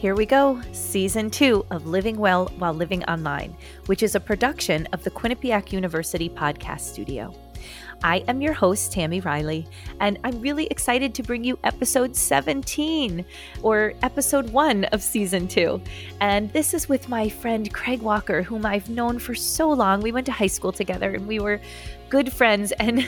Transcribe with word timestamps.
Here 0.00 0.14
we 0.14 0.24
go, 0.24 0.62
season 0.72 1.28
two 1.28 1.66
of 1.70 1.86
Living 1.86 2.16
Well 2.16 2.46
While 2.56 2.72
Living 2.72 3.04
Online, 3.04 3.54
which 3.84 4.02
is 4.02 4.14
a 4.14 4.20
production 4.20 4.88
of 4.94 5.04
the 5.04 5.10
Quinnipiac 5.10 5.72
University 5.72 6.30
Podcast 6.30 6.80
Studio. 6.80 7.34
I 8.02 8.24
am 8.26 8.40
your 8.40 8.54
host, 8.54 8.92
Tammy 8.92 9.20
Riley, 9.20 9.66
and 10.00 10.18
I'm 10.24 10.40
really 10.40 10.66
excited 10.68 11.14
to 11.14 11.22
bring 11.22 11.44
you 11.44 11.58
episode 11.64 12.16
17 12.16 13.26
or 13.62 13.92
episode 14.02 14.48
one 14.48 14.84
of 14.84 15.02
season 15.02 15.46
two. 15.46 15.82
And 16.22 16.50
this 16.54 16.72
is 16.72 16.88
with 16.88 17.10
my 17.10 17.28
friend 17.28 17.70
Craig 17.70 18.00
Walker, 18.00 18.42
whom 18.42 18.64
I've 18.64 18.88
known 18.88 19.18
for 19.18 19.34
so 19.34 19.68
long. 19.68 20.00
We 20.00 20.12
went 20.12 20.24
to 20.26 20.32
high 20.32 20.46
school 20.46 20.72
together 20.72 21.12
and 21.12 21.28
we 21.28 21.40
were 21.40 21.60
good 22.08 22.32
friends. 22.32 22.72
And 22.80 23.02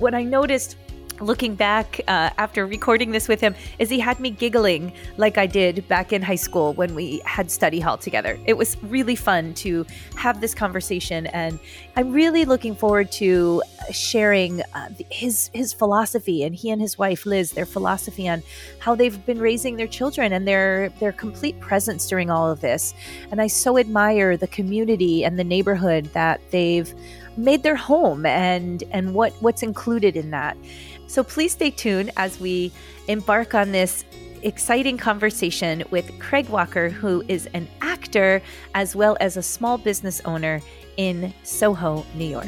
when 0.00 0.14
I 0.14 0.24
noticed 0.24 0.76
looking 1.20 1.54
back 1.54 2.00
uh, 2.08 2.30
after 2.38 2.66
recording 2.66 3.10
this 3.10 3.28
with 3.28 3.40
him 3.40 3.54
is 3.78 3.88
he 3.88 3.98
had 3.98 4.20
me 4.20 4.30
giggling 4.30 4.92
like 5.16 5.38
I 5.38 5.46
did 5.46 5.86
back 5.88 6.12
in 6.12 6.22
high 6.22 6.36
school 6.36 6.74
when 6.74 6.94
we 6.94 7.20
had 7.24 7.50
study 7.50 7.80
hall 7.80 7.96
together. 7.96 8.38
It 8.46 8.56
was 8.56 8.76
really 8.84 9.16
fun 9.16 9.54
to 9.54 9.86
have 10.16 10.40
this 10.40 10.54
conversation, 10.54 11.26
and 11.28 11.58
I'm 11.96 12.12
really 12.12 12.44
looking 12.44 12.74
forward 12.74 13.10
to 13.12 13.62
sharing 13.92 14.62
uh, 14.74 14.88
his 15.10 15.50
his 15.54 15.72
philosophy 15.72 16.42
and 16.42 16.54
he 16.54 16.70
and 16.70 16.80
his 16.80 16.98
wife 16.98 17.26
Liz 17.26 17.52
their 17.52 17.66
philosophy 17.66 18.28
on 18.28 18.42
how 18.78 18.94
they've 18.94 19.24
been 19.26 19.38
raising 19.38 19.76
their 19.76 19.86
children 19.86 20.32
and 20.32 20.46
their 20.46 20.90
their 21.00 21.12
complete 21.12 21.58
presence 21.60 22.08
during 22.08 22.30
all 22.30 22.50
of 22.50 22.60
this. 22.60 22.94
And 23.30 23.40
I 23.40 23.46
so 23.46 23.78
admire 23.78 24.36
the 24.36 24.48
community 24.48 25.24
and 25.24 25.38
the 25.38 25.44
neighborhood 25.44 26.06
that 26.12 26.40
they've 26.50 26.92
made 27.36 27.62
their 27.62 27.76
home 27.76 28.24
and 28.26 28.82
and 28.90 29.14
what 29.14 29.32
what's 29.40 29.62
included 29.62 30.16
in 30.16 30.30
that. 30.30 30.56
So 31.06 31.22
please 31.24 31.52
stay 31.52 31.70
tuned 31.70 32.10
as 32.16 32.38
we 32.40 32.72
embark 33.08 33.54
on 33.54 33.72
this 33.72 34.04
exciting 34.42 34.98
conversation 34.98 35.82
with 35.90 36.18
Craig 36.18 36.48
Walker, 36.48 36.88
who 36.88 37.24
is 37.28 37.46
an 37.54 37.68
actor 37.80 38.42
as 38.74 38.94
well 38.94 39.16
as 39.20 39.36
a 39.36 39.42
small 39.42 39.78
business 39.78 40.20
owner 40.24 40.60
in 40.96 41.32
Soho, 41.42 42.04
New 42.14 42.26
York. 42.26 42.46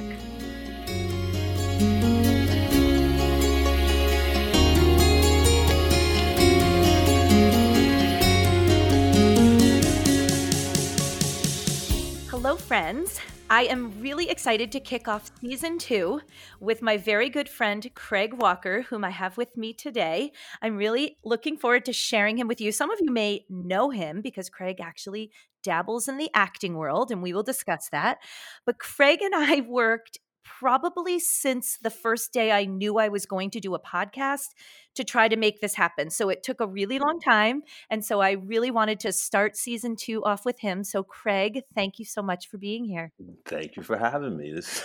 Hello, 12.31 12.57
friends. 12.57 13.21
I 13.51 13.63
am 13.63 13.99
really 13.99 14.29
excited 14.29 14.71
to 14.73 14.81
kick 14.81 15.09
off 15.09 15.31
season 15.41 15.79
two 15.79 16.21
with 16.61 16.83
my 16.83 16.99
very 16.99 17.31
good 17.31 17.49
friend, 17.49 17.91
Craig 17.95 18.35
Walker, 18.35 18.83
whom 18.83 19.05
I 19.05 19.11
have 19.11 19.39
with 19.39 19.57
me 19.57 19.73
today. 19.73 20.33
I'm 20.61 20.77
really 20.77 21.17
looking 21.25 21.57
forward 21.57 21.87
to 21.87 21.95
sharing 21.95 22.37
him 22.37 22.47
with 22.47 22.61
you. 22.61 22.73
Some 22.73 22.91
of 22.91 22.99
you 23.01 23.11
may 23.11 23.47
know 23.49 23.89
him 23.89 24.21
because 24.21 24.51
Craig 24.51 24.81
actually 24.83 25.33
dabbles 25.63 26.09
in 26.09 26.19
the 26.19 26.31
acting 26.35 26.75
world, 26.75 27.11
and 27.11 27.23
we 27.23 27.33
will 27.33 27.43
discuss 27.43 27.89
that. 27.91 28.19
But 28.67 28.79
Craig 28.79 29.23
and 29.23 29.35
I 29.35 29.61
worked 29.67 30.19
probably 30.59 31.19
since 31.19 31.79
the 31.79 31.91
first 31.91 32.33
day 32.33 32.53
I 32.53 32.65
knew 32.65 32.99
I 32.99 33.09
was 33.09 33.27
going 33.27 33.51
to 33.51 33.61
do 33.61 33.75
a 33.75 33.81
podcast 33.81 34.49
to 34.95 35.05
try 35.05 35.29
to 35.29 35.37
make 35.37 35.61
this 35.61 35.75
happen. 35.75 36.11
So 36.11 36.29
it 36.29 36.43
took 36.43 36.61
a 36.61 36.67
really 36.67 36.97
mm-hmm. 36.97 37.05
long 37.05 37.21
time. 37.21 37.63
And 37.91 38.05
so 38.05 38.21
I 38.21 38.33
really 38.33 38.71
wanted 38.71 39.01
to 39.01 39.13
start 39.13 39.57
season 39.57 39.97
two 39.97 40.25
off 40.25 40.45
with 40.45 40.61
him. 40.61 40.85
So, 40.85 41.03
Craig, 41.03 41.63
thank 41.75 41.99
you 41.99 42.05
so 42.05 42.23
much 42.23 42.49
for 42.49 42.59
being 42.59 42.85
here. 42.85 43.13
Thank 43.47 43.77
you 43.77 43.83
for 43.83 43.97
having 43.97 44.37
me. 44.37 44.53
This, 44.53 44.85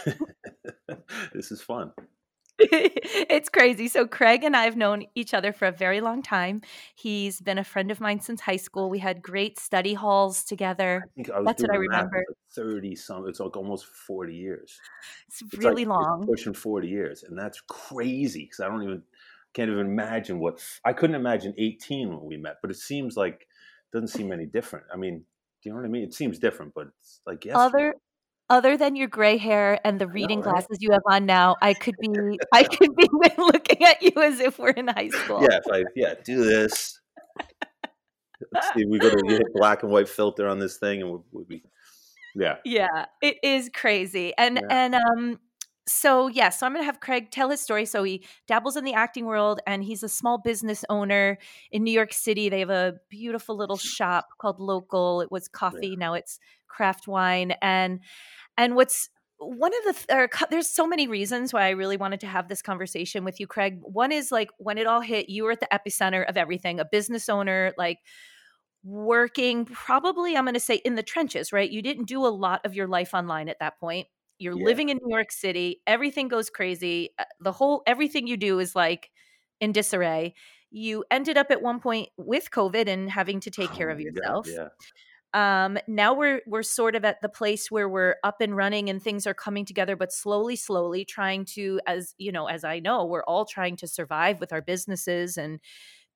this 1.34 1.52
is 1.52 1.62
fun. 1.62 1.92
it's 2.60 3.50
crazy. 3.50 3.88
So 3.88 4.06
Craig 4.06 4.44
and 4.44 4.56
I 4.56 4.66
have 4.66 4.78
known 4.78 5.06
each 5.16 5.34
other 5.34 5.52
for 5.52 5.68
a 5.68 5.72
very 5.72 6.02
long 6.02 6.22
time. 6.22 6.62
He's 6.94 7.42
been 7.42 7.58
a 7.58 7.64
friend 7.64 7.90
of 7.90 8.00
mine 8.00 8.20
since 8.20 8.42
high 8.42 8.58
school. 8.58 8.92
We 8.92 9.00
had 9.00 9.24
great 9.24 9.60
study 9.60 9.96
halls 9.96 10.44
together. 10.44 11.04
I 11.18 11.22
I 11.34 11.44
That's 11.44 11.64
what 11.64 11.72
I 11.72 11.78
remember. 11.78 12.24
Thirty 12.52 12.96
some. 12.96 13.28
It's 13.28 13.40
like 13.40 13.58
almost 13.58 13.88
forty 13.88 14.36
years. 14.36 14.80
It's, 15.28 15.42
it's 15.42 15.58
really 15.58 15.86
like, 15.86 16.00
long. 16.00 16.20
It's 16.22 16.30
pushing 16.30 16.54
forty 16.54 16.90
years, 16.90 17.24
and 17.24 17.38
that's 17.38 17.60
crazy 17.62 18.44
because 18.44 18.60
I 18.60 18.68
don't 18.68 18.84
even 18.84 19.02
can't 19.56 19.72
even 19.72 19.88
imagine 19.88 20.40
what 20.40 20.64
I 20.86 20.94
couldn't 20.94 21.16
imagine 21.16 21.56
eighteen 21.58 22.10
when 22.10 22.24
we 22.24 22.38
met. 22.38 22.58
But 22.62 22.70
it 22.70 22.78
seems 22.78 23.18
like 23.18 23.42
it 23.42 23.92
doesn't 23.92 24.10
seem 24.10 24.32
any 24.32 24.46
different. 24.46 24.86
I 24.94 24.98
mean, 24.98 25.24
do 25.64 25.70
you 25.70 25.72
know 25.72 25.82
what 25.82 25.88
I 25.88 25.90
mean? 25.90 26.04
It 26.04 26.14
seems 26.14 26.38
different, 26.38 26.76
but 26.76 26.90
it's 27.00 27.22
like 27.26 27.46
yes. 27.46 27.56
Other 27.58 27.96
other 28.54 28.78
than 28.78 28.96
your 28.96 29.08
gray 29.08 29.38
hair 29.38 29.80
and 29.84 30.00
the 30.00 30.08
reading 30.08 30.40
know, 30.40 30.46
right? 30.46 30.54
glasses 30.54 30.78
you 30.80 30.92
have 30.92 31.02
on 31.10 31.26
now, 31.26 31.56
I 31.60 31.74
could 31.74 31.96
be 32.00 32.08
I 32.54 32.64
could 32.64 32.96
be 32.96 33.10
looking 33.38 33.84
at 33.84 34.02
you 34.04 34.12
as 34.22 34.40
if 34.40 34.60
we're 34.60 34.70
in 34.70 34.88
high 34.88 35.10
school. 35.10 35.42
Yeah, 35.42 35.58
if 35.58 35.72
I 35.72 35.84
yeah, 35.96 36.14
do 36.24 36.46
this. 36.46 37.02
Let's 38.52 38.68
see, 38.76 38.86
we 38.86 39.00
go 39.00 39.10
to 39.10 39.24
hit 39.28 39.42
black 39.56 39.82
and 39.82 39.92
white 39.92 40.08
filter 40.08 40.48
on 40.48 40.60
this 40.60 40.78
thing 40.78 41.02
and 41.02 41.10
we'll, 41.10 41.26
we'll 41.32 41.46
be 41.46 41.64
yeah. 42.36 42.58
Yeah, 42.64 43.06
it 43.22 43.38
is 43.42 43.72
crazy. 43.74 44.34
And 44.38 44.58
yeah. 44.58 44.68
and 44.70 44.96
um 44.96 45.40
so 45.88 46.28
yeah, 46.28 46.50
so 46.50 46.68
I'm 46.68 46.74
gonna 46.74 46.86
have 46.86 47.00
Craig 47.00 47.32
tell 47.32 47.50
his 47.50 47.60
story. 47.60 47.86
So 47.86 48.04
he 48.04 48.24
dabbles 48.48 48.78
in 48.78 48.84
the 48.84 48.94
acting 48.94 49.26
world, 49.26 49.62
and 49.66 49.84
he's 49.84 50.04
a 50.04 50.10
small 50.10 50.38
business 50.38 50.86
owner 50.90 51.40
in 51.72 51.84
New 51.84 51.92
York 51.92 52.14
City. 52.14 52.50
They 52.50 52.60
have 52.60 52.70
a 52.70 52.96
beautiful 53.10 53.58
little 53.58 53.78
shop 53.78 54.28
called 54.40 54.60
Local. 54.60 55.22
It 55.22 55.32
was 55.32 55.48
coffee, 55.48 55.90
yeah. 55.90 55.96
now 55.98 56.14
it's 56.14 56.40
craft 56.68 57.08
wine, 57.08 57.54
and 57.62 58.00
and 58.58 58.76
what's 58.76 59.10
one 59.38 59.72
of 59.74 59.96
the 59.96 60.06
th- 60.08 60.50
there's 60.50 60.70
so 60.70 60.88
many 60.88 61.08
reasons 61.08 61.52
why 61.52 61.66
I 61.66 61.72
really 61.72 61.98
wanted 61.98 62.22
to 62.22 62.28
have 62.28 62.48
this 62.48 62.62
conversation 62.62 63.26
with 63.26 63.40
you, 63.40 63.48
Craig. 63.48 63.80
One 63.82 64.12
is 64.12 64.32
like 64.32 64.50
when 64.58 64.78
it 64.78 64.88
all 64.88 65.02
hit, 65.02 65.30
you 65.30 65.44
were 65.44 65.52
at 65.52 65.60
the 65.60 65.68
epicenter 65.72 66.28
of 66.28 66.38
everything, 66.38 66.80
a 66.80 66.86
business 66.86 67.28
owner, 67.28 67.74
like 67.78 68.00
working 68.84 69.66
probably 69.66 70.38
I'm 70.38 70.46
going 70.46 70.54
to 70.54 70.60
say 70.60 70.76
in 70.76 70.96
the 70.96 71.04
trenches, 71.04 71.52
right? 71.52 71.70
You 71.70 71.82
didn't 71.82 72.06
do 72.06 72.26
a 72.26 72.28
lot 72.28 72.66
of 72.66 72.74
your 72.74 72.88
life 72.88 73.14
online 73.14 73.50
at 73.50 73.60
that 73.60 73.80
point 73.80 74.08
you're 74.44 74.58
yeah. 74.58 74.66
living 74.66 74.90
in 74.90 75.00
New 75.02 75.16
York 75.16 75.32
City. 75.32 75.82
Everything 75.88 76.28
goes 76.28 76.50
crazy. 76.50 77.12
Uh, 77.18 77.24
the 77.40 77.52
whole 77.52 77.82
everything 77.88 78.28
you 78.28 78.38
do 78.38 78.60
is 78.60 78.76
like 78.76 79.10
in 79.60 79.72
disarray. 79.72 80.36
You 80.70 81.06
ended 81.12 81.38
up 81.38 81.52
at 81.52 81.62
one 81.62 81.80
point 81.80 82.10
with 82.18 82.50
COVID 82.52 82.88
and 82.88 83.10
having 83.10 83.40
to 83.42 83.52
take 83.52 83.72
care 83.74 83.90
of 83.90 84.00
yourself. 84.00 84.48
yeah. 84.50 84.70
Um, 85.34 85.78
now 85.88 86.14
we're 86.14 86.42
we're 86.46 86.64
sort 86.64 86.96
of 86.96 87.04
at 87.06 87.22
the 87.22 87.30
place 87.30 87.72
where 87.72 87.90
we're 87.90 88.16
up 88.24 88.42
and 88.42 88.56
running 88.56 88.90
and 88.90 89.02
things 89.02 89.26
are 89.26 89.34
coming 89.34 89.66
together, 89.66 89.96
but 89.96 90.14
slowly, 90.14 90.56
slowly 90.56 91.06
trying 91.06 91.46
to, 91.46 91.80
as 91.88 92.14
you 92.20 92.32
know, 92.32 92.48
as 92.48 92.64
I 92.64 92.80
know, 92.80 93.06
we're 93.06 93.24
all 93.24 93.46
trying 93.46 93.76
to 93.78 93.88
survive 93.88 94.40
with 94.40 94.54
our 94.54 94.62
businesses 94.62 95.38
and 95.38 95.60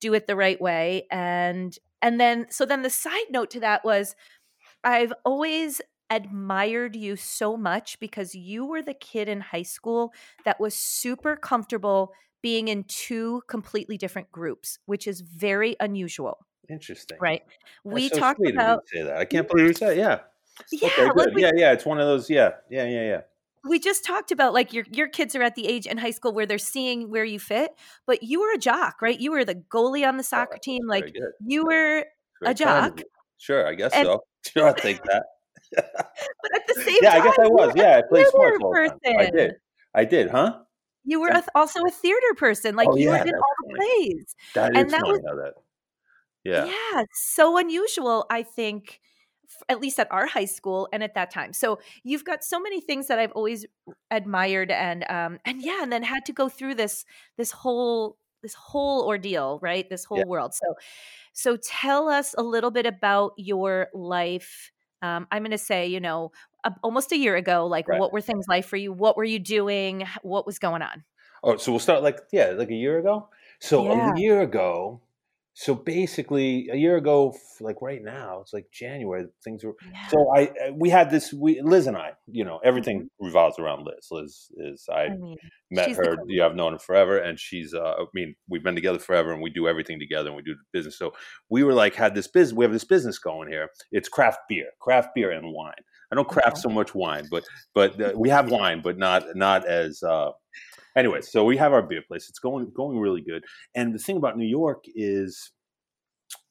do 0.02 0.14
it 0.16 0.28
the 0.28 0.36
right 0.36 0.62
way. 0.62 1.08
And 1.12 1.78
and 2.02 2.20
then 2.20 2.48
so 2.52 2.66
then 2.66 2.84
the 2.84 2.90
side 2.92 3.28
note 3.32 3.52
to 3.52 3.60
that 3.62 3.86
was 3.86 4.16
I've 4.84 5.14
always 5.26 5.82
admired 6.10 6.96
you 6.96 7.16
so 7.18 7.58
much 7.58 8.00
because 8.00 8.34
you 8.36 8.66
were 8.66 8.82
the 8.82 8.94
kid 8.94 9.28
in 9.28 9.42
high 9.42 9.64
school 9.64 10.14
that 10.46 10.60
was 10.60 10.76
super 10.76 11.36
comfortable 11.36 12.14
being 12.42 12.70
in 12.70 12.86
two 12.86 13.42
completely 13.50 13.98
different 13.98 14.32
groups, 14.32 14.80
which 14.86 15.08
is 15.08 15.22
very 15.22 15.76
unusual. 15.82 16.47
Interesting. 16.70 17.18
Right. 17.20 17.44
That's 17.48 17.96
we 17.96 18.10
so 18.10 18.18
talked 18.18 18.46
about 18.46 18.88
say 18.88 19.04
that. 19.04 19.18
I 19.18 19.26
can't 19.26 19.48
believe 19.48 19.68
you 19.68 19.74
said 19.74 19.98
yeah. 19.98 20.20
Yeah, 20.72 20.88
okay, 20.88 21.12
like 21.16 21.36
we, 21.36 21.44
yeah, 21.44 21.52
yeah. 21.56 21.72
It's 21.72 21.86
one 21.86 22.00
of 22.00 22.08
those. 22.08 22.32
Yeah, 22.32 22.54
yeah, 22.68 22.86
yeah, 22.86 23.04
yeah. 23.04 23.22
We 23.64 23.78
just 23.78 24.04
talked 24.04 24.32
about 24.32 24.54
like 24.54 24.74
your 24.74 24.86
your 24.92 25.08
kids 25.08 25.36
are 25.36 25.44
at 25.44 25.54
the 25.54 25.68
age 25.68 25.86
in 25.86 26.00
high 26.00 26.10
school 26.10 26.34
where 26.34 26.48
they're 26.48 26.58
seeing 26.58 27.12
where 27.12 27.24
you 27.24 27.40
fit, 27.40 27.76
but 28.08 28.24
you 28.24 28.40
were 28.40 28.52
a 28.54 28.58
jock, 28.58 29.00
right? 29.00 29.20
You 29.20 29.34
were 29.34 29.46
the 29.46 29.54
goalie 29.54 30.08
on 30.08 30.18
the 30.18 30.22
oh, 30.22 30.24
soccer 30.24 30.56
oh, 30.56 30.60
team. 30.60 30.88
Like 30.88 31.16
you 31.46 31.64
were 31.64 32.06
a 32.44 32.56
jock. 32.56 33.02
Sure, 33.38 33.68
I 33.68 33.76
guess 33.76 33.94
and, 33.94 34.06
so. 34.06 34.24
Sure, 34.52 34.68
I'll 34.68 34.74
take 34.74 35.04
that 35.04 35.24
but 35.76 35.86
at 36.56 36.68
the 36.68 36.82
same 36.82 36.98
yeah, 37.02 37.12
time, 37.12 37.22
I 37.22 37.26
guess 37.26 37.40
I 37.40 37.48
was. 37.48 37.74
Yeah, 37.76 37.98
I 37.98 38.02
played 38.02 38.28
sports 38.28 38.96
time. 39.06 39.16
I 39.20 39.30
did. 39.30 39.56
I 39.94 40.06
did, 40.06 40.30
huh? 40.30 40.60
You 41.04 41.22
were 41.22 41.32
also 41.56 41.86
a 41.86 41.90
theater 41.90 42.34
person. 42.36 42.76
Like 42.76 42.90
oh, 42.90 42.98
you 42.98 43.10
yeah, 43.10 43.24
in 43.24 43.34
all 43.34 43.56
the 43.68 43.76
plays. 43.76 44.36
That 44.54 44.76
and 44.76 44.90
that 44.92 45.04
was, 45.04 45.20
that. 45.20 45.54
Yeah. 46.48 46.66
Yeah. 46.66 47.04
So 47.14 47.58
unusual, 47.58 48.26
I 48.30 48.44
think, 48.44 49.00
at 49.70 49.80
least 49.82 50.00
at 50.00 50.12
our 50.12 50.28
high 50.28 50.46
school 50.46 50.88
and 50.92 51.04
at 51.04 51.14
that 51.16 51.32
time. 51.32 51.54
So 51.54 51.80
you've 52.04 52.24
got 52.24 52.44
so 52.44 52.60
many 52.60 52.82
things 52.82 53.08
that 53.08 53.20
I've 53.20 53.32
always 53.32 53.66
admired 54.12 54.72
and 54.72 55.04
um 55.10 55.40
and 55.46 55.62
yeah, 55.62 55.82
and 55.82 55.92
then 55.92 56.04
had 56.04 56.26
to 56.26 56.34
go 56.34 56.50
through 56.50 56.76
this 56.76 57.06
this 57.38 57.52
whole 57.52 58.18
this 58.42 58.54
whole 58.54 59.06
ordeal, 59.06 59.60
right? 59.62 59.90
This 59.90 60.06
whole 60.06 60.20
yeah. 60.20 60.26
world. 60.26 60.54
So 60.54 60.76
so 61.34 61.58
tell 61.58 62.10
us 62.10 62.36
a 62.38 62.44
little 62.44 62.72
bit 62.72 62.86
about 62.86 63.34
your 63.38 63.88
life 63.94 64.72
um, 65.02 65.28
I'm 65.32 65.44
going 65.44 65.52
to 65.52 65.58
say, 65.58 65.88
you 65.88 66.00
know, 66.00 66.32
almost 66.84 67.12
a 67.12 67.18
year 67.18 67.36
ago, 67.36 67.68
like 67.68 67.88
right. 67.88 68.00
what 68.00 68.12
were 68.12 68.22
things 68.22 68.46
like 68.48 68.66
for 68.66 68.78
you? 68.78 68.92
What 68.92 69.16
were 69.16 69.24
you 69.24 69.40
doing? 69.40 70.08
What 70.24 70.46
was 70.46 70.60
going 70.60 70.82
on? 70.82 71.04
Oh, 71.44 71.58
so 71.58 71.72
we'll 71.72 71.80
start 71.80 72.04
like, 72.04 72.20
yeah, 72.32 72.54
like 72.56 72.70
a 72.70 72.76
year 72.76 72.98
ago. 72.98 73.30
So 73.60 73.86
yeah. 73.86 74.14
a 74.14 74.20
year 74.20 74.42
ago, 74.42 75.02
so 75.60 75.74
basically, 75.74 76.70
a 76.72 76.76
year 76.76 76.98
ago, 76.98 77.36
like 77.62 77.82
right 77.82 78.04
now, 78.04 78.42
it's 78.42 78.54
like 78.54 78.68
January. 78.72 79.26
Things 79.44 79.64
were 79.64 79.76
Yeah. 79.92 80.08
so. 80.10 80.32
I 80.36 80.52
we 80.76 80.90
had 80.92 81.10
this. 81.10 81.34
We 81.34 81.62
Liz 81.62 81.88
and 81.88 81.98
I, 81.98 82.12
you 82.28 82.46
know, 82.46 82.60
everything 82.64 83.02
Mhm. 83.02 83.26
revolves 83.26 83.58
around 83.58 83.84
Liz. 83.84 84.08
Liz 84.12 84.52
is 84.56 84.86
I 84.88 85.06
I 85.06 85.10
mean, 85.18 85.36
met 85.72 85.90
the 85.90 85.96
her. 85.96 86.16
queen. 86.18 86.38
Yeah, 86.38 86.46
I've 86.46 86.56
known 86.56 86.74
her 86.74 86.80
forever, 86.80 87.18
and 87.18 87.40
she's. 87.40 87.74
Uh, 87.74 87.94
I 88.02 88.06
mean, 88.14 88.36
we've 88.48 88.62
been 88.64 88.76
together 88.76 89.00
forever, 89.00 89.34
and 89.34 89.42
we 89.42 89.50
do 89.50 89.68
everything 89.68 89.98
together, 90.00 90.28
and 90.30 90.36
we 90.36 90.44
do 90.44 90.56
business. 90.72 90.96
So 90.96 91.14
we 91.50 91.64
were 91.64 91.74
like, 91.74 91.96
had 91.96 92.14
this 92.14 92.28
business. 92.28 92.56
We 92.56 92.64
have 92.64 92.72
this 92.72 92.84
business 92.84 93.18
going 93.18 93.50
here. 93.50 93.70
It's 93.92 94.10
craft 94.10 94.42
beer, 94.48 94.68
craft 94.80 95.16
beer 95.16 95.32
and 95.32 95.52
wine. 95.52 95.74
I 96.12 96.16
don't 96.16 96.28
craft 96.30 96.58
Okay. 96.58 96.62
so 96.62 96.70
much 96.70 96.94
wine, 96.94 97.26
but 97.32 97.46
but 97.74 98.00
uh, 98.00 98.14
we 98.16 98.30
have 98.30 98.52
wine, 98.52 98.82
but 98.84 99.00
not 99.00 99.36
not 99.36 99.66
as. 99.68 100.04
Uh, 100.04 100.34
anyway, 100.98 101.22
so 101.22 101.44
we 101.46 101.58
have 101.58 101.72
our 101.74 101.82
beer 101.84 102.02
place. 102.08 102.28
It's 102.30 102.40
going 102.40 102.72
going 102.76 103.00
really 103.00 103.22
good. 103.22 103.44
And 103.76 103.94
the 103.96 104.00
thing 104.00 104.18
about 104.18 104.38
New 104.38 104.48
York 104.48 104.84
is. 104.96 105.52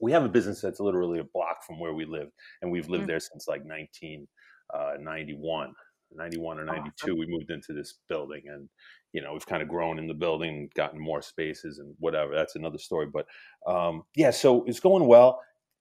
We 0.01 0.11
have 0.13 0.25
a 0.25 0.29
business 0.29 0.63
that's 0.63 0.81
literally 0.81 1.19
a 1.19 1.25
block 1.35 1.63
from 1.67 1.79
where 1.79 1.93
we 1.93 2.07
live, 2.07 2.29
and 2.63 2.73
we've 2.73 2.89
lived 2.89 3.05
Mm. 3.05 3.09
there 3.09 3.21
since 3.21 3.47
like 3.47 3.63
1991. 3.65 5.75
91 6.13 6.61
or 6.61 6.65
92 6.65 7.17
we 7.17 7.27
moved 7.27 7.51
into 7.51 7.73
this 7.73 7.95
building 8.09 8.43
and 8.47 8.69
you 9.13 9.21
know 9.21 9.33
we've 9.33 9.45
kind 9.47 9.61
of 9.61 9.69
grown 9.69 9.99
in 9.99 10.07
the 10.07 10.15
building 10.15 10.71
gotten 10.77 11.01
more 11.01 11.21
spaces 11.21 11.81
and 11.81 11.93
whatever 11.99 12.33
that's 12.33 12.55
another 12.55 12.79
story 12.79 13.07
but 13.13 13.27
um, 13.67 14.05
yeah 14.15 14.31
so 14.31 14.63
it's 14.67 14.79
going 14.79 15.05
well 15.09 15.41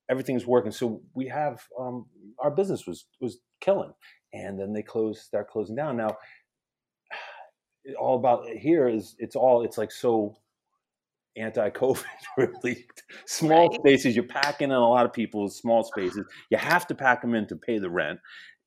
everything's 0.10 0.48
working 0.48 0.72
so 0.72 1.00
we 1.14 1.28
have 1.28 1.62
um, 1.80 2.08
our 2.40 2.50
business 2.50 2.88
was 2.88 3.06
was 3.22 3.38
killing 3.62 3.94
and 4.34 4.60
then 4.60 4.74
they 4.74 4.82
close 4.82 5.22
start 5.22 5.48
closing 5.48 5.76
down 5.76 5.96
now 5.96 6.18
all 8.00 8.18
about 8.18 8.48
here 8.50 8.88
is 8.88 9.16
it's 9.20 9.36
all 9.36 9.64
it's 9.64 9.78
like 9.78 9.92
so 9.92 10.36
anti-covid 11.38 12.04
really 12.38 12.86
small 13.26 13.70
Right. 13.70 13.80
spaces 13.80 14.16
you're 14.16 14.26
packing 14.26 14.70
in 14.70 14.76
a 14.76 14.90
lot 14.90 15.06
of 15.06 15.12
people's 15.14 15.58
small 15.58 15.84
spaces 15.84 16.26
you 16.50 16.58
have 16.58 16.88
to 16.88 16.96
pack 16.96 17.22
them 17.22 17.36
in 17.36 17.46
to 17.48 17.56
pay 17.58 17.78
the 17.78 17.90
rent 17.90 18.20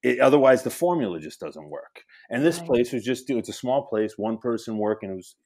it, 0.03 0.21
otherwise 0.21 0.63
the 0.63 0.71
formula 0.71 1.19
just 1.19 1.41
doesn't 1.41 1.71
work 1.71 2.05
and 2.31 2.45
this 2.45 2.59
Right. 2.59 2.67
place 2.67 2.93
was 2.93 3.03
just 3.05 3.31
it's 3.31 3.49
a 3.49 3.55
small 3.55 3.87
place 3.87 4.19
one 4.19 4.37
person 4.39 4.77
working 4.77 5.11
it 5.11 5.15
was 5.15 5.37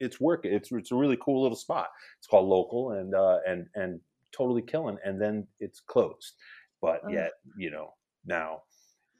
it's 0.00 0.20
working 0.20 0.52
it's 0.52 0.70
it's 0.72 0.90
a 0.92 0.96
really 0.96 1.16
cool 1.22 1.42
little 1.42 1.56
spot 1.56 1.88
it's 2.18 2.26
called 2.26 2.48
local 2.48 2.92
and 2.92 3.14
uh 3.14 3.38
and 3.46 3.66
and 3.74 4.00
totally 4.32 4.62
killing 4.62 4.98
and 5.04 5.20
then 5.22 5.46
it's 5.60 5.80
closed 5.80 6.34
but 6.82 7.00
Ugh. 7.06 7.12
yet 7.12 7.32
you 7.56 7.70
know 7.70 7.94
now 8.26 8.62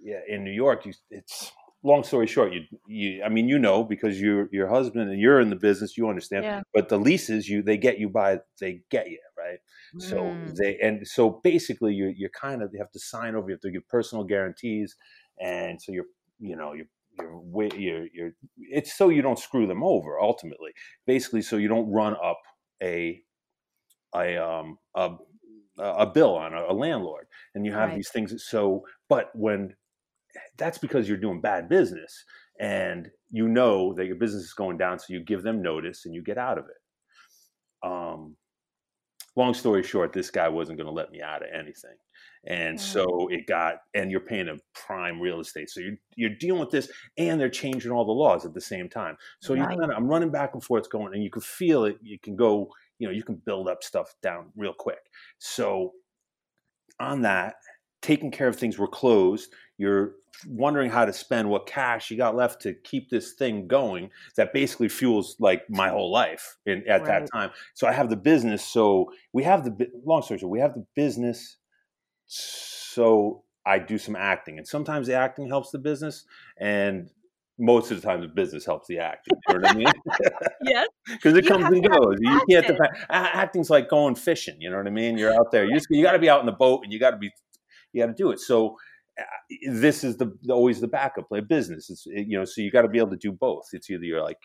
yeah 0.01 0.21
in 0.29 0.43
new 0.45 0.51
york 0.53 0.85
you 0.85 0.93
it's 1.11 1.53
long 1.85 2.03
story 2.03 2.27
short 2.27 2.53
you 2.53 2.63
you 2.87 3.23
i 3.23 3.29
mean 3.29 3.49
you 3.49 3.59
know 3.59 3.85
because 3.85 4.21
you're 4.21 4.49
your 4.53 4.69
husband 4.69 5.09
and 5.11 5.21
you're 5.21 5.41
in 5.41 5.51
the 5.51 5.57
business 5.57 5.97
you 5.97 6.09
understand 6.09 6.45
Yeah. 6.45 6.63
but 6.75 6.89
the 6.89 6.99
leases 6.99 7.49
you 7.49 7.63
they 7.63 7.77
get 7.77 7.99
you 7.99 8.09
by 8.09 8.39
they 8.61 8.83
get 8.91 9.09
you 9.11 9.21
right 9.37 9.59
so 9.97 10.39
Mm. 10.39 10.59
they 10.59 10.77
and 10.81 11.07
so 11.07 11.41
basically 11.45 11.95
you 11.95 12.13
you're 12.17 12.31
kind 12.31 12.63
of 12.63 12.71
you 12.73 12.79
have 12.81 12.91
to 12.91 12.99
sign 12.99 13.35
over 13.37 13.49
you 13.49 13.55
have 13.55 13.61
to 13.61 13.71
give 13.71 13.87
personal 13.89 14.25
guarantees 14.25 14.97
and 15.41 15.81
so 15.81 15.93
you're 15.93 16.07
you 16.41 16.57
know 16.57 16.73
you're 16.73 16.87
you're, 17.19 17.75
you're, 17.77 18.07
you're 18.13 18.33
it's 18.57 18.97
so 18.97 19.09
you 19.09 19.23
don't 19.23 19.39
screw 19.39 19.67
them 19.67 19.83
over 19.83 20.21
ultimately 20.21 20.73
basically 21.07 21.43
so 21.43 21.57
you 21.57 21.69
don't 21.69 21.91
run 21.91 22.15
up 22.23 22.41
a 22.83 23.23
a 24.15 24.37
um 24.37 24.79
a, 24.95 25.17
a 25.79 26.07
bill 26.07 26.35
on 26.37 26.55
a, 26.55 26.63
a 26.73 26.75
landlord 26.75 27.27
and 27.55 27.67
you 27.67 27.73
have 27.73 27.93
Right. 27.93 27.95
these 27.95 28.11
things 28.11 28.35
so 28.45 28.85
but 29.09 29.31
when 29.35 29.75
that's 30.57 30.79
because 30.79 31.09
you're 31.09 31.19
doing 31.19 31.41
bad 31.41 31.69
business 31.69 32.25
and 32.61 33.11
you 33.31 33.49
know 33.49 33.95
that 33.95 34.07
your 34.07 34.17
business 34.17 34.45
is 34.45 34.55
going 34.55 34.79
down 34.79 34.99
so 34.99 35.13
you 35.13 35.21
give 35.23 35.43
them 35.43 35.63
notice 35.63 36.05
and 36.07 36.15
you 36.15 36.23
get 36.23 36.39
out 36.39 36.59
of 36.59 36.67
it. 36.67 37.89
Um 37.89 38.37
long 39.37 39.55
story 39.55 39.83
short 39.83 40.13
this 40.13 40.31
guy 40.31 40.49
wasn't 40.49 40.77
going 40.77 40.87
to 40.87 40.93
let 40.93 41.11
me 41.13 41.23
out 41.23 41.43
of 41.43 41.49
anything. 41.53 41.97
And 42.45 42.81
so 42.81 43.29
it 43.31 43.47
got 43.47 43.77
and 43.95 44.11
you're 44.11 44.21
paying 44.21 44.49
a 44.49 44.57
prime 44.75 45.21
real 45.21 45.41
estate 45.41 45.71
so 45.71 45.81
you're 45.81 45.97
you're 46.17 46.35
dealing 46.35 46.61
with 46.61 46.71
this 46.71 46.91
and 47.17 47.41
they're 47.41 47.49
changing 47.51 47.93
all 47.93 48.05
the 48.05 48.13
laws 48.13 48.45
at 48.45 48.55
the 48.55 48.61
same 48.61 48.89
time. 48.89 49.17
So 49.41 49.55
Right. 49.55 49.79
kind 49.79 49.91
of 49.93 49.97
i'm 49.97 50.09
running 50.09 50.31
back 50.31 50.55
and 50.55 50.65
forth 50.65 50.91
going 50.91 51.15
and 51.15 51.23
you 51.23 51.31
can 51.31 51.43
feel 51.43 51.85
it 51.85 51.99
you 52.03 52.19
can 52.19 52.37
go 52.37 52.73
you 52.99 53.07
know 53.07 53.13
you 53.13 53.23
can 53.23 53.37
build 53.37 53.69
up 53.69 53.83
stuff 53.83 54.15
down 54.23 54.53
real 54.57 54.75
quick. 54.75 55.11
So 55.39 55.93
on 57.01 57.23
that 57.23 57.57
taking 58.03 58.31
care 58.31 58.49
of 58.49 58.57
things 58.57 58.79
were 58.79 58.89
closed 58.89 59.53
you're 59.79 60.13
wondering 60.47 60.91
how 60.91 61.05
to 61.05 61.13
spend 61.13 61.49
what 61.49 61.67
cash 61.67 62.11
you 62.11 62.17
got 62.17 62.37
left 62.37 62.61
to 62.63 62.75
keep 62.75 63.09
this 63.11 63.33
thing 63.33 63.67
going 63.67 64.11
that 64.37 64.53
basically 64.53 64.89
fuels 64.89 65.37
like 65.41 65.63
my 65.71 65.89
whole 65.89 66.11
life 66.13 66.57
in, 66.67 66.87
at 66.89 67.01
Right. 67.03 67.07
that 67.23 67.29
time 67.33 67.51
so 67.75 67.87
i 67.89 67.93
have 67.93 68.11
the 68.11 68.17
business 68.17 68.65
so 68.65 69.11
we 69.33 69.43
have 69.45 69.65
the 69.65 69.89
long 70.05 70.23
story 70.23 70.39
short 70.39 70.51
we 70.53 70.61
have 70.61 70.75
the 70.75 70.87
business 70.95 71.57
so 72.27 73.43
i 73.67 73.79
do 73.79 73.99
some 73.99 74.17
acting 74.17 74.59
and 74.59 74.67
sometimes 74.67 75.07
the 75.07 75.15
acting 75.15 75.49
helps 75.49 75.71
the 75.71 75.79
business 75.79 76.25
and 76.59 77.11
most 77.59 77.91
of 77.91 78.01
the 78.01 78.07
time 78.07 78.21
the 78.21 78.29
business 78.29 78.65
helps 78.65 78.87
the 78.87 78.99
acting 78.99 79.37
you 79.49 79.55
know 79.55 79.61
what 79.61 79.71
i 79.71 79.75
mean 79.77 79.87
Yes. 80.63 80.87
because 81.07 81.37
it 81.37 81.45
You 81.45 81.51
comes 81.51 81.65
and 81.67 81.83
goes. 81.89 82.17
You 82.21 82.41
can't 82.51 82.67
depend. 82.67 82.91
Acting's 83.11 83.71
like 83.71 83.89
going 83.89 84.15
fishing. 84.15 84.57
You 84.61 84.71
know 84.71 84.77
what 84.77 84.87
I 84.87 84.91
mean? 84.91 85.17
You're 85.17 85.33
out 85.33 85.51
there. 85.53 85.65
You 85.65 85.73
just 85.75 85.87
you 85.91 86.03
got 86.03 86.13
to 86.13 86.19
be 86.19 86.29
out 86.29 86.41
in 86.41 86.47
the 86.47 86.53
boat, 86.53 86.81
and 86.85 86.93
you 86.93 86.99
got 86.99 87.13
to 87.13 87.17
be 87.17 87.31
you 87.93 88.03
got 88.03 88.09
to 88.09 88.13
do 88.23 88.31
it. 88.31 88.41
So 88.41 88.77
this 89.71 90.05
is 90.05 90.17
the 90.17 90.37
always 90.51 90.81
the 90.81 90.89
backup. 90.89 91.27
Like 91.31 91.49
business, 91.49 91.91
it's 91.91 92.07
you 92.07 92.39
know. 92.39 92.45
So 92.45 92.61
you 92.61 92.71
got 92.71 92.83
to 92.83 92.89
be 92.89 92.99
able 92.99 93.11
to 93.11 93.17
do 93.17 93.33
both. 93.33 93.69
It's 93.73 93.91
either 93.91 94.05
you're 94.05 94.23
like 94.23 94.41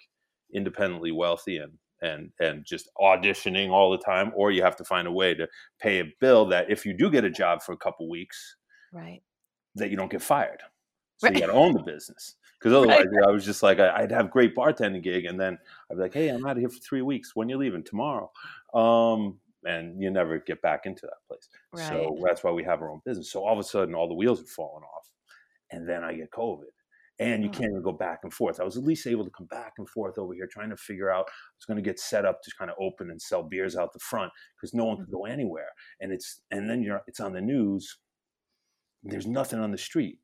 independently 0.53 1.11
wealthy 1.11 1.57
and 1.57 1.73
and 2.01 2.31
and 2.39 2.65
just 2.65 2.89
auditioning 2.99 3.69
all 3.69 3.91
the 3.91 3.97
time, 3.97 4.31
or 4.35 4.51
you 4.51 4.61
have 4.63 4.75
to 4.77 4.83
find 4.83 5.07
a 5.07 5.11
way 5.11 5.33
to 5.33 5.47
pay 5.79 5.99
a 5.99 6.13
bill 6.19 6.45
that 6.47 6.69
if 6.69 6.85
you 6.85 6.93
do 6.93 7.09
get 7.09 7.23
a 7.23 7.29
job 7.29 7.61
for 7.61 7.73
a 7.73 7.77
couple 7.77 8.09
weeks, 8.09 8.57
Right. 8.91 9.21
that 9.75 9.89
you 9.89 9.97
don't 9.97 10.11
get 10.11 10.21
fired. 10.21 10.61
So 11.17 11.27
Right. 11.27 11.35
you 11.35 11.41
got 11.41 11.47
to 11.47 11.53
own 11.53 11.73
the 11.73 11.83
business. 11.83 12.35
Because 12.59 12.73
otherwise, 12.77 13.05
I 13.27 13.31
was 13.31 13.45
just 13.45 13.61
like, 13.61 13.79
I'd 13.79 14.11
have 14.11 14.31
great 14.31 14.55
bartending 14.55 15.03
gig, 15.03 15.25
and 15.25 15.39
then 15.39 15.57
I'd 15.91 15.95
be 15.95 16.01
like, 16.01 16.13
"Hey, 16.13 16.29
I'm 16.29 16.45
out 16.45 16.53
of 16.53 16.59
here 16.59 16.69
for 16.69 16.79
three 16.79 17.01
weeks. 17.01 17.35
When 17.35 17.49
you 17.49 17.57
leaving? 17.57 17.83
Tomorrow." 17.83 18.31
Um, 18.73 19.39
and 19.65 20.01
you 20.01 20.09
never 20.11 20.39
get 20.39 20.61
back 20.61 20.85
into 20.85 21.01
that 21.05 21.25
place. 21.27 21.47
So 21.87 22.17
that's 22.25 22.43
why 22.43 22.51
we 22.51 22.63
have 22.63 22.81
our 22.81 22.91
own 22.91 23.01
business. 23.05 23.31
So 23.31 23.43
all 23.43 23.53
of 23.53 23.59
a 23.59 23.63
sudden, 23.63 23.95
all 23.95 24.07
the 24.07 24.13
wheels 24.13 24.41
are 24.41 24.45
falling 24.45 24.83
off, 24.83 25.07
and 25.71 25.87
then 25.87 26.03
I 26.03 26.13
get 26.13 26.31
COVID, 26.31 26.71
and 27.19 27.43
you 27.43 27.49
Mm. 27.49 27.53
can't 27.53 27.69
even 27.71 27.81
go 27.83 27.91
back 27.91 28.19
and 28.23 28.33
forth. 28.33 28.59
I 28.59 28.63
was 28.63 28.77
at 28.77 28.83
least 28.83 29.07
able 29.07 29.25
to 29.25 29.31
come 29.31 29.47
back 29.47 29.73
and 29.77 29.89
forth 29.89 30.17
over 30.17 30.33
here, 30.33 30.47
trying 30.47 30.69
to 30.71 30.77
figure 30.77 31.09
out. 31.11 31.27
I 31.29 31.55
was 31.57 31.65
going 31.65 31.77
to 31.77 31.89
get 31.89 31.99
set 31.99 32.25
up 32.25 32.41
to 32.43 32.51
kind 32.57 32.71
of 32.71 32.77
open 32.79 33.09
and 33.11 33.21
sell 33.21 33.43
beers 33.43 33.75
out 33.75 33.93
the 33.93 33.99
front 33.99 34.31
because 34.55 34.73
no 34.73 34.85
one 34.85 34.97
could 34.97 35.11
go 35.11 35.25
anywhere, 35.25 35.69
and 35.99 36.11
it's 36.11 36.41
and 36.51 36.69
then 36.69 36.83
you're 36.83 37.01
it's 37.07 37.19
on 37.19 37.33
the 37.33 37.41
news. 37.41 37.99
There's 39.03 39.27
nothing 39.27 39.59
on 39.59 39.71
the 39.71 39.77
street. 39.77 40.19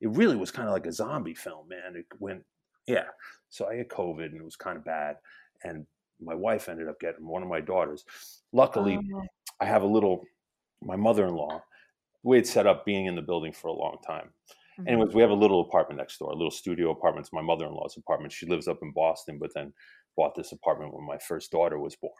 It 0.00 0.08
really 0.10 0.36
was 0.36 0.50
kind 0.50 0.68
of 0.68 0.72
like 0.72 0.86
a 0.86 0.92
zombie 0.92 1.34
film, 1.34 1.68
man. 1.68 1.96
It 1.96 2.06
went, 2.18 2.44
yeah. 2.86 3.08
So 3.50 3.66
I 3.68 3.76
get 3.76 3.88
COVID, 3.88 4.26
and 4.26 4.36
it 4.36 4.44
was 4.44 4.56
kind 4.56 4.78
of 4.78 4.84
bad, 4.84 5.16
and 5.64 5.86
my 6.20 6.34
wife 6.34 6.68
ended 6.68 6.88
up 6.88 7.00
getting 7.00 7.26
one 7.26 7.42
of 7.42 7.48
my 7.48 7.60
daughters. 7.60 8.04
Luckily, 8.52 8.96
Oh, 9.14 9.22
I 9.60 9.64
have 9.66 9.82
a 9.82 9.86
little, 9.86 10.24
my 10.82 10.96
mother 10.96 11.26
in 11.26 11.34
law, 11.34 11.62
we 12.22 12.36
had 12.36 12.46
set 12.46 12.66
up 12.66 12.84
being 12.84 13.06
in 13.06 13.16
the 13.16 13.22
building 13.22 13.52
for 13.52 13.68
a 13.68 13.72
long 13.72 13.98
time. 14.06 14.30
mhm. 14.78 14.88
Anyways, 14.88 15.14
we 15.14 15.22
have 15.22 15.30
a 15.30 15.34
little 15.34 15.60
apartment 15.62 15.98
next 15.98 16.18
door, 16.18 16.30
a 16.30 16.34
little 16.36 16.50
studio 16.50 16.90
apartment. 16.90 17.26
It's 17.26 17.32
my 17.32 17.42
mother 17.42 17.66
in 17.66 17.72
law's 17.72 17.96
apartment. 17.96 18.32
She 18.32 18.46
lives 18.46 18.68
up 18.68 18.78
in 18.82 18.92
Boston, 18.92 19.38
but 19.38 19.50
then 19.54 19.72
bought 20.16 20.34
this 20.34 20.52
apartment 20.52 20.94
when 20.94 21.06
my 21.06 21.18
first 21.18 21.50
daughter 21.50 21.78
was 21.78 21.96
born. 21.96 22.12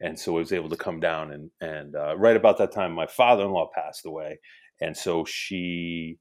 And 0.00 0.18
so 0.18 0.36
I 0.36 0.40
was 0.40 0.52
able 0.52 0.68
to 0.70 0.76
come 0.76 1.00
down 1.00 1.32
and, 1.32 1.50
and 1.60 1.96
uh, 1.96 2.16
right 2.16 2.36
about 2.36 2.58
that 2.58 2.72
time, 2.72 2.92
my 2.92 3.06
father 3.06 3.44
in 3.44 3.50
law 3.50 3.68
passed 3.74 4.06
away. 4.06 4.38
And 4.80 4.96
so 4.96 5.24
she, 5.24 6.18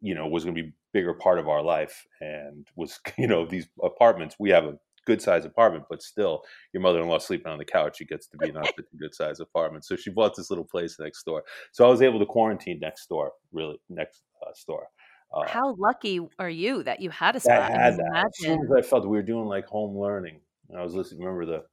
you 0.00 0.14
know, 0.14 0.26
was 0.28 0.44
going 0.44 0.56
to 0.56 0.62
be 0.62 0.68
a 0.68 0.72
bigger 0.92 1.14
part 1.14 1.38
of 1.38 1.48
our 1.48 1.62
life 1.62 2.06
and 2.20 2.66
was, 2.76 3.00
you 3.18 3.26
know, 3.26 3.46
these 3.46 3.68
apartments, 3.82 4.36
we 4.38 4.50
have 4.50 4.64
a 4.64 4.78
good 5.06 5.22
sized 5.22 5.46
apartment, 5.46 5.84
but 5.88 6.02
still 6.02 6.42
your 6.72 6.82
mother-in-law 6.82 7.18
sleeping 7.18 7.50
on 7.50 7.58
the 7.58 7.64
couch, 7.64 8.00
it 8.00 8.08
gets 8.08 8.26
to 8.28 8.36
be 8.36 8.52
not 8.52 8.68
a 8.78 8.82
good 8.98 9.14
sized 9.14 9.40
apartment. 9.40 9.84
So 9.84 9.96
she 9.96 10.10
bought 10.10 10.36
this 10.36 10.50
little 10.50 10.64
place 10.64 10.98
next 10.98 11.24
door. 11.24 11.42
So 11.72 11.86
I 11.86 11.88
was 11.88 12.02
able 12.02 12.18
to 12.18 12.26
quarantine 12.26 12.78
next 12.80 13.08
door, 13.08 13.32
really 13.52 13.80
next 13.88 14.22
uh, 14.46 14.52
store. 14.54 14.88
Uh, 15.32 15.46
How 15.46 15.74
lucky 15.78 16.20
are 16.38 16.50
you 16.50 16.82
that 16.82 17.00
you 17.00 17.10
had 17.10 17.36
a 17.36 17.40
I 17.40 17.42
spot? 17.42 17.70
had 17.70 17.96
mean, 17.96 18.06
that. 18.12 18.26
As 18.26 18.38
soon 18.38 18.64
as 18.64 18.72
I 18.76 18.82
felt 18.82 19.04
we 19.04 19.16
were 19.16 19.22
doing 19.22 19.46
like 19.46 19.66
home 19.66 19.96
learning, 19.96 20.40
and 20.68 20.78
I 20.78 20.82
was 20.82 20.94
listening. 20.94 21.22
Remember 21.22 21.46
the, 21.46 21.64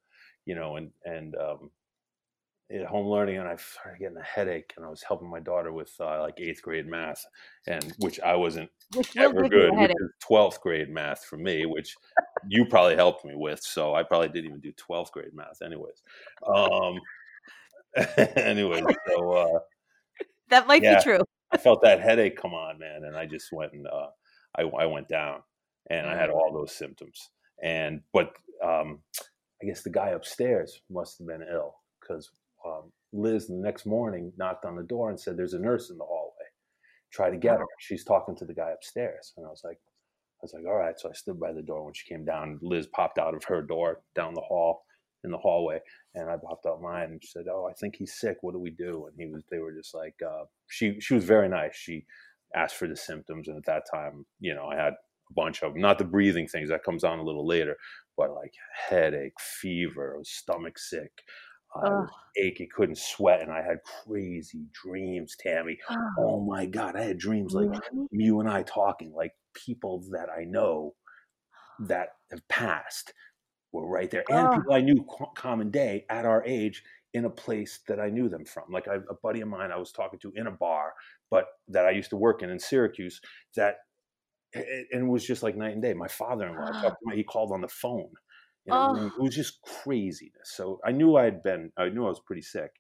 you 0.45 0.55
know, 0.55 0.75
and 0.75 0.91
and 1.05 1.35
um, 1.35 1.71
at 2.69 2.85
home 2.85 3.07
learning, 3.07 3.37
and 3.37 3.47
I 3.47 3.55
started 3.55 3.99
getting 3.99 4.17
a 4.17 4.23
headache, 4.23 4.73
and 4.77 4.85
I 4.85 4.89
was 4.89 5.01
helping 5.01 5.29
my 5.29 5.39
daughter 5.39 5.71
with 5.71 5.91
uh, 5.99 6.21
like 6.21 6.39
eighth 6.39 6.61
grade 6.61 6.85
math, 6.85 7.25
and 7.65 7.93
which 7.99 8.19
I 8.19 8.35
wasn't 8.35 8.69
Which 8.95 9.17
ever 9.17 9.47
good. 9.49 9.71
a 9.71 9.71
Which 9.71 9.79
headache. 9.81 9.97
is 9.99 10.11
twelfth 10.19 10.61
grade 10.61 10.89
math 10.89 11.25
for 11.25 11.37
me, 11.37 11.65
which 11.65 11.95
you 12.47 12.65
probably 12.65 12.95
helped 12.95 13.25
me 13.25 13.33
with. 13.35 13.61
So 13.61 13.93
I 13.95 14.03
probably 14.03 14.29
didn't 14.29 14.45
even 14.45 14.59
do 14.59 14.71
twelfth 14.73 15.11
grade 15.11 15.33
math, 15.33 15.61
anyways. 15.61 16.01
Um, 16.47 16.99
anyways, 18.35 18.85
so 19.07 19.31
uh, 19.31 19.59
That 20.49 20.67
might 20.67 20.83
yeah. 20.83 20.97
be 20.97 21.03
true. 21.03 21.19
I 21.51 21.57
felt 21.57 21.81
that 21.83 22.01
headache 22.01 22.37
come 22.37 22.53
on, 22.53 22.77
man, 22.77 23.03
and 23.05 23.15
I 23.15 23.25
just 23.25 23.51
went 23.51 23.73
and 23.73 23.87
uh, 23.87 24.07
I, 24.57 24.63
I 24.63 24.85
went 24.85 25.07
down, 25.07 25.41
and 25.89 26.07
I 26.07 26.15
had 26.15 26.29
Mm. 26.29 26.33
all 26.35 26.51
those 26.53 26.73
symptoms. 26.75 27.29
And 27.63 28.01
but 28.13 28.33
um, 28.63 28.99
I 29.61 29.65
guess 29.65 29.81
the 29.81 29.89
guy 29.89 30.09
upstairs 30.09 30.81
must 30.89 31.17
have 31.19 31.27
been 31.27 31.43
ill 31.51 31.75
because 31.99 32.29
um, 32.65 32.91
Liz 33.13 33.47
the 33.47 33.53
next 33.55 33.85
morning 33.85 34.31
knocked 34.37 34.65
on 34.65 34.75
the 34.75 34.83
door 34.83 35.09
and 35.09 35.19
said, 35.19 35.37
"There's 35.37 35.53
a 35.53 35.59
nurse 35.59 35.89
in 35.89 35.97
the 35.97 36.03
hallway. 36.05 36.33
Try 37.11 37.29
to 37.29 37.37
get 37.37 37.57
her. 37.59 37.65
She's 37.79 38.03
talking 38.03 38.35
to 38.35 38.45
the 38.45 38.53
guy 38.53 38.71
upstairs." 38.71 39.33
And 39.37 39.45
I 39.45 39.49
was 39.49 39.61
like, 39.63 39.77
"I 39.77 39.96
was 40.43 40.53
like, 40.53 40.65
all 40.65 40.75
right." 40.77 40.99
So 40.99 41.09
I 41.09 41.13
stood 41.13 41.39
by 41.39 41.53
the 41.53 41.61
door 41.61 41.83
when 41.83 41.93
she 41.93 42.07
came 42.07 42.25
down. 42.25 42.59
Liz 42.61 42.87
popped 42.87 43.17
out 43.19 43.35
of 43.35 43.43
her 43.45 43.61
door 43.61 44.01
down 44.15 44.33
the 44.33 44.41
hall 44.41 44.83
in 45.23 45.31
the 45.31 45.37
hallway, 45.37 45.79
and 46.15 46.29
I 46.29 46.37
popped 46.37 46.65
out 46.65 46.81
mine 46.81 47.11
and 47.11 47.23
she 47.23 47.29
said, 47.29 47.45
"Oh, 47.49 47.67
I 47.69 47.73
think 47.73 47.95
he's 47.95 48.19
sick. 48.19 48.37
What 48.41 48.53
do 48.53 48.59
we 48.59 48.71
do?" 48.71 49.07
And 49.07 49.15
he 49.19 49.25
was. 49.31 49.43
They 49.49 49.59
were 49.59 49.73
just 49.73 49.93
like, 49.95 50.15
uh, 50.25 50.45
she 50.67 50.99
she 50.99 51.13
was 51.15 51.23
very 51.25 51.49
nice. 51.49 51.75
She 51.75 52.05
asked 52.55 52.75
for 52.75 52.87
the 52.87 52.95
symptoms, 52.95 53.47
and 53.47 53.57
at 53.57 53.65
that 53.65 53.83
time, 53.91 54.25
you 54.39 54.53
know, 54.55 54.67
I 54.67 54.75
had 54.75 54.93
a 54.93 55.33
bunch 55.35 55.63
of. 55.63 55.75
Not 55.75 55.97
the 55.97 56.05
breathing 56.05 56.47
things 56.47 56.69
that 56.69 56.83
comes 56.83 57.03
on 57.03 57.19
a 57.19 57.23
little 57.23 57.45
later, 57.45 57.77
but 58.17 58.31
like 58.33 58.53
headache, 58.89 59.39
fever, 59.39 60.19
stomach 60.23 60.77
sick. 60.79 61.11
I 61.75 61.89
was 61.89 62.09
achy, 62.37 62.67
couldn't 62.67 62.97
sweat, 62.97 63.41
and 63.41 63.51
I 63.51 63.61
had 63.61 63.79
crazy 63.83 64.65
dreams, 64.71 65.35
Tammy. 65.39 65.77
Oh, 65.89 65.95
Oh 66.17 66.41
my 66.41 66.65
God, 66.65 66.95
I 66.95 67.03
had 67.03 67.17
dreams 67.17 67.53
like 67.53 67.69
really? 67.69 68.07
you 68.11 68.39
and 68.39 68.49
I 68.49 68.63
talking, 68.63 69.13
like 69.13 69.33
people 69.53 70.03
that 70.11 70.29
I 70.29 70.43
know 70.43 70.95
that 71.79 72.09
have 72.31 72.47
passed 72.47 73.13
were 73.71 73.87
right 73.87 74.09
there, 74.09 74.23
and 74.29 74.47
Oh, 74.47 74.55
people 74.55 74.73
I 74.73 74.81
knew 74.81 75.05
common 75.35 75.69
day 75.69 76.05
at 76.09 76.25
our 76.25 76.43
age 76.45 76.83
in 77.13 77.25
a 77.25 77.29
place 77.29 77.79
that 77.87 77.99
I 77.99 78.09
knew 78.09 78.29
them 78.29 78.45
from. 78.45 78.65
Like 78.69 78.87
I, 78.87 78.95
a 78.95 79.15
buddy 79.21 79.41
of 79.41 79.47
mine 79.47 79.71
I 79.71 79.77
was 79.77 79.91
talking 79.91 80.19
to 80.19 80.31
in 80.35 80.47
a 80.47 80.51
bar, 80.51 80.93
but 81.29 81.47
that 81.67 81.85
I 81.85 81.91
used 81.91 82.09
to 82.11 82.17
work 82.17 82.43
in 82.43 82.49
in 82.49 82.59
Syracuse. 82.59 83.21
That 83.55 83.77
and 84.53 84.87
it 84.91 85.07
was 85.07 85.25
just 85.25 85.43
like 85.43 85.55
night 85.55 85.73
and 85.73 85.81
day. 85.81 85.93
My 85.93 86.07
father-in-law, 86.07 86.67
I 86.67 86.81
talked 86.81 86.99
to 86.99 87.05
my, 87.05 87.15
he 87.15 87.23
called 87.23 87.51
on 87.51 87.61
the 87.61 87.67
phone. 87.67 88.09
You 88.67 88.73
know, 88.73 88.79
what 88.81 88.89
I 88.89 88.93
mean? 88.93 89.11
oh, 89.15 89.19
it 89.19 89.23
was 89.23 89.35
just 89.35 89.61
craziness. 89.61 90.51
So 90.55 90.79
I 90.85 90.91
knew 90.91 91.15
I 91.15 91.23
had 91.25 91.41
been, 91.43 91.71
I 91.77 91.89
knew 91.89 92.05
I 92.05 92.09
was 92.09 92.19
pretty 92.19 92.41
sick, 92.41 92.71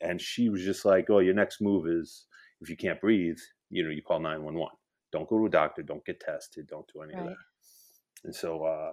and 0.00 0.20
she 0.20 0.48
was 0.48 0.64
just 0.64 0.84
like, 0.84 1.10
"Oh, 1.10 1.18
your 1.20 1.34
next 1.34 1.60
move 1.60 1.86
is 1.88 2.26
if 2.60 2.70
you 2.70 2.76
can't 2.76 3.00
breathe, 3.00 3.38
you 3.70 3.84
know, 3.84 3.90
you 3.90 4.02
call 4.02 4.20
nine 4.20 4.44
one 4.44 4.54
one. 4.54 4.74
Don't 5.12 5.28
go 5.28 5.38
to 5.38 5.46
a 5.46 5.50
doctor. 5.50 5.82
Don't 5.82 6.04
get 6.06 6.20
tested. 6.20 6.66
Don't 6.68 6.90
do 6.92 7.02
any 7.02 7.14
of 7.14 7.26
that." 7.26 7.36
And 8.24 8.34
so 8.34 8.64
uh, 8.64 8.92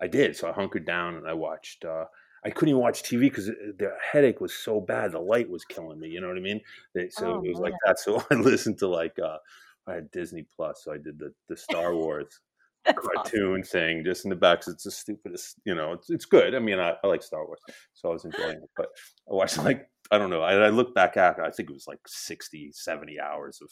I 0.00 0.08
did. 0.08 0.36
So 0.36 0.48
I 0.48 0.52
hunkered 0.52 0.86
down 0.86 1.16
and 1.16 1.28
I 1.28 1.34
watched. 1.34 1.84
Uh, 1.84 2.06
I 2.44 2.50
couldn't 2.50 2.70
even 2.70 2.82
watch 2.82 3.02
TV 3.02 3.22
because 3.28 3.46
the 3.46 3.92
headache 4.12 4.40
was 4.40 4.54
so 4.54 4.80
bad. 4.80 5.12
The 5.12 5.20
light 5.20 5.50
was 5.50 5.64
killing 5.64 5.98
me. 5.98 6.08
You 6.08 6.20
know 6.20 6.28
what 6.28 6.36
I 6.36 6.40
mean? 6.40 6.60
They, 6.94 7.08
so 7.10 7.32
Oh 7.32 7.42
it 7.42 7.48
was 7.48 7.60
like 7.60 7.74
that. 7.86 7.98
So 8.04 8.24
I 8.30 8.34
listened 8.34 8.78
to 8.78 8.88
like 8.88 9.18
uh, 9.18 9.38
I 9.86 9.94
had 9.94 10.10
Disney 10.10 10.46
Plus, 10.56 10.82
so 10.84 10.92
I 10.92 10.98
did 10.98 11.18
the 11.18 11.34
the 11.48 11.56
Star 11.56 11.94
Wars 11.94 12.40
that's 12.86 12.98
awesome. 12.98 13.32
cartoon 13.32 13.62
thing 13.62 14.04
just 14.04 14.24
in 14.24 14.30
the 14.30 14.36
back. 14.36 14.62
it's 14.66 14.84
the 14.84 14.90
stupidest. 14.90 15.56
You 15.64 15.74
know, 15.74 15.92
it's 15.92 16.10
it's 16.10 16.24
good. 16.24 16.54
I 16.54 16.58
mean, 16.58 16.78
I, 16.78 16.94
I 17.02 17.06
like 17.06 17.22
Star 17.22 17.46
Wars, 17.46 17.60
so 17.94 18.10
I 18.10 18.12
was 18.12 18.24
enjoying 18.24 18.56
it. 18.56 18.70
But 18.76 18.88
I 19.30 19.34
watched 19.34 19.58
like 19.64 19.88
I 20.10 20.18
don't 20.18 20.30
know. 20.30 20.42
I, 20.42 20.54
I 20.54 20.68
look 20.70 20.94
back 20.94 21.16
at. 21.16 21.38
I 21.40 21.50
think 21.50 21.70
it 21.70 21.74
was 21.74 21.86
like 21.86 22.00
60, 22.06 22.70
70 22.72 23.20
hours 23.20 23.60
of 23.60 23.68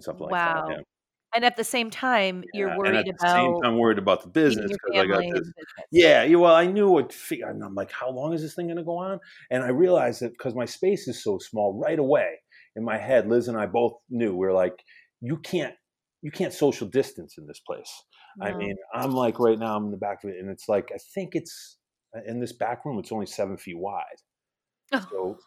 something 0.00 0.26
like 0.26 0.32
that. 0.32 0.64
Yeah. 0.68 0.76
Wow. 0.76 0.82
And 1.34 1.44
at 1.44 1.56
the 1.56 1.64
same 1.64 1.90
time, 1.90 2.44
you're 2.52 2.68
Yeah, 2.68 2.74
at 2.74 2.78
worried 2.78 3.06
the 3.06 3.14
same 3.20 3.48
about 3.48 3.62
time, 3.62 3.78
worried 3.78 3.98
about 3.98 4.22
the 4.22 4.28
business 4.28 4.70
because 4.70 5.00
I 5.00 5.06
got 5.06 5.20
this. 5.34 5.52
Yeah, 5.90 6.22
yeah, 6.22 6.36
well, 6.36 6.54
I 6.54 6.66
knew 6.66 6.88
what. 6.88 7.12
And 7.30 7.64
I'm 7.64 7.74
like, 7.74 7.90
how 7.90 8.08
long 8.08 8.34
is 8.34 8.42
this 8.42 8.54
thing 8.54 8.68
going 8.68 8.76
to 8.76 8.84
go 8.84 8.96
on? 8.98 9.18
And 9.50 9.64
I 9.64 9.70
realized 9.70 10.22
that 10.22 10.30
because 10.30 10.54
my 10.54 10.64
space 10.64 11.08
is 11.08 11.24
so 11.24 11.38
small, 11.38 11.74
right 11.74 11.98
away 11.98 12.36
in 12.76 12.84
my 12.84 12.96
head, 12.96 13.28
Liz 13.28 13.48
and 13.48 13.58
I 13.58 13.66
both 13.66 13.94
knew 14.08 14.36
we 14.36 14.46
are 14.46 14.52
like, 14.52 14.84
you 15.20 15.38
can't, 15.38 15.74
you 16.24 16.30
can't 16.30 16.54
social 16.54 16.88
distance 16.88 17.36
in 17.36 17.46
this 17.46 17.60
place. 17.60 18.02
I 18.40 18.52
mean, 18.54 18.74
I'm 18.92 19.12
like 19.12 19.38
right 19.38 19.58
now, 19.58 19.76
I'm 19.76 19.84
in 19.84 19.90
the 19.90 19.96
back 19.96 20.24
of 20.24 20.30
it, 20.30 20.36
and 20.40 20.50
it's 20.50 20.68
like 20.68 20.90
I 20.92 20.98
think 21.14 21.36
it's 21.36 21.76
uh, 22.16 22.20
in 22.26 22.40
this 22.40 22.52
back 22.52 22.84
room. 22.84 22.98
It's 22.98 23.12
only 23.12 23.26
seven 23.26 23.56
feet 23.56 23.78
wide, 23.78 24.02
so 25.10 25.38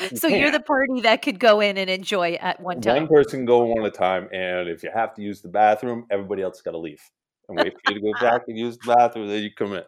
you 0.00 0.16
So 0.16 0.26
you're 0.26 0.50
the 0.50 0.60
party 0.60 1.02
that 1.02 1.22
could 1.22 1.38
go 1.38 1.60
in 1.60 1.78
and 1.78 1.88
enjoy 1.88 2.34
at 2.34 2.60
one 2.60 2.80
time. 2.80 3.04
One 3.04 3.08
person 3.08 3.44
go 3.44 3.64
one 3.64 3.80
at 3.80 3.86
a 3.86 3.90
time, 3.90 4.28
and 4.32 4.68
if 4.68 4.82
you 4.82 4.90
have 4.92 5.14
to 5.14 5.22
use 5.22 5.40
the 5.40 5.48
bathroom, 5.48 6.06
everybody 6.10 6.42
else 6.42 6.60
got 6.60 6.72
to 6.72 6.78
leave 6.78 7.00
and 7.48 7.56
wait 7.56 7.72
for 7.72 7.92
you 7.92 8.00
to 8.00 8.12
go 8.12 8.12
back 8.20 8.42
and 8.48 8.58
use 8.58 8.76
the 8.76 8.94
bathroom. 8.94 9.28
Then 9.28 9.42
you 9.42 9.50
come 9.56 9.74
in. 9.74 9.84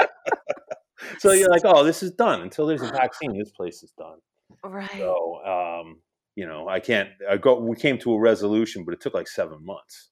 so 1.18 1.32
you're 1.32 1.50
like, 1.50 1.62
oh, 1.66 1.84
this 1.84 2.02
is 2.02 2.12
done. 2.12 2.40
Until 2.40 2.66
there's 2.66 2.82
a 2.82 2.86
vaccine, 2.92 3.38
this 3.38 3.50
place 3.50 3.82
is 3.82 3.92
done. 3.92 4.18
Right. 4.64 4.90
So, 4.92 5.44
um, 5.44 5.98
you 6.38 6.46
know, 6.46 6.68
I 6.68 6.80
can't. 6.80 7.10
I 7.28 7.36
go. 7.36 7.60
We 7.60 7.76
came 7.76 7.98
to 8.00 8.12
a 8.14 8.20
resolution, 8.20 8.84
but 8.84 8.94
it 8.94 9.00
took 9.00 9.14
like 9.14 9.28
seven 9.28 9.64
months. 9.64 10.10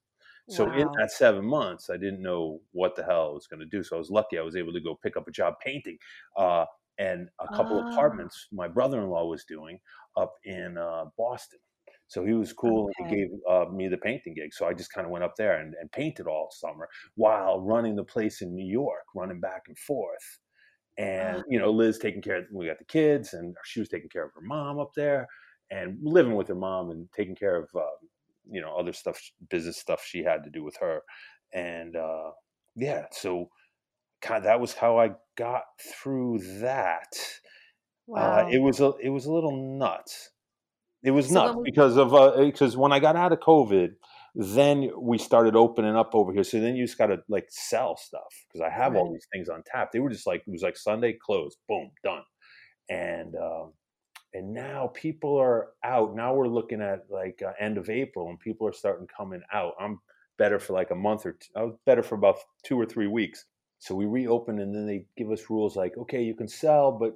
So 0.49 0.71
in 0.71 0.87
that 0.99 1.11
seven 1.13 1.45
months, 1.45 1.91
I 1.91 1.97
didn't 1.97 2.23
know 2.23 2.61
what 2.73 2.95
the 2.97 3.05
hell 3.05 3.29
I 3.31 3.33
was 3.33 3.47
going 3.49 3.61
to 3.61 3.67
do. 3.67 3.83
So 3.83 3.97
I 3.97 3.99
was 3.99 4.11
lucky. 4.11 4.39
I 4.39 4.43
was 4.43 4.57
able 4.57 4.73
to 4.73 4.81
go 4.81 4.95
pick 4.95 5.17
up 5.17 5.29
a 5.29 5.33
job 5.33 5.55
painting, 5.65 5.99
uh, 6.37 6.67
and 6.99 7.29
a 7.41 7.49
couple 7.49 7.79
Oh, 7.79 7.87
apartments 7.91 8.49
my 8.53 8.69
brother-in-law 8.69 9.27
was 9.27 9.45
doing 9.45 9.81
up 10.17 10.35
in 10.45 10.79
uh, 10.79 11.07
Boston. 11.19 11.61
So 12.09 12.25
he 12.25 12.35
was 12.35 12.53
cool 12.53 12.89
and 12.89 13.09
he 13.09 13.17
gave 13.17 13.29
uh, 13.49 13.67
me 13.73 13.89
the 13.89 13.99
painting 13.99 14.35
gig. 14.35 14.55
So 14.55 14.67
I 14.67 14.75
just 14.75 14.93
kind 14.93 15.05
of 15.07 15.11
went 15.11 15.25
up 15.25 15.35
there 15.37 15.59
and, 15.61 15.75
and 15.81 15.91
painted 15.91 16.29
all 16.29 16.51
summer 16.53 16.89
while 17.17 17.61
running 17.61 17.97
the 17.97 18.05
place 18.05 18.43
in 18.43 18.55
New 18.55 18.65
York, 18.67 19.05
running 19.15 19.41
back 19.41 19.65
and 19.69 19.77
forth. 19.79 20.39
And 20.99 21.43
Ah, 21.43 21.47
you 21.49 21.59
know, 21.59 21.71
Liz 21.71 21.99
taking 21.99 22.23
care 22.23 22.37
of 22.37 22.47
we 22.53 22.67
got 22.67 22.79
the 22.79 22.85
kids, 22.85 23.35
and 23.35 23.57
she 23.65 23.81
was 23.81 23.89
taking 23.89 24.09
care 24.09 24.25
of 24.25 24.33
her 24.35 24.41
mom 24.41 24.79
up 24.79 24.93
there, 24.97 25.29
and 25.71 25.99
living 26.03 26.35
with 26.35 26.49
her 26.49 26.55
mom 26.55 26.91
and 26.91 27.09
taking 27.17 27.35
care 27.35 27.57
of 27.57 27.69
uh, 27.75 27.81
you 28.51 28.61
know 28.61 28.75
other 28.77 28.93
stuff, 28.93 29.21
business 29.51 29.79
stuff 29.79 30.05
she 30.05 30.23
had 30.23 30.45
to 30.45 30.51
do 30.51 30.63
with 30.63 30.77
her. 30.77 31.01
And 31.53 31.97
uh, 31.97 32.31
yeah, 32.75 33.07
so 33.11 33.51
kind 34.21 34.45
that 34.45 34.61
was 34.61 34.75
how 34.75 34.99
I 34.99 35.13
got 35.37 35.65
through 35.81 36.41
that. 36.61 37.13
Uh, 38.15 38.47
it 38.51 38.61
was 38.61 38.81
a 38.81 38.93
it 39.03 39.11
was 39.11 39.27
a 39.27 39.33
little 39.33 39.79
nuts. 39.79 40.31
It 41.03 41.11
was 41.11 41.29
So 41.29 41.35
nuts 41.35 41.57
we 41.57 41.65
because 41.65 41.97
of 41.97 42.13
because 42.39 42.77
when 42.77 42.93
I 42.93 43.01
got 43.01 43.17
out 43.17 43.33
of 43.33 43.41
COVID, 43.41 43.91
then 44.35 44.91
we 44.99 45.19
started 45.19 45.57
opening 45.57 45.97
up 45.97 46.15
over 46.15 46.33
here. 46.33 46.45
So 46.45 46.61
then 46.61 46.77
you 46.77 46.85
just 46.85 46.99
got 46.99 47.07
to 47.07 47.19
like 47.29 47.47
sell 47.49 47.97
stuff 47.97 48.33
because 48.47 48.61
I 48.61 48.71
have 48.71 48.95
all 48.95 49.13
these 49.13 49.27
things 49.33 49.49
on 49.49 49.63
tap. 49.67 49.93
They 49.93 49.99
were 49.99 50.11
just 50.11 50.27
like 50.27 50.43
it 50.47 50.51
was 50.51 50.63
like 50.63 50.77
Sunday 50.77 51.17
closed, 51.21 51.59
boom, 51.69 51.91
done. 52.05 52.23
And 52.89 53.35
um, 53.35 53.73
and 54.35 54.53
now 54.53 54.91
people 54.95 55.37
are 55.37 55.69
out. 55.85 56.15
Now 56.15 56.35
we're 56.35 56.49
looking 56.49 56.81
at 56.83 57.07
like 57.11 57.43
uh, 57.47 57.53
end 57.59 57.79
of 57.79 57.91
April, 57.91 58.29
and 58.29 58.39
people 58.39 58.67
are 58.67 58.73
starting 58.73 59.07
coming 59.17 59.43
out. 59.53 59.75
I'm 59.81 60.01
better 60.39 60.59
for 60.59 60.73
like 60.73 60.91
a 60.91 60.95
month 60.95 61.27
or 61.27 61.33
two. 61.33 61.49
I 61.57 61.63
was 61.63 61.77
better 61.87 62.03
for 62.03 62.15
about 62.15 62.37
two 62.65 62.79
or 62.79 62.87
three 62.87 63.07
weeks. 63.07 63.45
So 63.79 63.95
we 63.95 64.07
reopen, 64.07 64.59
and 64.59 64.75
then 64.75 64.87
they 64.87 65.07
give 65.17 65.31
us 65.31 65.51
rules 65.51 65.77
like, 65.77 65.97
okay, 65.99 66.23
you 66.23 66.35
can 66.35 66.49
sell, 66.49 66.93
but 66.93 67.15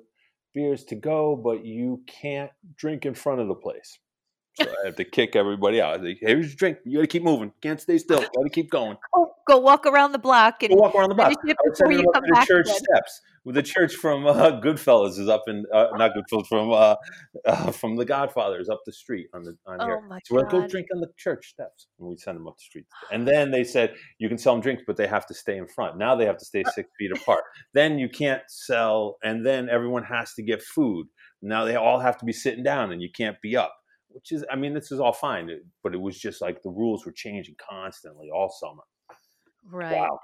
beers 0.54 0.84
to 0.84 0.94
go, 0.94 1.36
but 1.36 1.64
you 1.64 2.02
can't 2.06 2.50
drink 2.76 3.06
in 3.06 3.14
front 3.14 3.40
of 3.40 3.48
the 3.48 3.54
place. 3.54 3.98
So 4.54 4.68
I 4.68 4.86
have 4.86 4.96
to 4.96 5.04
kick 5.04 5.36
everybody 5.36 5.80
out. 5.80 6.02
Like, 6.02 6.18
Here's 6.20 6.48
your 6.48 6.56
drink. 6.56 6.78
You 6.84 6.98
got 6.98 7.02
to 7.02 7.06
keep 7.06 7.22
moving. 7.22 7.52
Can't 7.62 7.80
stay 7.80 7.98
still. 7.98 8.20
Got 8.20 8.42
to 8.42 8.50
keep 8.50 8.70
going. 8.70 8.96
Go, 9.14 9.32
go 9.46 9.58
walk 9.58 9.86
around 9.86 10.12
the 10.12 10.18
block 10.18 10.60
Go 10.60 10.66
and 10.66 10.78
walk 10.78 10.94
around 10.94 11.08
the 11.08 11.14
block. 11.14 11.32
Before 11.42 11.92
you 11.92 12.04
come 12.12 12.24
back 12.32 12.46
church 12.46 12.66
again. 12.66 12.78
steps. 12.78 13.20
The 13.46 13.62
church 13.62 13.94
from 13.94 14.26
uh, 14.26 14.60
Goodfellas 14.60 15.18
is 15.18 15.28
up 15.28 15.44
in 15.46 15.64
uh, 15.72 15.88
not 15.94 16.12
Goodfellas 16.14 16.46
from 16.46 16.70
uh, 16.72 16.96
uh, 17.46 17.70
from 17.72 17.96
the 17.96 18.04
Godfather 18.04 18.60
is 18.60 18.68
up 18.68 18.80
the 18.84 18.92
street 18.92 19.28
on 19.32 19.44
the 19.44 19.56
on 19.66 19.80
here. 19.80 20.02
Oh 20.04 20.08
my 20.08 20.18
So 20.24 20.34
we're 20.34 20.42
like, 20.42 20.50
go 20.50 20.66
drink 20.66 20.88
on 20.94 21.00
the 21.00 21.08
church 21.16 21.48
steps, 21.48 21.86
and 21.98 22.08
we 22.08 22.16
send 22.16 22.36
them 22.36 22.46
up 22.46 22.58
the 22.58 22.64
street. 22.64 22.84
And 23.10 23.26
then 23.26 23.50
they 23.50 23.64
said 23.64 23.94
you 24.18 24.28
can 24.28 24.36
sell 24.36 24.52
them 24.52 24.60
drinks, 24.60 24.82
but 24.86 24.96
they 24.96 25.06
have 25.06 25.26
to 25.26 25.34
stay 25.34 25.56
in 25.56 25.66
front. 25.66 25.96
Now 25.96 26.14
they 26.14 26.26
have 26.26 26.36
to 26.36 26.44
stay 26.44 26.62
six 26.74 26.90
feet 26.98 27.12
apart. 27.12 27.44
Then 27.72 27.98
you 27.98 28.10
can't 28.10 28.42
sell, 28.48 29.16
and 29.22 29.44
then 29.46 29.70
everyone 29.70 30.04
has 30.04 30.34
to 30.34 30.42
get 30.42 30.62
food. 30.62 31.06
Now 31.40 31.64
they 31.64 31.76
all 31.76 31.98
have 31.98 32.18
to 32.18 32.26
be 32.26 32.34
sitting 32.34 32.62
down, 32.62 32.92
and 32.92 33.00
you 33.00 33.08
can't 33.10 33.40
be 33.40 33.56
up. 33.56 33.74
Which 34.12 34.32
is, 34.32 34.44
I 34.50 34.56
mean, 34.56 34.74
this 34.74 34.90
is 34.90 34.98
all 34.98 35.12
fine, 35.12 35.48
but 35.84 35.94
it 35.94 36.00
was 36.00 36.18
just 36.18 36.42
like 36.42 36.62
the 36.62 36.70
rules 36.70 37.06
were 37.06 37.12
changing 37.12 37.54
constantly 37.70 38.28
all 38.28 38.50
summer. 38.50 38.82
Right. 39.70 39.96
Wow, 39.96 40.18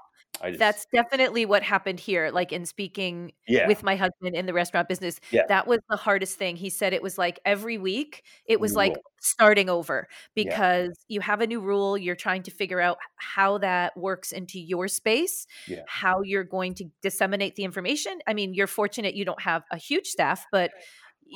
just 0.45 0.59
That's 0.59 0.85
definitely 0.93 1.45
what 1.45 1.63
happened 1.63 1.99
here. 1.99 2.29
Like 2.31 2.51
in 2.51 2.65
speaking 2.65 3.33
yeah 3.47 3.67
with 3.67 3.83
my 3.83 3.95
husband 3.95 4.35
in 4.35 4.45
the 4.45 4.53
restaurant 4.53 4.87
business, 4.87 5.19
yeah 5.31 5.43
that 5.47 5.67
was 5.67 5.79
the 5.89 5.97
hardest 5.97 6.37
thing. 6.37 6.55
He 6.55 6.69
said 6.69 6.93
it 6.93 7.01
was 7.03 7.17
like 7.17 7.39
every 7.45 7.77
week, 7.77 8.23
it 8.45 8.59
was 8.59 8.71
new 8.71 8.77
like 8.77 8.93
rule 8.93 9.03
starting 9.19 9.69
over 9.69 10.07
yeah 10.35 10.43
because 10.43 10.97
you 11.07 11.21
have 11.21 11.41
a 11.41 11.47
new 11.47 11.59
rule. 11.59 11.97
You're 11.97 12.15
trying 12.15 12.43
to 12.43 12.51
figure 12.51 12.79
out 12.79 12.97
how 13.15 13.57
that 13.59 13.95
works 13.97 14.31
into 14.31 14.59
your 14.59 14.87
space, 14.87 15.47
yeah 15.67 15.81
how 15.87 16.21
you're 16.23 16.43
going 16.43 16.73
to 16.75 16.85
disseminate 17.01 17.55
the 17.55 17.63
information. 17.63 18.19
I 18.27 18.33
mean, 18.33 18.53
you're 18.53 18.67
fortunate 18.67 19.15
you 19.15 19.25
don't 19.25 19.41
have 19.41 19.63
a 19.71 19.77
huge 19.77 20.07
staff, 20.07 20.45
but 20.51 20.71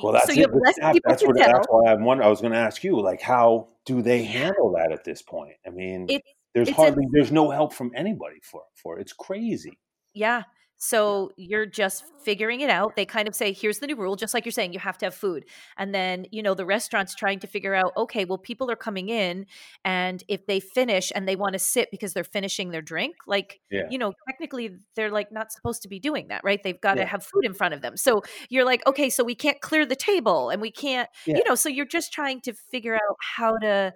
Well, 0.02 0.12
so 0.14 0.18
that's 0.26 0.36
you 0.36 0.44
it. 0.44 0.50
have 0.50 0.54
less 0.64 0.74
staff. 0.76 0.92
people 0.94 1.10
That's 1.10 1.22
what. 1.22 1.36
That's 1.36 1.66
why 1.68 1.92
I'm 1.92 2.04
wondering. 2.04 2.26
I 2.26 2.30
was 2.30 2.40
going 2.40 2.52
to 2.52 2.58
ask 2.58 2.82
you, 2.84 3.00
like, 3.00 3.20
how 3.20 3.68
do 3.84 4.00
they 4.02 4.24
handle 4.24 4.72
that 4.76 4.92
at 4.92 5.04
this 5.04 5.22
point? 5.22 5.54
I 5.66 5.70
mean, 5.70 6.06
It's 6.08 6.28
there's 6.54 6.68
it's 6.68 6.78
a 6.78 6.80
hardly, 6.80 7.04
there's 7.12 7.32
no 7.32 7.50
help 7.50 7.72
from 7.72 7.92
anybody 7.94 8.40
for 8.42 8.62
for 8.74 8.98
it. 8.98 9.02
It's 9.02 9.12
crazy. 9.12 9.78
Yeah. 10.14 10.42
So 10.84 11.30
you're 11.36 11.64
just 11.64 12.02
figuring 12.24 12.60
it 12.60 12.68
out. 12.68 12.96
They 12.96 13.06
kind 13.06 13.28
of 13.28 13.36
say, 13.36 13.52
here's 13.52 13.78
the 13.78 13.86
new 13.86 13.94
rule, 13.94 14.16
just 14.16 14.34
like 14.34 14.44
you're 14.44 14.50
saying, 14.50 14.72
you 14.72 14.80
have 14.80 14.98
to 14.98 15.06
have 15.06 15.14
food. 15.14 15.44
And 15.76 15.94
then, 15.94 16.26
you 16.32 16.42
know, 16.42 16.54
the 16.54 16.66
restaurant's 16.66 17.14
trying 17.14 17.38
to 17.38 17.46
figure 17.46 17.72
out, 17.72 17.92
okay, 17.96 18.24
well, 18.24 18.36
people 18.36 18.68
are 18.68 18.74
coming 18.74 19.08
in 19.08 19.46
and 19.84 20.24
if 20.26 20.44
they 20.46 20.58
finish 20.58 21.12
and 21.14 21.28
they 21.28 21.36
want 21.36 21.52
to 21.52 21.60
sit 21.60 21.92
because 21.92 22.14
they're 22.14 22.24
finishing 22.24 22.70
their 22.70 22.82
drink, 22.82 23.14
like, 23.28 23.60
Yeah. 23.70 23.82
you 23.90 23.96
know, 23.96 24.12
technically 24.28 24.76
they're 24.96 25.12
like 25.12 25.30
not 25.30 25.52
supposed 25.52 25.82
to 25.82 25.88
be 25.88 26.00
doing 26.00 26.26
that, 26.28 26.40
right? 26.42 26.60
They've 26.60 26.80
got 26.80 26.94
to 26.94 27.06
have 27.06 27.22
food 27.24 27.44
in 27.44 27.54
front 27.54 27.74
of 27.74 27.80
them. 27.80 27.96
So 27.96 28.22
you're 28.48 28.64
like, 28.64 28.84
okay, 28.84 29.08
so 29.08 29.22
we 29.22 29.36
can't 29.36 29.60
clear 29.60 29.86
the 29.86 29.94
table 29.94 30.50
and 30.50 30.60
we 30.60 30.72
can't, 30.72 31.08
Yeah. 31.26 31.36
you 31.36 31.44
know, 31.46 31.54
so 31.54 31.68
you're 31.68 31.86
just 31.86 32.12
trying 32.12 32.40
to 32.40 32.54
figure 32.54 32.96
out 32.96 33.16
how 33.20 33.56
to, 33.58 33.94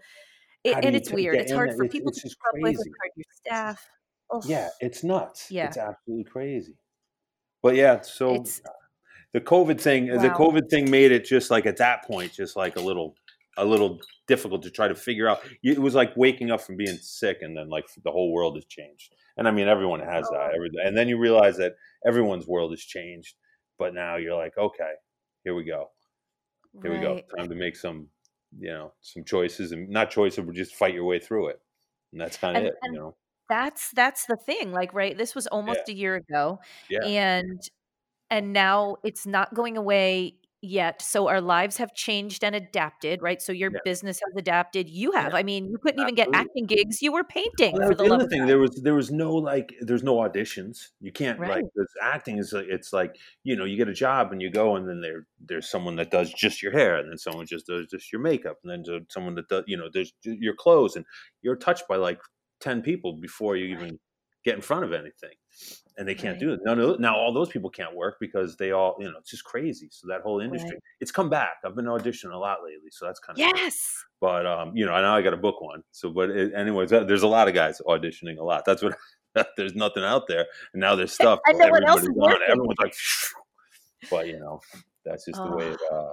it, 0.66 0.84
and 0.84 0.96
it's 0.96 1.10
weird. 1.10 1.36
It's 1.36 1.52
hard 1.52 1.70
for 1.76 1.84
It's- 1.84 1.92
people 1.92 2.12
to 2.12 2.20
keep 2.20 2.32
with, 2.54 2.72
it's 2.72 2.80
crazy. 2.84 2.90
hard 3.00 3.12
for 3.14 3.18
your 3.20 3.24
staff. 3.32 3.90
Ugh. 4.34 4.42
Yeah, 4.46 4.68
it's 4.80 5.04
nuts. 5.04 5.50
Yeah. 5.50 5.66
It's 5.68 5.76
absolutely 5.76 6.24
crazy. 6.24 6.76
But 7.62 7.74
yeah, 7.76 8.00
so 8.02 8.34
It's 8.34 8.60
the 9.32 9.40
COVID 9.40 9.80
thing, 9.80 10.06
the 10.06 10.28
COVID 10.30 10.68
thing 10.70 10.90
made 10.90 11.12
it 11.12 11.24
just 11.24 11.50
like 11.50 11.66
at 11.66 11.76
that 11.78 12.04
point, 12.04 12.32
just 12.32 12.56
like 12.56 12.76
a 12.76 12.80
little, 12.80 13.14
a 13.56 13.64
little 13.64 13.98
difficult 14.26 14.62
to 14.64 14.70
try 14.70 14.88
to 14.88 14.94
figure 14.94 15.28
out. 15.28 15.40
It 15.62 15.78
was 15.78 15.94
like 15.94 16.16
waking 16.16 16.50
up 16.50 16.60
from 16.60 16.76
being 16.76 16.96
sick, 16.98 17.38
and 17.42 17.56
then 17.56 17.68
like 17.68 17.86
the 18.04 18.10
whole 18.10 18.32
world 18.32 18.56
has 18.56 18.64
changed. 18.66 19.14
And 19.36 19.46
I 19.46 19.50
mean, 19.50 19.68
everyone 19.68 20.00
has 20.00 20.28
that. 20.30 20.50
Oh. 20.50 20.54
Every, 20.54 20.70
and 20.84 20.96
then 20.96 21.08
you 21.08 21.18
realize 21.18 21.56
that 21.58 21.74
everyone's 22.06 22.46
world 22.46 22.72
has 22.72 22.80
changed. 22.80 23.34
But 23.78 23.92
now 23.94 24.16
you're 24.16 24.36
like, 24.36 24.56
okay, 24.56 24.92
here 25.44 25.54
we 25.54 25.64
go. 25.64 25.90
Here 26.82 26.92
we 26.92 26.98
go. 26.98 27.20
Time 27.36 27.48
to 27.48 27.54
make 27.54 27.76
some, 27.76 28.08
you 28.58 28.68
know, 28.70 28.92
some 29.00 29.24
choices, 29.24 29.72
and 29.72 29.88
not 29.88 30.10
choices, 30.10 30.44
but 30.44 30.54
just 30.54 30.74
fight 30.74 30.94
your 30.94 31.04
way 31.04 31.18
through 31.18 31.48
it. 31.48 31.60
And 32.12 32.20
that's 32.20 32.36
kind 32.36 32.58
of 32.58 32.64
it, 32.64 32.74
you 32.82 32.92
know. 32.92 33.16
that's 33.48 33.90
that's 33.92 34.26
the 34.26 34.36
thing 34.36 34.72
like 34.72 34.92
right 34.92 35.16
this 35.16 35.34
was 35.34 35.46
almost 35.48 35.88
a 35.88 35.94
year 35.94 36.16
ago 36.16 36.58
Yeah. 36.88 37.04
and 37.04 37.60
and 38.30 38.52
now 38.52 38.96
it's 39.04 39.26
not 39.26 39.54
going 39.54 39.76
away 39.76 40.36
yet 40.62 41.02
so 41.02 41.28
our 41.28 41.40
lives 41.40 41.76
have 41.76 41.94
changed 41.94 42.42
and 42.44 42.54
adapted 42.54 43.22
right 43.22 43.42
so 43.42 43.52
your 43.52 43.70
Yeah. 43.70 43.80
business 43.84 44.20
has 44.24 44.34
adapted 44.36 44.88
you 44.88 45.12
have 45.12 45.32
Yeah. 45.32 45.34
i 45.34 45.42
mean 45.42 45.68
you 45.70 45.78
couldn't 45.78 46.00
even 46.00 46.14
get 46.14 46.28
acting 46.32 46.66
gigs 46.66 47.02
you 47.02 47.12
were 47.12 47.24
painting 47.24 47.80
Well, 47.80 47.86
for 47.86 47.94
the 47.94 48.04
the 48.04 48.04
love 48.04 48.20
other 48.20 48.24
of 48.24 48.30
thing 48.30 48.46
there 48.46 48.58
was 48.58 48.80
there 48.82 48.94
was 48.94 49.10
no 49.10 49.34
like 49.34 49.74
there's 49.80 50.02
no 50.04 50.16
auditions 50.16 50.90
you 51.00 51.10
can't 51.10 51.44
like 51.44 51.64
Right. 51.64 51.64
this 51.74 51.88
acting 52.00 52.38
is 52.38 52.52
like 52.52 52.66
it's 52.68 52.92
like 52.92 53.16
you 53.42 53.56
know 53.56 53.64
you 53.64 53.76
get 53.76 53.88
a 53.88 53.92
job 53.94 54.30
and 54.32 54.40
you 54.40 54.50
go 54.50 54.76
and 54.76 54.88
then 54.88 55.00
there 55.00 55.26
there's 55.40 55.68
someone 55.68 55.96
that 55.96 56.10
does 56.12 56.32
just 56.32 56.62
your 56.62 56.70
hair 56.72 56.96
and 56.96 57.10
then 57.10 57.18
someone 57.18 57.44
just 57.46 57.66
does 57.66 57.86
just 57.88 58.12
your 58.12 58.20
makeup 58.20 58.58
and 58.62 58.70
then 58.86 59.06
someone 59.10 59.34
that 59.34 59.48
does 59.48 59.64
you 59.66 59.76
know 59.76 59.88
there's 59.92 60.12
your 60.22 60.54
clothes 60.54 60.94
and 60.96 61.04
you're 61.42 61.56
touched 61.56 61.88
by 61.88 61.96
like 61.96 62.20
10 62.60 62.82
people 62.82 63.14
before 63.14 63.56
you 63.56 63.66
even 63.66 63.98
get 64.46 64.54
in 64.54 64.62
front 64.62 64.84
of 64.84 64.92
anything 64.94 65.36
and 65.98 66.06
they 66.08 66.14
can't 66.14 66.34
Right. 66.36 66.40
do 66.40 66.52
it 66.54 66.60
none 66.64 66.78
of, 66.80 67.00
now 67.00 67.14
all 67.16 67.32
those 67.32 67.48
people 67.50 67.68
can't 67.68 67.94
work 67.94 68.16
because 68.20 68.56
they 68.56 68.70
all 68.70 68.96
you 68.98 69.10
know 69.10 69.18
it's 69.18 69.30
just 69.30 69.44
crazy 69.44 69.88
so 69.90 70.06
that 70.08 70.22
whole 70.22 70.40
industry 70.40 70.70
Right. 70.70 70.82
it's 71.00 71.10
come 71.10 71.28
back 71.28 71.56
i've 71.64 71.74
been 71.74 71.86
auditioning 71.86 72.32
a 72.32 72.38
lot 72.38 72.58
lately 72.64 72.90
so 72.90 73.06
that's 73.06 73.18
kind 73.20 73.36
of 73.38 73.40
yes 73.40 73.76
but 74.20 74.46
um, 74.46 74.74
you 74.74 74.86
know, 74.86 74.92
I 74.92 75.02
know 75.02 75.12
I 75.12 75.20
got 75.20 75.32
to 75.32 75.36
book 75.36 75.60
one. 75.60 75.82
So, 75.92 76.08
but 76.08 76.30
it, 76.30 76.54
anyways, 76.54 76.90
uh, 76.90 77.04
there's 77.04 77.22
a 77.22 77.28
lot 77.28 77.48
of 77.48 77.54
guys 77.54 77.82
auditioning 77.86 78.38
a 78.38 78.42
lot. 78.42 78.64
That's 78.64 78.82
what. 78.82 78.96
there's 79.58 79.74
nothing 79.74 80.02
out 80.04 80.22
there, 80.26 80.46
and 80.72 80.80
now 80.80 80.94
there's 80.94 81.12
stuff. 81.20 81.38
and 81.46 81.58
no 81.58 81.68
one 81.68 81.84
else 81.84 82.00
is 82.00 82.08
on. 82.18 82.38
Everyone's 82.48 82.78
like, 82.78 82.94
but 84.10 84.26
you 84.26 84.38
know, 84.40 84.60
that's 85.04 85.26
just 85.26 85.42
the 85.44 85.54
way 85.54 85.66
it, 85.68 85.78
uh, 85.92 86.12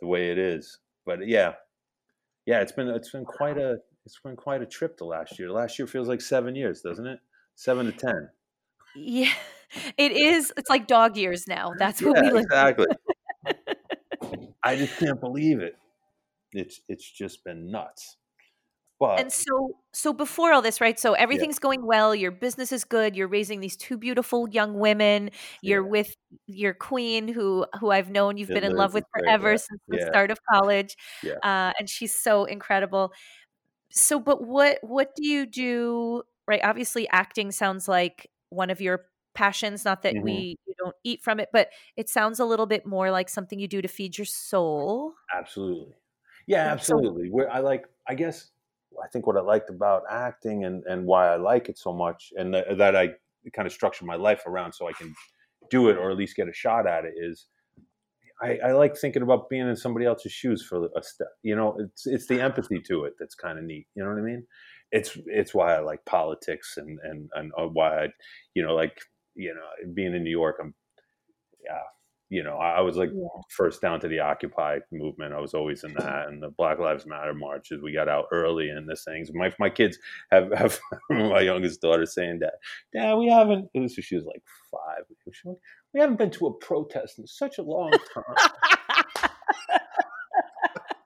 the 0.00 0.06
way 0.08 0.32
it 0.32 0.38
is. 0.38 0.80
But 1.04 1.24
yeah, 1.28 1.52
yeah, 2.44 2.58
it's 2.60 2.72
been 2.72 2.88
it's 2.88 3.10
been 3.10 3.24
quite 3.24 3.56
a 3.56 3.76
it's 4.06 4.18
been 4.20 4.36
quite 4.36 4.62
a 4.62 4.66
trip 4.66 4.96
to 4.98 5.04
last 5.04 5.38
year. 5.38 5.50
Last 5.50 5.78
year 5.78 5.86
feels 5.86 6.08
like 6.08 6.20
seven 6.20 6.54
years, 6.54 6.80
doesn't 6.80 7.06
it? 7.06 7.20
Seven 7.56 7.86
to 7.86 7.92
ten. 7.92 8.30
yeah 8.96 9.32
it 9.98 10.12
is 10.12 10.52
it's 10.56 10.70
like 10.70 10.86
dog 10.86 11.16
years 11.16 11.46
now 11.48 11.72
that's 11.78 12.00
what 12.02 12.16
yeah, 12.16 12.22
we 12.22 12.30
live 12.32 12.44
exactly. 12.44 12.86
I 14.62 14.76
just 14.76 14.96
can't 14.98 15.20
believe 15.20 15.60
it. 15.60 15.76
It's 16.52 16.80
it's 16.88 17.08
just 17.10 17.44
been 17.44 17.70
nuts. 17.70 18.16
But 18.98 19.20
and 19.20 19.30
so 19.32 19.76
so 19.92 20.14
before 20.14 20.52
all 20.54 20.62
this 20.62 20.80
right 20.80 20.98
so 20.98 21.12
everything's 21.12 21.58
going 21.58 21.84
well 21.86 22.14
your 22.14 22.30
business 22.30 22.72
is 22.72 22.84
good 22.84 23.14
you're 23.14 23.28
raising 23.28 23.60
these 23.60 23.76
two 23.76 23.98
beautiful 23.98 24.48
young 24.48 24.78
women 24.78 25.30
you're 25.62 25.84
Yeah. 25.84 25.90
with 25.90 26.16
your 26.46 26.72
queen 26.72 27.28
who 27.28 27.66
who 27.78 27.90
i've 27.90 28.08
known 28.10 28.38
you've 28.38 28.48
Yeah, 28.48 28.54
been 28.54 28.64
in 28.64 28.74
love 28.74 28.94
with 28.94 29.04
great, 29.12 29.24
forever 29.26 29.50
yeah. 29.50 29.56
since 29.56 29.80
the 29.88 29.98
Yeah. 29.98 30.06
start 30.08 30.30
of 30.30 30.38
college 30.50 30.96
Yeah. 31.22 31.34
uh, 31.42 31.72
and 31.78 31.90
she's 31.90 32.14
so 32.14 32.46
incredible 32.46 33.12
so 33.96 34.20
but 34.20 34.42
what 34.42 34.78
what 34.82 35.14
do 35.16 35.26
you 35.26 35.46
do 35.46 36.22
right 36.46 36.60
obviously 36.64 37.08
acting 37.10 37.50
sounds 37.52 37.88
like 37.88 38.30
one 38.50 38.70
of 38.70 38.80
your 38.80 39.06
passions 39.34 39.84
not 39.84 40.02
that 40.02 40.16
Mhm. 40.16 40.22
we 40.22 40.56
you 40.66 40.74
don't 40.78 40.96
eat 41.04 41.22
from 41.22 41.40
it 41.40 41.50
but 41.52 41.70
it 41.96 42.08
sounds 42.08 42.40
a 42.40 42.44
little 42.44 42.66
bit 42.66 42.86
more 42.86 43.10
like 43.10 43.28
something 43.28 43.58
you 43.58 43.68
do 43.68 43.82
to 43.82 43.88
feed 43.88 44.18
your 44.18 44.24
soul 44.26 45.14
Absolutely. 45.34 45.94
Yeah, 46.46 46.70
absolutely. 46.70 47.28
Where 47.30 47.50
I 47.50 47.58
like, 47.60 47.86
I 48.08 48.14
guess, 48.14 48.50
I 49.02 49.08
think 49.08 49.26
what 49.26 49.36
I 49.36 49.40
liked 49.40 49.68
about 49.68 50.04
acting 50.08 50.64
and 50.64 50.84
and 50.84 51.04
why 51.06 51.28
I 51.28 51.36
like 51.36 51.68
it 51.68 51.76
so 51.78 51.92
much, 51.92 52.32
and 52.36 52.54
that, 52.54 52.78
that 52.78 52.96
I 52.96 53.10
kind 53.52 53.66
of 53.66 53.72
structure 53.72 54.04
my 54.04 54.14
life 54.16 54.46
around 54.46 54.72
so 54.72 54.88
I 54.88 54.92
can 54.92 55.14
do 55.70 55.88
it 55.90 55.96
or 55.98 56.10
at 56.10 56.16
least 56.16 56.36
get 56.36 56.48
a 56.48 56.52
shot 56.52 56.86
at 56.86 57.04
it 57.04 57.14
is. 57.16 57.46
I, 58.42 58.58
I 58.68 58.72
like 58.72 58.96
thinking 58.96 59.22
about 59.22 59.48
being 59.48 59.68
in 59.68 59.76
somebody 59.76 60.06
else's 60.06 60.32
shoes 60.32 60.64
for 60.66 60.86
a 60.96 61.02
step. 61.02 61.28
You 61.42 61.56
know, 61.56 61.76
it's 61.78 62.06
it's 62.06 62.26
the 62.26 62.40
empathy 62.40 62.80
to 62.88 63.04
it 63.04 63.14
that's 63.18 63.34
kind 63.34 63.58
of 63.58 63.64
neat. 63.64 63.86
You 63.94 64.04
know 64.04 64.10
what 64.10 64.18
I 64.18 64.22
mean? 64.22 64.46
It's 64.92 65.16
it's 65.26 65.54
why 65.54 65.74
I 65.74 65.80
like 65.80 66.04
politics 66.04 66.74
and 66.76 66.98
and 67.02 67.30
and 67.34 67.52
uh, 67.58 67.66
why 67.66 68.04
I, 68.04 68.08
you 68.54 68.62
know, 68.62 68.74
like 68.74 68.98
you 69.34 69.54
know, 69.54 69.92
being 69.94 70.14
in 70.14 70.24
New 70.24 70.30
York, 70.30 70.56
I'm, 70.60 70.74
yeah, 71.64 71.80
you 72.28 72.42
know, 72.42 72.56
I, 72.56 72.78
I 72.78 72.80
was 72.80 72.96
like 72.96 73.10
Yeah. 73.10 73.28
first 73.50 73.80
down 73.80 74.00
to 74.00 74.08
the 74.08 74.20
Occupy 74.20 74.78
movement. 74.92 75.34
I 75.34 75.40
was 75.40 75.54
always 75.54 75.84
in 75.84 75.94
that, 75.94 76.28
and 76.28 76.42
the 76.42 76.50
Black 76.50 76.78
Lives 76.78 77.06
Matter 77.06 77.34
marches. 77.34 77.82
We 77.82 77.92
got 77.92 78.08
out 78.08 78.26
early 78.32 78.68
in 78.70 78.86
this 78.86 79.04
things. 79.04 79.30
My 79.34 79.52
my 79.58 79.70
kids 79.70 79.98
have 80.30 80.52
have 80.52 80.78
my 81.10 81.40
youngest 81.40 81.80
daughter 81.80 82.06
saying 82.06 82.40
that, 82.40 82.54
Dad, 82.92 83.14
we 83.14 83.28
haven't. 83.28 83.68
This 83.74 83.96
was, 83.96 84.04
she 84.04 84.16
was 84.16 84.24
like 84.24 84.42
five. 84.70 85.04
She 85.96 86.08
was 86.08 86.18
like, 86.18 86.18
we 86.18 86.18
haven't 86.18 86.18
been 86.18 86.30
to 86.38 86.46
a 86.46 86.52
protest 86.54 87.18
in 87.18 87.26
such 87.26 87.58
a 87.58 87.62
long 87.62 87.92
time. 88.14 88.36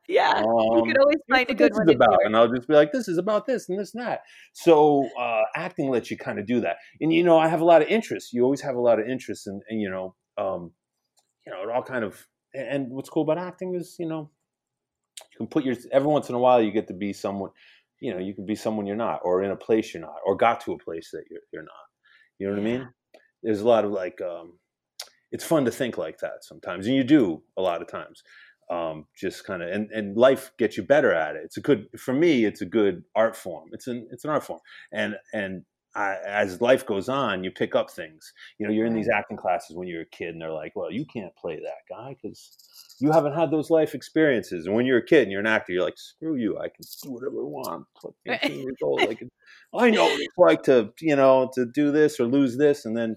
yeah 0.09 0.41
you 0.41 0.83
Um, 0.83 0.85
can 0.85 0.97
always 0.99 1.19
find 1.31 1.51
a 1.51 1.55
good 1.55 1.73
this 1.73 1.79
one 1.79 1.89
is 1.89 1.95
about, 1.95 2.19
and 2.25 2.37
I'll 2.37 2.49
just 2.53 2.69
be 2.69 2.75
like, 2.75 2.93
this 2.93 3.09
is 3.09 3.19
about 3.19 3.47
this 3.47 3.69
and 3.69 3.79
this 3.79 3.95
and 3.95 4.05
that. 4.05 4.23
So 4.53 5.09
uh, 5.19 5.43
acting 5.57 5.91
lets 5.91 6.11
you 6.11 6.17
kind 6.17 6.39
of 6.39 6.47
do 6.47 6.61
that, 6.63 6.77
and 7.01 7.13
you 7.13 7.23
know, 7.25 7.39
I 7.39 7.49
have 7.49 7.61
a 7.61 7.65
lot 7.65 7.83
of 7.83 7.89
interests. 7.89 8.33
You 8.33 8.45
always 8.45 8.61
have 8.63 8.77
a 8.77 8.81
lot 8.81 8.99
of 9.01 9.09
interest, 9.09 9.47
in, 9.47 9.61
and 9.69 9.81
you 9.81 9.91
know, 9.91 10.15
um, 10.39 10.73
you 11.47 11.53
know, 11.53 11.63
it 11.63 11.71
all 11.75 11.83
kind 11.83 12.05
of. 12.05 12.27
And 12.55 12.91
what's 12.91 13.11
cool 13.11 13.23
about 13.23 13.39
acting 13.39 13.77
is, 13.77 13.97
you 13.99 14.09
know, 14.09 14.31
you 15.33 15.39
can 15.39 15.47
put 15.49 15.65
your 15.65 15.77
every 15.93 16.09
once 16.09 16.29
in 16.29 16.35
a 16.35 16.39
while 16.41 16.61
you 16.63 16.73
get 16.73 16.89
to 16.89 16.95
be 16.95 17.13
someone, 17.13 17.51
you 18.01 18.13
know, 18.13 18.21
you 18.21 18.35
can 18.35 18.47
be 18.47 18.57
someone 18.57 18.87
you're 18.87 18.97
not, 18.97 19.21
or 19.25 19.43
in 19.45 19.53
a 19.53 19.57
place 19.57 19.95
you're 19.95 20.03
not, 20.03 20.19
or 20.27 20.37
got 20.37 20.61
to 20.63 20.73
a 20.73 20.79
place 20.79 21.11
that 21.13 21.25
you're 21.31 21.43
you're 21.53 21.63
not. 21.63 21.87
You 22.39 22.49
know 22.49 22.55
what 22.55 22.61
I 22.61 22.65
mean? 22.65 22.89
There's 23.43 23.61
a 23.63 23.69
lot 23.69 23.85
of 23.85 23.93
like, 23.93 24.21
um, 24.23 24.60
it's 25.33 25.45
fun 25.45 25.65
to 25.65 25.71
think 25.71 25.99
like 25.99 26.19
that 26.19 26.43
sometimes, 26.45 26.87
and 26.87 26.97
you 26.97 27.05
do 27.05 27.43
a 27.57 27.63
lot 27.63 27.83
of 27.83 27.89
times 27.89 28.23
um, 28.71 29.07
just 29.17 29.45
kind 29.45 29.63
of 29.63 29.69
and, 29.69 29.91
and 29.91 30.17
life 30.17 30.53
gets 30.57 30.77
you 30.77 30.85
better 30.85 31.13
at 31.13 31.35
it. 31.35 31.43
It's 31.45 31.57
a 31.57 31.61
good 31.61 31.89
for 31.99 32.15
me. 32.15 32.45
It's 32.45 32.61
a 32.63 32.67
good 32.67 33.03
art 33.17 33.37
form. 33.37 33.71
It's 33.73 33.89
an 33.89 34.09
it's 34.13 34.25
an 34.25 34.31
art 34.31 34.45
form, 34.45 34.61
and 34.93 35.17
and 35.33 35.65
I, 35.97 36.19
as 36.25 36.61
life 36.61 36.87
goes 36.87 37.09
on, 37.09 37.43
you 37.43 37.51
pick 37.51 37.75
up 37.75 37.91
things. 37.91 38.33
You 38.59 38.67
know, 38.67 38.73
you're 38.73 38.87
in 38.87 38.95
these 38.95 39.09
acting 39.09 39.37
classes 39.37 39.75
when 39.75 39.89
you're 39.89 40.03
a 40.03 40.07
kid, 40.07 40.29
and 40.29 40.41
they're 40.41 40.53
like, 40.53 40.77
"Well, 40.77 40.93
you 40.93 41.05
can't 41.05 41.35
play 41.35 41.57
that 41.57 41.83
guy 41.93 42.17
because 42.23 42.97
you 43.01 43.11
haven't 43.11 43.35
had 43.35 43.51
those 43.51 43.71
life 43.71 43.93
experiences." 43.97 44.67
And 44.67 44.75
when 44.77 44.87
you're 44.87 44.99
a 44.99 45.05
kid 45.05 45.25
and 45.25 45.33
you're 45.33 45.41
an 45.41 45.49
actor, 45.49 45.73
you're 45.73 45.85
like, 45.85 45.99
"Screw 45.99 46.37
you! 46.37 46.57
I 46.59 46.69
can 46.69 46.85
do 47.03 47.11
whatever 47.11 47.41
I 47.41 47.45
want." 47.45 47.87
I'm 48.05 48.13
Right. 48.25 48.39
18 48.45 48.63
years 48.63 48.77
old. 48.85 49.01
I 49.01 49.15
can. 49.17 49.29
I 49.75 49.91
know 49.91 50.05
what 50.05 50.21
it's 50.21 50.39
like 50.39 50.63
to 50.65 50.93
you 51.01 51.17
know 51.17 51.51
to 51.55 51.67
do 51.67 51.91
this 51.91 52.21
or 52.21 52.27
lose 52.27 52.57
this, 52.57 52.85
and 52.85 52.97
then 52.97 53.17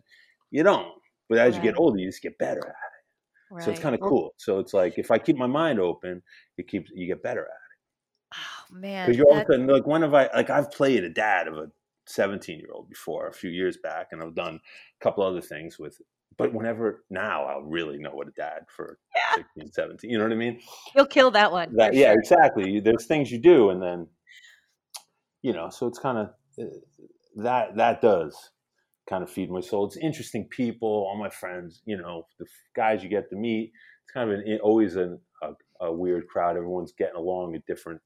you 0.50 0.64
don't. 0.64 0.88
But 1.30 1.38
as 1.38 1.56
you 1.56 1.62
get 1.62 1.78
older, 1.78 1.98
you 2.00 2.08
just 2.08 2.22
get 2.22 2.38
better 2.38 2.60
at 2.60 2.70
it. 2.70 3.62
So 3.62 3.72
it's 3.72 3.80
kind 3.80 3.94
of 3.94 4.02
cool. 4.02 4.34
So 4.38 4.60
it's 4.60 4.74
like 4.74 4.98
if 4.98 5.12
I 5.12 5.18
keep 5.20 5.38
my 5.38 5.48
mind 5.48 5.80
open, 5.80 6.22
it 6.58 6.68
keeps 6.68 6.92
you 6.94 7.06
get 7.08 7.22
better 7.22 7.42
at 7.42 7.46
it. 7.46 8.36
Oh 8.36 8.76
man, 8.76 9.06
Because 9.06 9.18
you're 9.18 9.28
all 9.28 9.38
of 9.38 9.44
a 9.44 9.46
sudden 9.46 9.68
like 9.68 9.86
when 9.86 10.02
have 10.02 10.14
I 10.14 10.30
like 10.34 10.50
I've 10.50 10.72
played 10.72 11.04
a 11.04 11.10
dad 11.10 11.48
of 11.48 11.58
a 11.58 11.72
17 12.08 12.60
year 12.60 12.70
old 12.74 12.90
before 12.90 13.28
a 13.28 13.34
few 13.34 13.50
years 13.52 13.78
back, 13.78 14.08
and 14.12 14.22
I've 14.22 14.36
done 14.36 14.56
a 14.56 15.04
couple 15.04 15.24
other 15.24 15.42
things 15.42 15.78
with. 15.78 16.02
But 16.36 16.52
whenever 16.52 17.06
now, 17.12 17.46
I'll 17.46 17.62
really 17.62 18.00
know 18.00 18.10
what 18.16 18.28
a 18.28 18.32
dad 18.32 18.64
for 18.68 18.98
Yeah. 19.16 19.44
16, 19.56 19.72
17. 19.72 20.10
You 20.10 20.18
know 20.18 20.24
what 20.24 20.34
I 20.34 20.36
mean? 20.36 20.60
you'll 20.96 21.06
kill 21.06 21.30
that 21.32 21.52
one. 21.52 21.76
That 21.76 21.94
yeah, 21.94 22.12
sure. 22.12 22.20
exactly. 22.20 22.80
There's 22.80 23.06
things 23.06 23.32
you 23.32 23.38
do, 23.38 23.70
and 23.70 23.82
then 23.82 24.08
you 25.44 25.54
know. 25.54 25.70
So 25.70 25.86
it's 25.86 26.00
kind 26.00 26.18
of 26.18 26.30
eh, 26.58 26.78
that 27.36 27.76
that 27.76 28.02
does 28.02 28.50
kind 29.10 29.24
of 29.24 29.30
feed 29.30 29.52
my 29.52 29.62
soul. 29.62 29.86
It's 29.86 29.98
interesting 29.98 30.48
people, 30.50 30.88
all 30.88 31.18
my 31.18 31.30
friends, 31.30 31.82
you 31.86 31.98
know, 31.98 32.26
the 32.40 32.46
guys 32.76 33.04
you 33.04 33.10
get 33.10 33.30
to 33.30 33.36
meet. 33.36 33.72
It's 34.04 34.14
kind 34.14 34.32
of 34.32 34.40
an, 34.40 34.60
always 34.64 34.96
an, 34.96 35.20
a, 35.42 35.86
a 35.86 35.94
weird 35.94 36.28
crowd. 36.28 36.58
Everyone's 36.58 36.94
getting 36.98 37.16
along 37.16 37.56
at 37.56 37.66
different, 37.66 38.02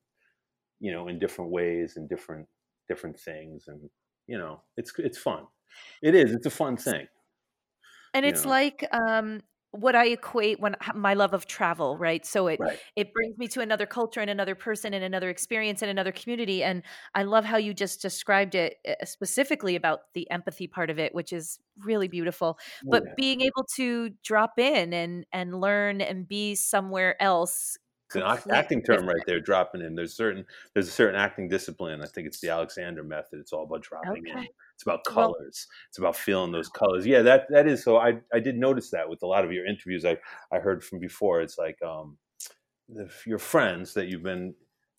you 0.80 0.92
know, 0.92 1.08
in 1.08 1.20
different 1.20 1.52
ways 1.52 1.94
and 1.96 2.10
different 2.10 2.48
different 2.88 3.20
things, 3.20 3.66
and 3.68 3.82
you 4.28 4.38
know, 4.38 4.62
it's 4.78 4.92
it's 4.98 5.18
fun. 5.18 5.44
It 6.02 6.16
is. 6.16 6.34
It's 6.34 6.46
a 6.46 6.52
fun 6.52 6.78
thing. 6.78 7.08
And 8.14 8.26
it's 8.26 8.46
know? 8.46 8.52
like 8.52 8.88
um, 8.92 9.42
what 9.72 9.96
I 9.96 10.08
equate 10.08 10.60
when 10.60 10.76
my 10.96 11.14
love 11.14 11.34
of 11.34 11.46
travel, 11.46 11.98
right? 11.98 12.26
So 12.26 12.48
it 12.48 12.60
Right. 12.60 12.80
it 12.96 13.14
brings 13.14 13.38
me 13.38 13.48
to 13.50 13.62
another 13.62 13.86
culture 13.86 14.20
and 14.22 14.30
another 14.30 14.56
person 14.56 14.94
and 14.94 15.04
another 15.04 15.30
experience 15.30 15.82
and 15.82 15.92
another 15.92 16.12
community. 16.12 16.64
And 16.64 16.84
I 17.16 17.24
love 17.24 17.46
how 17.46 17.58
you 17.58 17.74
just 17.74 18.02
described 18.02 18.56
it 18.56 18.76
uh, 18.88 19.06
specifically 19.06 19.76
about 19.76 20.00
the 20.14 20.30
empathy 20.32 20.68
part 20.68 20.90
of 20.90 21.00
it, 21.00 21.14
which 21.14 21.34
is 21.34 21.60
really 21.80 22.08
beautiful. 22.08 22.58
Oh, 22.88 22.90
But 22.90 23.04
yeah. 23.06 23.16
being 23.16 23.42
able 23.42 23.66
to 23.76 24.10
drop 24.24 24.58
in 24.58 24.94
and 24.94 25.26
and 25.32 25.60
learn 25.60 26.02
and 26.02 26.28
be 26.28 26.56
somewhere 26.56 27.22
else 27.22 27.78
It's 28.08 28.16
an 28.16 28.24
acting 28.52 28.84
term 28.84 29.08
right 29.08 29.22
there, 29.26 29.40
dropping 29.42 29.82
in. 29.82 29.96
There's 29.96 30.16
certain 30.16 30.46
there's 30.74 30.88
a 30.88 30.92
certain 30.92 31.20
acting 31.20 31.50
discipline. 31.50 32.02
I 32.02 32.08
think 32.08 32.26
it's 32.28 32.40
the 32.40 32.50
Alexander 32.50 33.04
method. 33.04 33.40
It's 33.40 33.52
all 33.54 33.64
about 33.64 33.82
dropping 33.84 34.26
in. 34.28 34.48
It's 34.78 34.84
about 34.84 35.02
Well, 35.08 35.34
colors. 35.34 35.66
It's 35.90 35.98
about 35.98 36.16
feeling 36.16 36.52
those 36.52 36.70
colors. 36.70 37.04
Yeah, 37.04 37.24
that 37.24 37.48
that 37.50 37.68
is 37.68 37.84
so. 37.84 37.98
I 37.98 38.20
I 38.32 38.40
did 38.40 38.58
notice 38.58 38.92
that 38.92 39.10
with 39.10 39.24
a 39.24 39.26
lot 39.26 39.44
of 39.44 39.52
your 39.52 39.66
interviews. 39.66 40.06
I 40.06 40.18
I 40.52 40.60
heard 40.60 40.84
from 40.84 41.00
before. 41.00 41.42
It's 41.42 41.58
like 41.58 41.82
um, 41.82 42.20
your 43.26 43.40
friends 43.40 43.96
that 43.96 44.08
you've 44.08 44.22
been 44.22 44.54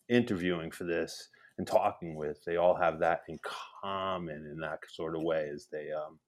interviewing 0.09 0.69
for 0.69 0.83
this 0.83 1.29
and 1.57 1.65
talking 1.65 2.15
with, 2.15 2.43
they 2.43 2.57
all 2.57 2.75
have 2.75 2.99
that 2.99 3.21
in 3.29 3.37
common 3.81 4.49
in 4.51 4.59
that 4.59 4.79
sort 4.89 5.15
of 5.15 5.21
way. 5.23 5.43
Is 5.45 5.69
they 5.71 5.91
um, 5.93 6.19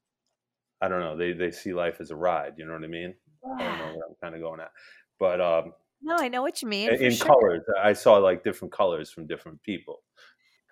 I 0.82 0.88
don't 0.88 1.02
know. 1.02 1.18
They 1.18 1.34
they 1.34 1.52
see 1.52 1.74
life 1.74 2.00
as 2.00 2.10
a 2.12 2.16
ride. 2.16 2.54
You 2.58 2.66
know 2.66 2.72
what 2.74 2.86
I 2.86 2.88
mean? 2.88 3.14
I 3.44 3.48
don't 3.50 3.58
know 3.58 3.66
yeah. 3.66 3.86
where 3.88 4.06
I'm 4.08 4.16
kind 4.24 4.36
of 4.36 4.40
going 4.40 4.62
at, 4.62 4.72
but 5.20 5.42
um, 5.42 5.74
No, 6.02 6.16
I 6.18 6.30
know 6.30 6.42
what 6.42 6.62
you 6.62 6.70
mean 6.70 6.90
in 6.94 7.12
sure. 7.12 7.28
colors. 7.28 7.64
I 7.84 7.92
saw 7.92 8.16
like 8.16 8.46
different 8.46 8.72
colors 8.72 9.12
from 9.12 9.28
different 9.28 9.62
people. 9.62 10.04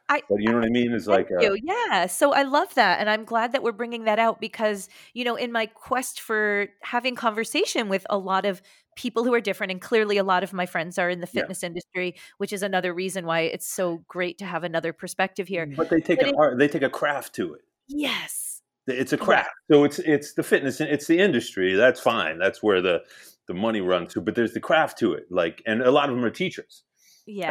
I 0.10 0.22
But 0.28 0.42
you 0.42 0.50
know 0.50 0.56
what 0.56 0.66
I 0.66 0.70
mean? 0.70 0.92
It's 0.92 1.08
like, 1.08 1.30
uh, 1.32 1.40
you. 1.40 1.58
Yeah. 1.64 2.08
So 2.08 2.34
I 2.34 2.42
love 2.44 2.74
that. 2.76 3.00
And 3.00 3.10
I'm 3.10 3.24
glad 3.26 3.52
that 3.54 3.62
we're 3.64 3.72
bringing 3.72 4.06
that 4.06 4.20
out 4.20 4.42
because, 4.42 4.90
you 5.14 5.24
know, 5.24 5.36
in 5.36 5.52
my 5.52 5.68
quest 5.68 6.20
for 6.20 6.68
having 6.82 7.16
conversation 7.16 7.90
with 7.90 8.06
a 8.10 8.18
lot 8.18 8.46
of 8.46 8.62
people 8.96 9.24
who 9.24 9.34
are 9.34 9.40
different, 9.40 9.72
and 9.72 9.80
clearly 9.80 10.18
a 10.18 10.24
lot 10.24 10.44
of 10.44 10.52
my 10.52 10.66
friends 10.66 10.98
are 10.98 11.10
in 11.10 11.22
the 11.22 11.28
yeah. 11.32 11.42
fitness 11.42 11.64
industry, 11.64 12.16
which 12.38 12.52
is 12.52 12.64
another 12.64 12.94
reason 12.94 13.26
why 13.26 13.42
it's 13.42 13.68
so 13.68 14.04
great 14.10 14.38
to 14.40 14.46
have 14.46 14.64
another 14.66 14.92
perspective 14.92 15.48
here. 15.48 15.66
But 15.78 15.90
they 15.90 16.02
take 16.02 16.20
But 16.20 16.28
an 16.30 16.34
it, 16.34 16.38
art. 16.40 16.58
They 16.58 16.68
take 16.68 16.82
a 16.82 16.90
craft 16.90 17.36
to 17.36 17.54
it. 17.54 17.62
yes. 17.88 18.62
It's 18.88 19.14
a 19.14 19.18
Yeah. 19.18 19.24
craft. 19.24 19.50
So 19.72 19.84
it's 19.84 20.00
it's 20.00 20.34
the 20.34 20.42
fitness. 20.42 20.82
It's 20.82 21.06
the 21.06 21.20
industry. 21.20 21.76
That's 21.76 22.00
fine. 22.00 22.40
That's 22.40 22.64
where 22.64 22.82
the 22.82 23.04
the 23.48 23.54
money 23.54 23.82
runs 23.82 24.14
to. 24.14 24.22
But 24.22 24.34
there's 24.34 24.54
the 24.54 24.60
craft 24.60 24.98
to 25.00 25.14
it. 25.14 25.28
Like, 25.30 25.62
and 25.68 25.84
a 25.84 25.92
lot 25.92 26.10
of 26.10 26.16
them 26.16 26.26
are 26.26 26.32
teachers. 26.32 26.84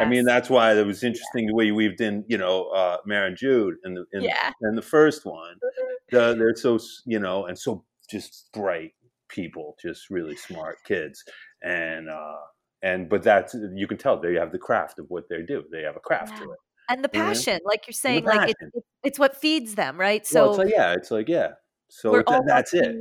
I 0.01 0.05
mean, 0.05 0.25
that's 0.25 0.49
why 0.49 0.73
it 0.73 0.85
was 0.85 1.03
interesting 1.03 1.47
the 1.47 1.53
way 1.55 1.65
you 1.65 1.75
weaved 1.75 2.01
in, 2.01 2.23
you 2.27 2.37
know, 2.37 2.65
uh, 2.69 2.97
Mare 3.05 3.25
and 3.27 3.37
Jude 3.37 3.75
in 3.83 3.93
the 3.93 4.05
in, 4.13 4.23
Yeah. 4.23 4.51
in 4.61 4.75
the 4.75 4.81
first 4.81 5.25
one. 5.25 5.55
The, 6.11 6.33
they're 6.35 6.55
so 6.55 6.79
you 7.05 7.19
know, 7.19 7.45
and 7.45 7.57
so 7.57 7.85
just 8.09 8.49
bright 8.51 8.93
people, 9.27 9.75
just 9.79 10.09
really 10.09 10.35
smart 10.35 10.77
kids, 10.83 11.23
and 11.61 12.09
uh, 12.09 12.37
and 12.81 13.07
but 13.07 13.21
that's 13.21 13.55
you 13.75 13.85
can 13.85 13.99
tell 13.99 14.19
they 14.19 14.33
have 14.33 14.51
the 14.51 14.57
craft 14.57 14.97
of 14.97 15.05
what 15.09 15.25
they 15.29 15.43
do. 15.43 15.63
They 15.71 15.83
have 15.83 15.95
a 15.95 15.99
craft 15.99 16.33
Yeah. 16.33 16.45
to 16.45 16.51
it. 16.53 16.59
And 16.89 17.03
the 17.03 17.09
You 17.13 17.19
know? 17.19 17.25
passion, 17.27 17.59
like 17.63 17.85
you're 17.85 17.93
saying, 17.93 18.23
like 18.25 18.49
it, 18.49 18.55
it, 18.59 18.83
it's 19.03 19.19
what 19.19 19.37
feeds 19.37 19.75
them, 19.75 19.99
right? 19.99 20.27
Well, 20.33 20.47
it's 20.47 20.55
So 20.57 20.63
like 20.63 20.73
yeah, 20.73 20.93
it's 20.93 21.11
like 21.11 21.29
yeah. 21.29 21.49
So 21.89 22.11
we're 22.11 22.21
it's, 22.21 22.31
all 22.31 22.43
that's 22.43 22.73
it. 22.73 22.95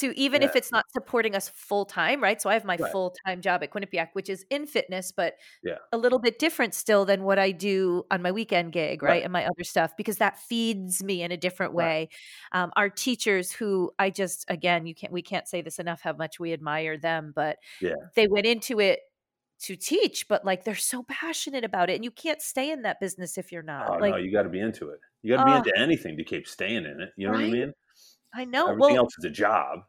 To 0.00 0.18
even 0.18 0.42
Yeah. 0.42 0.48
if 0.48 0.56
it's 0.56 0.72
not 0.72 0.84
supporting 0.92 1.34
us 1.34 1.48
full 1.48 1.84
time, 1.84 2.22
right? 2.22 2.40
So 2.40 2.48
I 2.50 2.54
have 2.54 2.64
my 2.64 2.76
Right. 2.78 2.92
full 2.92 3.14
time 3.26 3.40
job 3.42 3.62
at 3.62 3.70
Quinnipiac, 3.70 4.08
which 4.14 4.28
is 4.30 4.44
in 4.50 4.66
fitness, 4.66 5.12
but 5.12 5.34
Yeah. 5.62 5.78
a 5.92 5.98
little 5.98 6.18
bit 6.18 6.38
different 6.38 6.74
still 6.74 7.04
than 7.04 7.24
what 7.24 7.38
I 7.38 7.50
do 7.52 8.04
on 8.10 8.22
my 8.22 8.32
weekend 8.32 8.72
gig, 8.72 9.02
right? 9.02 9.10
Right. 9.10 9.22
And 9.22 9.32
my 9.32 9.44
other 9.46 9.64
stuff 9.64 9.92
because 9.96 10.16
that 10.18 10.38
feeds 10.38 11.02
me 11.04 11.22
in 11.22 11.30
a 11.32 11.36
different 11.36 11.74
Right. 11.74 11.74
way. 11.74 12.08
Um, 12.52 12.72
our 12.76 12.88
teachers, 12.90 13.52
who 13.52 13.92
I 13.98 14.10
just 14.10 14.44
again, 14.48 14.86
you 14.86 14.94
can't 14.94 15.12
we 15.12 15.22
can't 15.22 15.46
say 15.48 15.62
this 15.62 15.78
enough 15.78 16.00
how 16.02 16.14
much 16.14 16.40
we 16.40 16.52
admire 16.52 16.96
them, 16.98 17.32
but 17.34 17.58
Yeah. 17.80 18.12
they 18.16 18.28
went 18.28 18.46
into 18.46 18.80
it 18.80 19.00
to 19.60 19.76
teach, 19.76 20.26
but 20.28 20.44
like 20.44 20.64
they're 20.64 20.74
so 20.74 21.04
passionate 21.04 21.64
about 21.64 21.90
it, 21.90 21.94
and 21.94 22.04
you 22.04 22.10
can't 22.10 22.42
stay 22.42 22.70
in 22.70 22.82
that 22.82 23.00
business 23.00 23.38
if 23.38 23.52
you're 23.52 23.62
not. 23.62 23.88
Oh 23.88 23.98
Like, 24.00 24.12
no, 24.12 24.16
you 24.16 24.32
got 24.32 24.42
to 24.44 24.48
be 24.48 24.60
into 24.60 24.90
it. 24.90 25.00
You 25.22 25.30
got 25.32 25.38
to 25.38 25.44
be 25.44 25.52
oh, 25.52 25.56
into 25.56 25.72
anything 25.78 26.16
to 26.16 26.24
keep 26.24 26.46
staying 26.48 26.84
in 26.84 27.00
it. 27.00 27.10
You 27.16 27.26
know 27.28 27.34
what 27.34 27.44
I 27.44 27.46
mean? 27.48 27.72
I 28.34 28.44
know. 28.44 28.68
Everything 28.68 28.94
Well, 28.94 29.04
else 29.04 29.14
is 29.18 29.24
a 29.24 29.30
job. 29.30 29.80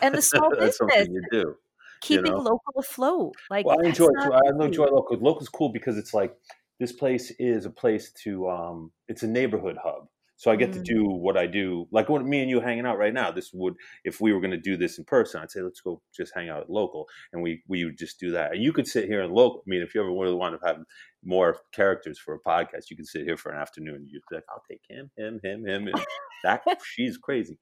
and 0.00 0.14
the 0.14 0.22
small 0.22 0.50
business. 0.58 0.76
something 0.76 1.12
you 1.12 1.22
do. 1.30 1.38
You 1.38 1.54
keeping 2.00 2.32
know. 2.32 2.38
local 2.38 2.72
afloat. 2.78 3.34
Like 3.50 3.66
Well, 3.66 3.76
I 3.82 3.88
enjoy 3.88 4.08
I 4.20 4.64
enjoy 4.64 4.86
local. 4.86 5.16
Local's 5.18 5.48
cool 5.48 5.68
because 5.70 5.96
it's 5.96 6.14
like 6.14 6.34
this 6.80 6.92
place 6.92 7.30
is 7.38 7.64
a 7.64 7.70
place 7.70 8.12
to. 8.24 8.48
um 8.48 8.92
It's 9.08 9.22
a 9.22 9.28
neighborhood 9.28 9.76
hub. 9.82 10.08
So 10.36 10.50
I 10.50 10.56
get 10.56 10.72
to 10.72 10.80
Mm, 10.80 10.84
do 10.84 11.04
what 11.04 11.36
I 11.36 11.46
do, 11.46 11.86
like 11.92 12.08
what 12.08 12.24
me 12.26 12.40
and 12.40 12.50
you 12.50 12.58
hanging 12.58 12.84
out 12.84 12.98
right 12.98 13.14
now. 13.14 13.30
This 13.30 13.52
would, 13.54 13.74
if 14.02 14.20
we 14.20 14.32
were 14.32 14.40
going 14.40 14.50
to 14.50 14.56
do 14.56 14.76
this 14.76 14.98
in 14.98 15.04
person, 15.04 15.40
I'd 15.40 15.52
say 15.52 15.60
let's 15.60 15.80
go 15.80 16.02
just 16.16 16.32
hang 16.34 16.48
out 16.48 16.62
at 16.62 16.68
local, 16.70 17.06
and 17.32 17.40
we 17.44 17.62
we 17.68 17.84
would 17.84 17.96
just 17.96 18.18
do 18.18 18.32
that. 18.32 18.50
And 18.52 18.60
you 18.60 18.72
could 18.72 18.88
sit 18.88 19.04
here 19.04 19.22
and 19.22 19.32
local. 19.32 19.60
I 19.64 19.70
mean, 19.70 19.82
if 19.82 19.94
you 19.94 20.00
ever 20.00 20.10
really 20.10 20.34
want 20.34 20.60
to 20.60 20.66
have 20.66 20.78
more 21.24 21.58
characters 21.72 22.18
for 22.18 22.34
a 22.34 22.40
podcast, 22.40 22.90
you 22.90 22.96
can 22.96 23.04
sit 23.06 23.22
here 23.22 23.36
for 23.36 23.52
an 23.52 23.60
afternoon. 23.60 24.04
You'd 24.10 24.22
be 24.28 24.34
like, 24.36 24.44
I'll 24.50 24.64
take 24.68 24.80
him, 24.88 25.12
him, 25.16 25.38
him, 25.44 25.64
him, 25.64 25.86
and 25.86 26.00
that 26.42 26.62
she's 26.84 27.16
crazy. 27.18 27.56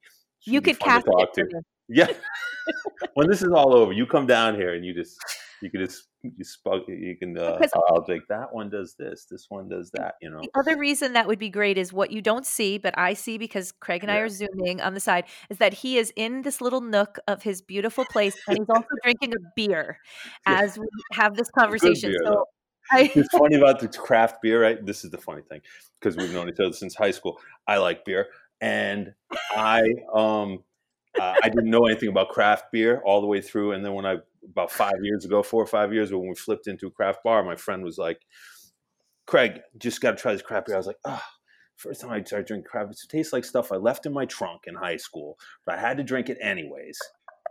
You 0.45 0.59
She'd 0.59 0.63
be 0.63 0.71
could 0.71 0.79
to 0.79 0.85
cast 0.85 1.05
talk 1.05 1.35
for 1.35 1.45
to. 1.45 1.61
Yeah. 1.93 2.07
when 3.15 3.29
this 3.29 3.41
is 3.41 3.49
all 3.49 3.75
over, 3.75 3.91
you 3.91 4.05
come 4.05 4.25
down 4.25 4.55
here 4.55 4.73
and 4.75 4.85
you 4.85 4.93
just 4.93 5.19
you 5.61 5.69
can 5.69 5.81
just 5.85 6.07
you 6.21 6.43
spoke 6.45 6.83
you 6.87 7.17
can 7.17 7.37
uh 7.37 7.57
Because 7.57 7.71
I'll 7.75 8.05
like 8.07 8.21
that 8.29 8.53
one 8.53 8.69
does 8.69 8.95
this, 8.97 9.25
this 9.29 9.47
one 9.49 9.67
does 9.67 9.91
that, 9.95 10.15
you 10.21 10.29
know. 10.29 10.39
the 10.41 10.49
other 10.57 10.77
reason 10.77 11.13
that 11.13 11.27
would 11.27 11.39
be 11.39 11.49
great 11.49 11.77
is 11.77 11.91
what 11.91 12.11
you 12.11 12.21
don't 12.21 12.45
see, 12.45 12.77
but 12.77 12.97
I 12.97 13.13
see 13.13 13.37
because 13.37 13.73
Craig 13.73 14.03
and 14.03 14.11
I 14.11 14.17
are 14.17 14.29
zooming 14.29 14.79
on 14.79 14.93
the 14.93 15.01
side, 15.01 15.25
is 15.49 15.57
that 15.57 15.73
he 15.73 15.97
is 15.97 16.13
in 16.15 16.43
this 16.43 16.61
little 16.61 16.81
nook 16.81 17.19
of 17.27 17.43
his 17.43 17.61
beautiful 17.61 18.05
place 18.05 18.35
and 18.47 18.57
he's 18.57 18.69
also 18.69 18.87
drinking 19.03 19.33
a 19.33 19.39
beer 19.55 19.97
Yeah. 20.47 20.61
as 20.61 20.77
we 20.79 20.87
have 21.11 21.35
this 21.35 21.49
conversation. 21.51 22.11
beer 22.11 22.19
So 22.23 22.31
though. 22.31 22.45
I 22.91 23.11
It's 23.15 23.29
funny 23.37 23.55
about 23.55 23.79
the 23.79 23.87
craft 23.87 24.41
beer, 24.41 24.61
right? 24.61 24.83
This 24.85 25.03
is 25.03 25.11
the 25.11 25.17
funny 25.17 25.41
thing 25.49 25.61
because 25.99 26.17
we've 26.17 26.33
known 26.33 26.49
each 26.49 26.59
other 26.59 26.73
since 26.73 26.95
high 26.95 27.11
school. 27.11 27.37
I 27.67 27.77
like 27.77 28.05
beer, 28.05 28.27
and 28.61 29.13
I 29.51 29.81
um 30.13 30.63
uh, 31.19 31.35
I 31.43 31.49
didn't 31.49 31.69
know 31.69 31.85
anything 31.87 32.09
about 32.09 32.29
craft 32.29 32.71
beer 32.71 33.01
all 33.05 33.19
the 33.19 33.27
way 33.27 33.41
through, 33.41 33.73
and 33.73 33.83
then 33.83 33.93
when 33.93 34.05
I 34.05 34.17
about 34.49 34.71
five 34.71 34.93
years 35.01 35.25
ago, 35.25 35.43
four 35.43 35.61
or 35.61 35.67
five 35.67 35.93
years 35.93 36.09
ago, 36.09 36.19
when 36.19 36.29
we 36.29 36.35
flipped 36.35 36.67
into 36.67 36.87
a 36.87 36.91
craft 36.91 37.23
bar, 37.23 37.43
my 37.43 37.55
friend 37.55 37.83
was 37.83 37.97
like, 37.97 38.21
"Craig, 39.27 39.59
just 39.77 39.99
got 40.01 40.11
to 40.11 40.17
try 40.17 40.31
this 40.31 40.41
craft 40.41 40.67
beer." 40.67 40.75
I 40.75 40.79
was 40.79 40.87
like, 40.87 40.99
"Ah." 41.05 41.27
First 41.75 42.01
time 42.01 42.11
I 42.11 42.21
started 42.23 42.45
drinking 42.45 42.69
craft, 42.69 42.91
it 42.91 43.09
tastes 43.09 43.33
like 43.33 43.43
stuff 43.43 43.71
I 43.71 43.77
left 43.77 44.05
in 44.05 44.13
my 44.13 44.25
trunk 44.25 44.61
in 44.67 44.75
high 44.75 44.97
school, 44.97 45.39
but 45.65 45.79
I 45.79 45.81
had 45.81 45.97
to 45.97 46.03
drink 46.03 46.29
it 46.29 46.37
anyways. 46.39 46.99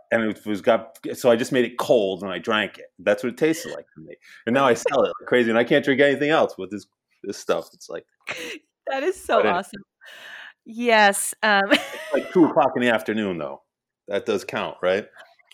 And 0.09 0.23
it 0.23 0.45
was 0.45 0.61
got 0.61 0.97
so 1.13 1.29
I 1.29 1.35
just 1.35 1.51
made 1.51 1.65
it 1.65 1.77
cold 1.77 2.23
and 2.23 2.31
I 2.31 2.37
drank 2.37 2.77
it. 2.77 2.85
That's 2.97 3.23
what 3.23 3.33
it 3.33 3.37
tasted 3.37 3.73
like 3.73 3.87
to 3.95 4.01
me. 4.01 4.15
And 4.45 4.53
now 4.53 4.65
I 4.65 4.73
sell 4.73 5.03
it 5.03 5.07
like 5.07 5.27
crazy, 5.27 5.49
and 5.49 5.59
I 5.59 5.65
can't 5.65 5.83
drink 5.83 5.99
anything 5.99 6.29
else 6.29 6.57
with 6.57 6.71
this 6.71 6.87
this 7.23 7.37
stuff. 7.37 7.69
It's 7.73 7.89
like 7.89 8.05
that 8.87 9.03
is 9.03 9.21
so 9.21 9.45
awesome. 9.45 9.81
Yes. 10.65 11.33
Um 11.43 11.63
it's 11.71 12.13
like 12.13 12.31
two 12.31 12.45
o'clock 12.45 12.71
in 12.75 12.81
the 12.81 12.89
afternoon 12.89 13.37
though. 13.37 13.61
That 14.07 14.25
does 14.25 14.43
count, 14.43 14.77
right? 14.81 15.07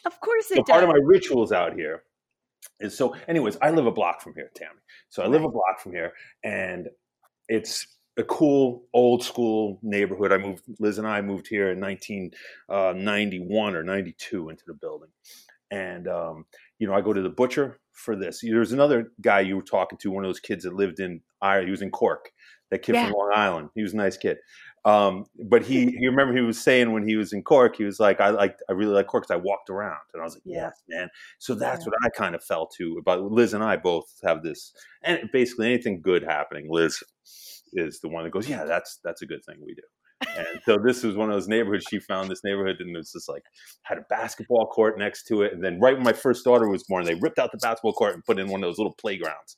of 0.05 0.19
course 0.21 0.47
So 0.47 0.55
it 0.61 0.65
part 0.67 0.83
of 0.83 0.89
my 0.89 0.99
rituals 1.03 1.51
out 1.51 1.73
here 1.73 2.03
is 2.79 2.97
so. 2.97 3.15
Anyways, 3.27 3.57
I 3.61 3.71
live 3.71 3.85
a 3.85 3.91
block 3.91 4.21
from 4.21 4.33
here, 4.35 4.49
Tammy. 4.55 4.79
So 5.09 5.23
I 5.23 5.27
live 5.27 5.43
a 5.43 5.49
block 5.49 5.79
from 5.81 5.91
here, 5.93 6.13
and 6.43 6.87
it's 7.49 7.87
a 8.17 8.23
cool 8.23 8.85
old 8.93 9.23
school 9.23 9.79
neighborhood. 9.83 10.31
I 10.31 10.37
moved. 10.37 10.63
Liz 10.79 10.97
and 10.97 11.07
I 11.07 11.21
moved 11.21 11.47
here 11.47 11.71
in 11.71 11.79
1991 11.79 13.75
or 13.75 13.83
92 13.83 14.49
into 14.49 14.63
the 14.65 14.73
building, 14.73 15.09
and 15.71 16.07
um, 16.07 16.45
you 16.79 16.87
know 16.87 16.93
I 16.93 17.01
go 17.01 17.13
to 17.13 17.21
the 17.21 17.29
butcher 17.29 17.79
for 17.91 18.15
this. 18.15 18.41
There's 18.41 18.71
another 18.73 19.11
guy 19.21 19.41
you 19.41 19.55
were 19.57 19.61
talking 19.63 19.97
to, 19.99 20.11
one 20.11 20.23
of 20.23 20.29
those 20.29 20.39
kids 20.39 20.63
that 20.63 20.73
lived 20.73 20.99
in 20.99 21.21
Ireland. 21.41 21.67
He 21.67 21.71
was 21.71 21.81
in 21.81 21.91
Cork. 21.91 22.29
That 22.69 22.81
kid 22.81 22.95
Yeah. 22.95 23.05
from 23.05 23.13
Long 23.13 23.31
Island. 23.33 23.69
He 23.75 23.81
was 23.81 23.93
a 23.93 23.97
nice 23.97 24.17
kid. 24.17 24.37
Um, 24.85 25.25
but 25.49 25.63
he, 25.63 25.91
he 25.91 26.07
remember 26.07 26.33
he 26.33 26.41
was 26.41 26.61
saying 26.61 26.93
when 26.93 27.07
he 27.07 27.17
was 27.17 27.33
in 27.33 27.43
Cork, 27.43 27.75
he 27.75 27.83
was 27.83 27.99
like, 27.99 28.21
I 28.21 28.29
like, 28.29 28.57
I 28.69 28.73
really 28.73 28.93
like 28.93 29.07
Cork 29.07 29.23
because 29.23 29.33
I 29.33 29.43
walked 29.43 29.69
around, 29.69 29.99
and 30.13 30.21
I 30.21 30.25
was 30.25 30.35
like, 30.35 30.43
yes, 30.45 30.81
man. 30.87 31.09
So 31.39 31.55
that's 31.55 31.85
Yeah. 31.85 31.89
what 31.91 32.05
I 32.05 32.09
kind 32.09 32.35
of 32.35 32.43
felt 32.43 32.73
too. 32.75 32.97
About 32.99 33.23
Liz 33.31 33.53
and 33.53 33.63
I 33.63 33.75
both 33.75 34.05
have 34.23 34.43
this, 34.43 34.73
and 35.03 35.19
basically 35.33 35.67
anything 35.67 36.01
good 36.01 36.23
happening, 36.23 36.67
Liz 36.69 37.03
is 37.73 37.99
the 37.99 38.07
one 38.07 38.23
that 38.23 38.29
goes, 38.31 38.47
yeah, 38.47 38.63
that's 38.63 38.99
that's 39.03 39.21
a 39.21 39.25
good 39.25 39.43
thing 39.43 39.57
we 39.65 39.73
do. 39.73 39.81
And 40.35 40.61
so 40.65 40.77
this 40.83 41.03
was 41.03 41.15
one 41.15 41.29
of 41.29 41.35
those 41.35 41.47
neighborhoods. 41.47 41.85
She 41.89 41.99
found 41.99 42.29
this 42.29 42.43
neighborhood, 42.43 42.77
and 42.79 42.95
it 42.95 42.97
was 42.97 43.11
just 43.11 43.29
like 43.29 43.43
had 43.83 43.97
a 43.97 44.05
basketball 44.09 44.65
court 44.67 44.97
next 44.97 45.23
to 45.27 45.41
it. 45.43 45.53
And 45.53 45.63
then 45.63 45.79
right 45.79 45.93
when 45.95 46.03
my 46.03 46.13
first 46.13 46.43
daughter 46.43 46.67
was 46.67 46.83
born, 46.83 47.05
they 47.05 47.13
ripped 47.15 47.39
out 47.39 47.51
the 47.51 47.57
basketball 47.59 47.93
court 47.93 48.13
and 48.15 48.25
put 48.25 48.39
in 48.39 48.49
one 48.49 48.63
of 48.63 48.67
those 48.69 48.77
little 48.79 48.93
playgrounds. 48.93 49.57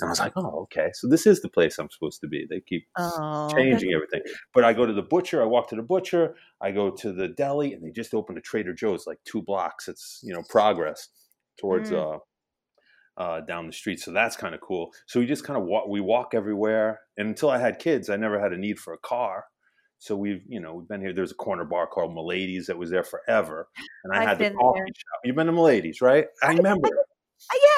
And 0.00 0.08
I 0.08 0.10
was 0.10 0.18
like, 0.20 0.32
oh, 0.36 0.62
okay. 0.62 0.90
So 0.94 1.08
this 1.08 1.26
is 1.26 1.40
the 1.40 1.48
place 1.48 1.78
I'm 1.78 1.90
supposed 1.90 2.20
to 2.22 2.26
be. 2.28 2.46
They 2.48 2.60
keep 2.60 2.86
Oh, 2.96 3.48
changing 3.54 3.92
everything. 3.94 4.22
But 4.52 4.64
I 4.64 4.72
go 4.72 4.86
to 4.86 4.92
the 4.92 5.02
butcher. 5.02 5.40
I 5.42 5.46
walk 5.46 5.68
to 5.70 5.76
the 5.76 5.82
butcher. 5.82 6.34
I 6.60 6.72
go 6.72 6.90
to 6.90 7.12
the 7.12 7.28
deli, 7.28 7.74
and 7.74 7.82
they 7.84 7.90
just 7.90 8.12
opened 8.14 8.38
a 8.38 8.40
Trader 8.40 8.72
Joe's 8.74 9.06
like 9.06 9.18
two 9.24 9.42
blocks. 9.42 9.86
It's 9.88 10.20
you 10.22 10.32
know 10.34 10.42
progress 10.48 11.08
towards 11.58 11.90
Mm. 11.90 12.16
uh, 12.16 12.18
uh, 13.16 13.40
down 13.42 13.66
the 13.68 13.72
street. 13.72 14.00
So 14.00 14.10
that's 14.10 14.36
kind 14.36 14.54
of 14.54 14.60
cool. 14.60 14.90
So 15.06 15.20
we 15.20 15.26
just 15.26 15.44
kind 15.44 15.56
of 15.56 15.64
walk. 15.64 15.86
We 15.88 16.00
walk 16.00 16.34
everywhere. 16.34 17.00
And 17.16 17.28
until 17.28 17.50
I 17.50 17.58
had 17.58 17.78
kids, 17.78 18.10
I 18.10 18.16
never 18.16 18.40
had 18.40 18.52
a 18.52 18.56
need 18.58 18.78
for 18.80 18.92
a 18.92 18.98
car. 18.98 19.44
So 20.00 20.16
we've, 20.16 20.42
you 20.48 20.60
know, 20.60 20.74
we've 20.74 20.88
been 20.88 21.00
here. 21.00 21.12
There's 21.14 21.30
a 21.30 21.36
corner 21.36 21.64
bar 21.64 21.86
called 21.86 22.12
Milady's 22.14 22.66
that 22.66 22.76
was 22.76 22.90
there 22.90 23.04
forever, 23.04 23.68
and 24.02 24.12
I 24.12 24.22
I've 24.22 24.28
had 24.30 24.38
the 24.38 24.50
coffee 24.50 24.80
there. 24.80 24.86
shop. 24.88 25.20
You've 25.24 25.36
been 25.36 25.46
to 25.46 25.52
Milady's, 25.52 26.00
right? 26.00 26.26
I 26.42 26.52
remember. 26.52 26.88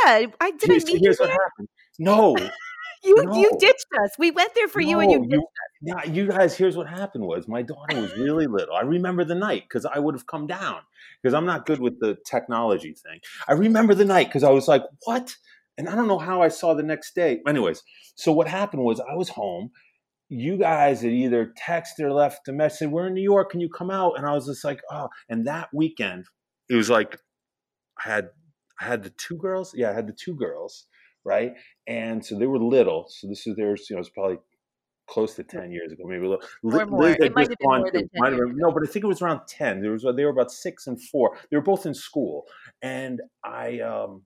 yeah, 0.05 0.27
I 0.41 0.51
did. 0.53 0.71
I 0.71 0.73
Here's, 0.73 0.87
meet 0.87 0.95
you 0.95 1.01
here's 1.05 1.19
what 1.19 1.29
happened. 1.31 1.69
No, 1.99 2.37
You 3.07 3.17
you 3.35 3.51
ditched 3.59 3.87
us. 4.03 4.11
We 4.19 4.31
went 4.31 4.55
there 4.55 4.69
for 4.69 4.81
you, 4.81 5.01
and 5.01 5.13
you 5.13 5.21
ditched 5.21 5.33
you, 5.81 5.95
yeah, 5.95 6.05
you 6.05 6.27
guys. 6.27 6.57
Here's 6.57 6.77
what 6.77 6.89
happened: 6.89 7.25
was 7.25 7.47
my 7.47 7.63
daughter 7.63 8.01
was 8.01 8.17
really 8.17 8.47
little. 8.47 8.75
I 8.75 8.83
remember 8.83 9.25
the 9.25 9.35
night 9.35 9.65
because 9.69 9.87
I 9.87 9.99
would 9.99 10.15
have 10.15 10.27
come 10.27 10.47
down 10.47 10.79
because 11.23 11.35
I'm 11.35 11.47
not 11.47 11.67
good 11.67 11.79
with 11.79 12.01
the 12.01 12.17
technology 12.27 12.95
thing. 12.95 13.21
I 13.49 13.53
remember 13.53 13.95
the 13.95 14.05
night 14.05 14.29
because 14.29 14.43
I 14.43 14.51
was 14.51 14.67
like, 14.67 14.83
"What?" 15.05 15.37
And 15.79 15.89
I 15.89 15.95
don't 15.95 16.09
know 16.09 16.19
how 16.19 16.43
I 16.43 16.49
saw 16.49 16.75
the 16.75 16.83
next 16.83 17.15
day. 17.15 17.41
Anyways, 17.47 17.83
so 18.17 18.33
what 18.33 18.49
happened 18.49 18.83
was 18.83 19.01
I 19.01 19.15
was 19.15 19.29
home. 19.29 19.71
You 20.29 20.57
guys 20.57 21.03
had 21.03 21.13
either 21.13 21.53
texted 21.63 22.01
or 22.01 22.13
left 22.13 22.49
a 22.49 22.53
message. 22.53 22.89
We're 22.89 23.07
in 23.07 23.15
New 23.15 23.23
York. 23.23 23.51
Can 23.51 23.61
you 23.61 23.69
come 23.69 23.91
out? 23.91 24.15
And 24.17 24.27
I 24.27 24.33
was 24.33 24.47
just 24.47 24.65
like, 24.65 24.81
"Oh!" 24.91 25.09
And 25.29 25.47
that 25.47 25.69
weekend, 25.73 26.27
it 26.69 26.75
was 26.75 26.91
like 26.91 27.19
I 28.05 28.09
had 28.09 28.31
I 28.81 28.85
had 28.87 29.05
the 29.05 29.11
two 29.11 29.37
girls. 29.37 29.73
Yeah, 29.77 29.91
I 29.91 29.95
had 29.95 30.09
the 30.09 30.17
two 30.19 30.35
girls, 30.35 30.87
right? 31.25 31.53
And 31.87 32.25
so 32.25 32.39
they 32.39 32.47
were 32.47 32.59
little. 32.59 33.07
So 33.09 33.29
this 33.29 33.47
is 33.47 33.57
theirs. 33.57 33.87
You 33.89 33.97
know, 33.97 34.01
it's 34.01 34.11
probably 34.11 34.39
close 35.07 35.35
to 35.37 35.45
ten 35.45 35.71
years 35.71 35.93
ago, 35.93 36.05
maybe 36.07 36.27
a 36.27 36.31
little. 36.31 36.45
Or 36.63 36.87
more. 36.87 37.03
Liz 37.03 37.17
It 37.21 37.35
might 37.35 37.49
have 37.49 37.59
been 37.59 37.69
more 37.69 37.91
than 37.91 38.09
10 38.09 38.11
might 38.15 38.33
have 38.33 38.41
no, 38.55 38.73
but 38.73 38.83
I 38.83 38.91
think 38.91 39.05
it 39.05 39.09
was 39.09 39.23
around 39.23 39.41
ten. 39.47 39.81
There 39.81 39.93
was 39.93 40.03
they 40.03 40.25
were 40.25 40.31
about 40.31 40.51
six 40.51 40.87
and 40.87 41.01
four. 41.01 41.37
They 41.51 41.57
were 41.57 41.63
both 41.63 41.87
in 41.87 41.95
school, 41.95 42.47
and 42.83 43.21
I 43.45 43.81
um 43.81 44.23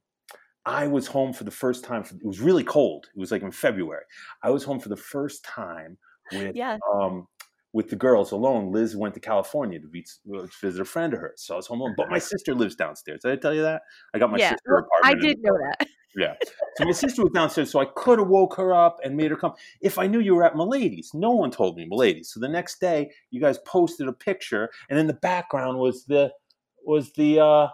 I 0.66 0.86
was 0.86 1.06
home 1.06 1.32
for 1.32 1.44
the 1.44 1.50
first 1.50 1.84
time. 1.84 2.04
For, 2.04 2.14
it 2.14 2.24
was 2.24 2.40
really 2.40 2.64
cold. 2.64 3.08
It 3.14 3.18
was 3.18 3.30
like 3.30 3.42
in 3.42 3.52
February. 3.52 4.04
I 4.42 4.50
was 4.50 4.64
home 4.64 4.80
for 4.80 4.88
the 4.88 4.96
first 4.96 5.44
time 5.44 5.98
with 6.32 6.56
Yeah. 6.56 6.78
um 6.94 7.26
with 7.72 7.88
the 7.88 7.96
girls 7.96 8.32
alone. 8.32 8.72
Liz 8.72 8.96
went 8.96 9.14
to 9.14 9.20
California 9.20 9.78
to 9.78 9.86
visit, 9.86 10.18
to 10.26 10.48
visit 10.60 10.80
a 10.80 10.84
friend 10.84 11.14
of 11.14 11.20
hers, 11.20 11.42
so 11.44 11.54
I 11.54 11.56
was 11.56 11.66
home 11.66 11.80
alone. 11.80 11.94
But 11.96 12.10
my 12.10 12.18
sister 12.32 12.54
lives 12.54 12.74
downstairs. 12.74 13.20
Did 13.22 13.32
I 13.32 13.36
tell 13.36 13.54
you 13.54 13.62
that? 13.62 13.82
I 14.14 14.18
got 14.18 14.30
my 14.30 14.38
yeah. 14.38 14.50
sister 14.50 14.72
Well, 14.72 14.86
I 15.04 15.14
did 15.14 15.38
know 15.40 15.56
that. 15.62 15.86
Yeah. 16.16 16.34
So 16.76 16.84
my 16.84 16.92
sister 16.92 17.22
was 17.22 17.32
downstairs, 17.32 17.70
so 17.70 17.80
I 17.80 17.86
could 17.94 18.18
have 18.18 18.28
woke 18.28 18.56
her 18.56 18.74
up 18.74 18.98
and 19.04 19.16
made 19.16 19.30
her 19.30 19.36
come. 19.36 19.54
If 19.80 19.98
I 19.98 20.06
knew 20.06 20.20
you 20.20 20.34
were 20.34 20.44
at 20.44 20.56
Milady's, 20.56 21.12
no 21.14 21.30
one 21.30 21.50
told 21.50 21.76
me 21.76 21.84
Milady's. 21.84 22.32
So 22.32 22.40
the 22.40 22.48
next 22.48 22.80
day, 22.80 23.10
you 23.30 23.40
guys 23.40 23.58
posted 23.66 24.08
a 24.08 24.12
picture, 24.12 24.70
and 24.88 24.98
in 24.98 25.06
the 25.06 25.14
background 25.14 25.78
was 25.78 26.04
the 26.04 26.32
was 26.84 27.12
the 27.12 27.40
uh, 27.40 27.68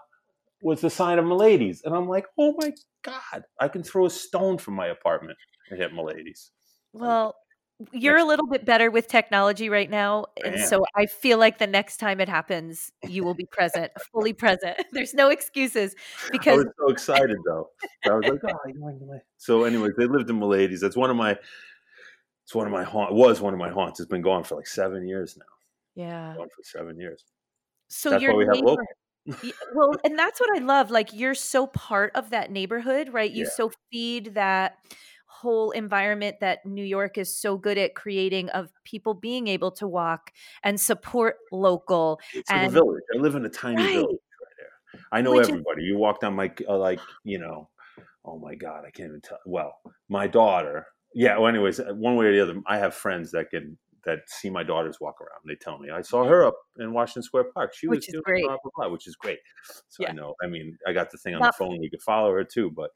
was 0.63 0.81
the 0.81 0.91
sign 0.91 1.19
of 1.19 1.25
Milady's, 1.25 1.83
and 1.85 1.95
I'm 1.95 2.09
like, 2.09 2.27
oh 2.39 2.55
my 2.59 2.73
god, 3.03 3.45
I 3.61 3.69
can 3.69 3.83
throw 3.83 4.07
a 4.07 4.11
stone 4.11 4.59
from 4.59 4.75
my 4.75 4.89
apartment 4.89 5.39
and 5.71 5.81
hit 5.81 5.95
Milady's. 5.95 6.51
Well, 6.93 7.37
you're 7.93 8.17
a 8.17 8.25
little 8.25 8.47
bit 8.47 8.65
better 8.65 8.91
with 8.91 9.07
technology 9.09 9.69
right 9.69 9.91
now, 9.91 10.27
and 10.45 10.59
so 10.61 10.85
I 10.97 11.07
feel 11.07 11.39
like 11.39 11.59
the 11.59 11.67
next 11.67 11.99
time 11.99 12.21
it 12.21 12.29
happens, 12.29 12.91
you 13.07 13.23
will 13.23 13.35
be 13.35 13.47
present, 13.51 13.93
fully 14.13 14.33
present. 14.33 14.79
There's 14.93 15.13
no 15.15 15.29
excuses 15.29 15.95
Because 16.33 16.55
I 16.55 16.57
was 16.65 16.67
so 16.79 16.89
excited 16.89 17.37
though. 17.47 17.69
I 18.05 18.15
was 18.15 18.25
like, 18.29 18.41
oh, 18.55 18.59
you 18.69 18.75
know, 18.81 18.89
you 18.89 19.07
know. 19.07 19.21
so. 19.37 19.65
Anyways, 19.65 19.93
they 19.99 20.07
lived 20.07 20.31
in 20.31 20.39
Milady's. 20.39 20.81
That's 20.81 20.97
one 20.97 21.11
of 21.11 21.17
my. 21.17 21.37
It's 22.45 22.55
one 22.55 22.67
of 22.67 22.73
my 22.73 22.85
haunt. 22.85 23.13
Was 23.13 23.41
one 23.41 23.53
of 23.53 23.59
my 23.59 23.71
haunts. 23.71 24.01
It's 24.01 24.09
been 24.09 24.23
gone 24.23 24.45
for 24.45 24.55
like 24.55 24.67
seven 24.69 25.07
years 25.07 25.37
now. 25.37 26.03
yeah. 26.03 26.35
Gone 26.37 26.49
for 26.49 26.63
seven 26.63 26.99
years. 26.99 27.25
So 27.89 28.11
That's 28.11 28.23
your 28.23 28.37
we 28.37 28.45
neighbor, 28.47 28.67
local. 28.67 28.85
Well, 29.75 29.93
and 30.05 30.17
that's 30.19 30.41
what 30.41 30.57
I 30.57 30.63
love. 30.63 30.91
Like 30.91 31.13
you're 31.13 31.35
so 31.35 31.67
part 31.67 32.13
of 32.15 32.31
that 32.31 32.51
neighborhood, 32.51 33.13
right? 33.13 33.31
You 33.31 33.45
Yeah. 33.45 33.51
so 33.51 33.73
feed 33.91 34.35
that 34.35 34.79
whole 35.41 35.71
environment 35.73 36.37
that 36.41 36.65
New 36.65 36.85
York 36.85 37.19
is 37.19 37.37
so 37.37 37.57
good 37.57 37.79
at 37.79 37.95
creating 37.95 38.49
of 38.51 38.71
people 38.85 39.15
being 39.15 39.49
able 39.49 39.71
to 39.73 39.87
walk 39.87 40.33
and 40.63 40.81
support 40.81 41.37
local. 41.53 42.21
It's 42.35 42.51
like 42.51 42.69
a 42.69 42.71
village. 42.71 43.03
I 43.15 43.19
live 43.19 43.35
in 43.35 43.45
a 43.45 43.49
tiny 43.49 43.83
Right. 43.83 43.93
village 43.95 44.21
right 44.43 44.55
there. 44.59 45.01
I 45.13 45.21
know 45.23 45.33
Which 45.33 45.43
is- 45.43 45.49
everybody. 45.51 45.83
You 45.85 45.97
walk 45.99 46.21
down 46.21 46.35
my 46.35 46.53
uh, 46.69 46.79
like, 46.79 47.01
you 47.25 47.39
know, 47.39 47.69
oh 48.25 48.39
my 48.39 48.55
god, 48.55 48.85
I 48.87 48.91
can't 48.91 49.09
even 49.11 49.21
tell. 49.21 49.39
Well, 49.47 49.79
my 50.09 50.27
daughter. 50.27 50.87
Yeah. 51.15 51.39
Well, 51.39 51.49
anyways, 51.49 51.81
uh, 51.81 51.95
one 51.95 52.17
way 52.17 52.27
or 52.27 52.33
the 52.33 52.41
other, 52.43 52.61
I 52.67 52.79
have 52.79 52.95
friends 52.95 53.31
that 53.33 53.51
can 53.51 53.79
that 54.05 54.21
see 54.29 54.49
my 54.49 54.63
daughters 54.63 55.01
walk 55.01 55.21
around. 55.21 55.41
They 55.47 55.57
tell 55.57 55.79
me 55.81 55.91
I 55.91 56.01
saw 56.03 56.23
her 56.25 56.45
up 56.45 56.55
in 56.79 56.93
Washington 56.93 57.25
Square 57.25 57.47
Park. 57.53 57.75
She 57.75 57.89
Which 57.89 58.07
was 58.07 58.13
doing 58.13 58.23
great. 58.25 58.45
blah, 58.45 58.57
blah, 58.63 58.71
blah, 58.77 58.89
which 58.89 59.09
is 59.09 59.17
great. 59.17 59.41
So 59.89 60.07
I 60.07 60.13
know. 60.13 60.35
I 60.43 60.47
mean, 60.47 60.79
I 60.87 60.93
got 60.93 61.11
the 61.11 61.19
thing 61.19 61.35
on 61.35 61.43
the 61.43 61.53
phone. 61.53 61.79
We 61.81 61.91
could 61.91 62.03
follow 62.03 62.31
her 62.33 62.45
too, 62.45 62.71
but 62.71 62.91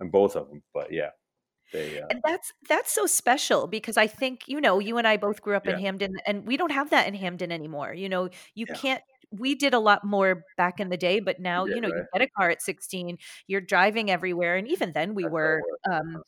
and 0.00 0.10
both 0.10 0.34
of 0.34 0.48
them. 0.48 0.62
But 0.74 0.92
yeah, 0.92 1.10
they. 1.72 1.98
Uh, 2.00 2.10
And 2.10 2.20
that's 2.24 2.52
that's 2.68 2.92
so 2.92 3.06
special 3.06 3.66
because 3.66 3.96
I 3.96 4.06
think 4.06 4.42
you 4.48 4.60
know 4.60 4.78
you 4.78 4.98
and 4.98 5.06
I 5.08 5.16
both 5.16 5.42
grew 5.42 5.56
up 5.56 5.68
in 5.68 5.76
Hamden 5.76 6.18
and 6.26 6.46
we 6.46 6.56
don't 6.56 6.72
have 6.72 6.90
that 6.90 7.06
in 7.08 7.14
Hamden 7.14 7.52
anymore. 7.52 7.94
You 7.94 8.08
know, 8.08 8.30
you 8.54 8.66
Yeah. 8.68 8.76
can't 8.82 9.02
we 9.32 9.54
did 9.56 9.74
a 9.74 9.78
lot 9.80 10.04
more 10.04 10.44
back 10.56 10.78
in 10.80 10.88
the 10.88 10.96
day, 10.96 11.18
but 11.20 11.40
now, 11.40 11.64
did, 11.64 11.74
you 11.74 11.80
know, 11.80 11.88
you 11.88 12.04
get 12.12 12.22
a 12.22 12.28
car 12.38 12.50
at 12.50 12.62
16, 12.62 13.18
you're 13.48 13.60
driving 13.60 14.10
everywhere 14.10 14.56
and 14.56 14.68
even 14.68 14.92
then 14.92 15.14
we 15.14 15.26
That's 15.26 15.28
were 15.28 15.64
um 15.90 16.22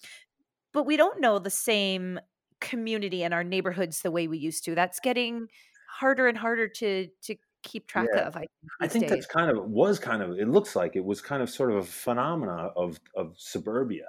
but 0.73 0.85
we 0.85 0.97
don't 0.97 1.21
know 1.21 1.39
the 1.39 1.51
same 1.51 2.21
community 2.61 3.23
in 3.23 3.33
our 3.33 3.45
neighborhoods 3.45 4.03
the 4.03 4.11
way 4.11 4.29
we 4.29 4.39
used 4.39 4.65
to. 4.65 4.75
That's 4.75 5.01
getting 5.01 5.49
harder 5.87 6.29
and 6.29 6.39
harder 6.39 6.69
to 6.69 7.09
to 7.23 7.37
keep 7.63 7.87
track 7.89 8.11
Yeah. 8.13 8.19
of. 8.19 8.37
I 8.37 8.41
think, 8.43 8.73
I 8.81 8.89
think 8.89 9.09
that's 9.09 9.27
kind 9.27 9.51
of 9.57 9.65
was 9.71 9.99
kind 9.99 10.23
of 10.23 10.39
it 10.39 10.49
looks 10.49 10.77
like 10.77 10.97
it 10.97 11.05
was 11.05 11.21
kind 11.23 11.43
of 11.43 11.51
sort 11.51 11.71
of 11.73 11.79
a 11.79 11.85
phenomena 11.85 12.71
of 12.77 13.01
of 13.17 13.35
suburbia 13.39 14.09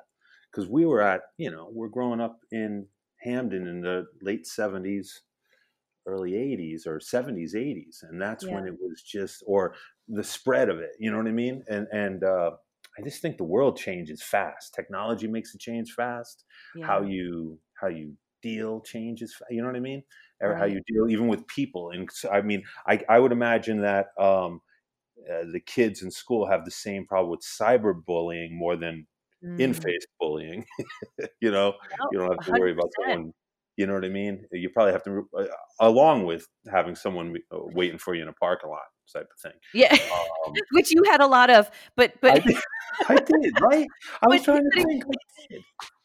because 0.51 0.67
we 0.69 0.85
were 0.85 1.01
at 1.01 1.21
you 1.37 1.51
know 1.51 1.69
we're 1.71 1.89
growing 1.89 2.21
up 2.21 2.39
in 2.51 2.87
Hamden 3.21 3.67
in 3.67 3.81
the 3.81 4.07
late 4.21 4.47
seventies, 4.47 5.21
early 6.05 6.35
eighties 6.35 6.87
or 6.87 6.99
seventies, 6.99 7.55
eighties, 7.55 8.03
and 8.07 8.21
that's 8.21 8.49
when 8.49 8.65
it 8.65 8.73
was 8.79 9.01
just 9.01 9.43
or 9.47 9.75
the 10.07 10.23
spread 10.23 10.69
of 10.69 10.79
it. 10.79 10.91
You 10.99 11.11
know 11.11 11.17
what 11.17 11.27
I 11.27 11.31
mean? 11.31 11.63
And 11.69 11.87
and 11.91 12.23
uh, 12.23 12.51
I 12.97 13.01
just 13.03 13.21
think 13.21 13.37
the 13.37 13.43
world 13.43 13.77
changes 13.77 14.23
fast. 14.23 14.73
Technology 14.73 15.27
makes 15.27 15.53
it 15.53 15.61
change 15.61 15.93
fast. 15.93 16.45
How 16.79 17.01
you 17.03 17.59
how 17.79 17.87
you 17.87 18.17
deal 18.41 18.81
changes. 18.81 19.35
You 19.49 19.61
know 19.61 19.67
what 19.67 19.75
I 19.75 19.81
mean? 19.81 20.03
Or 20.41 20.55
how 20.55 20.65
you 20.65 20.81
deal 20.87 21.09
even 21.09 21.27
with 21.27 21.45
people. 21.47 21.91
And 21.91 22.09
so, 22.11 22.29
I 22.29 22.41
mean, 22.41 22.63
I 22.87 23.03
I 23.09 23.19
would 23.19 23.31
imagine 23.31 23.81
that. 23.81 24.07
um 24.17 24.61
uh, 25.29 25.45
the 25.51 25.59
kids 25.59 26.01
in 26.01 26.11
school 26.11 26.47
have 26.47 26.65
the 26.65 26.71
same 26.71 27.05
problem 27.05 27.29
with 27.31 27.41
cyberbullying 27.41 28.51
more 28.51 28.75
than 28.75 29.07
Mm. 29.43 29.59
in-face 29.59 30.05
bullying. 30.19 30.65
you 31.41 31.51
know, 31.51 31.73
you 32.11 32.19
don't 32.19 32.29
have 32.31 32.45
to 32.45 32.59
worry 32.59 32.73
about 32.73 32.89
someone. 32.99 33.33
You 33.77 33.87
know 33.87 33.93
what 33.93 34.03
I 34.03 34.09
mean? 34.09 34.45
You 34.51 34.69
probably 34.69 34.91
have 34.91 35.03
to, 35.03 35.25
uh, 35.37 35.45
along 35.79 36.25
with 36.25 36.45
having 36.69 36.95
someone 36.95 37.37
uh, 37.49 37.59
waiting 37.73 37.97
for 37.97 38.13
you 38.13 38.21
in 38.21 38.27
a 38.27 38.33
parking 38.33 38.69
lot 38.69 38.81
type 39.13 39.27
of 39.33 39.39
thing. 39.41 39.57
Yeah. 39.73 39.93
Um, 39.93 40.53
Which 40.73 40.91
you 40.91 41.03
had 41.05 41.21
a 41.21 41.27
lot 41.27 41.49
of, 41.49 41.71
but 41.95 42.13
but 42.21 42.31
I, 42.31 42.39
did, 42.39 42.57
I 43.07 43.15
did, 43.15 43.61
right? 43.61 43.87
I 44.21 44.27
was 44.27 44.43
trying 44.43 44.69
to 44.69 44.83
think. 44.83 45.03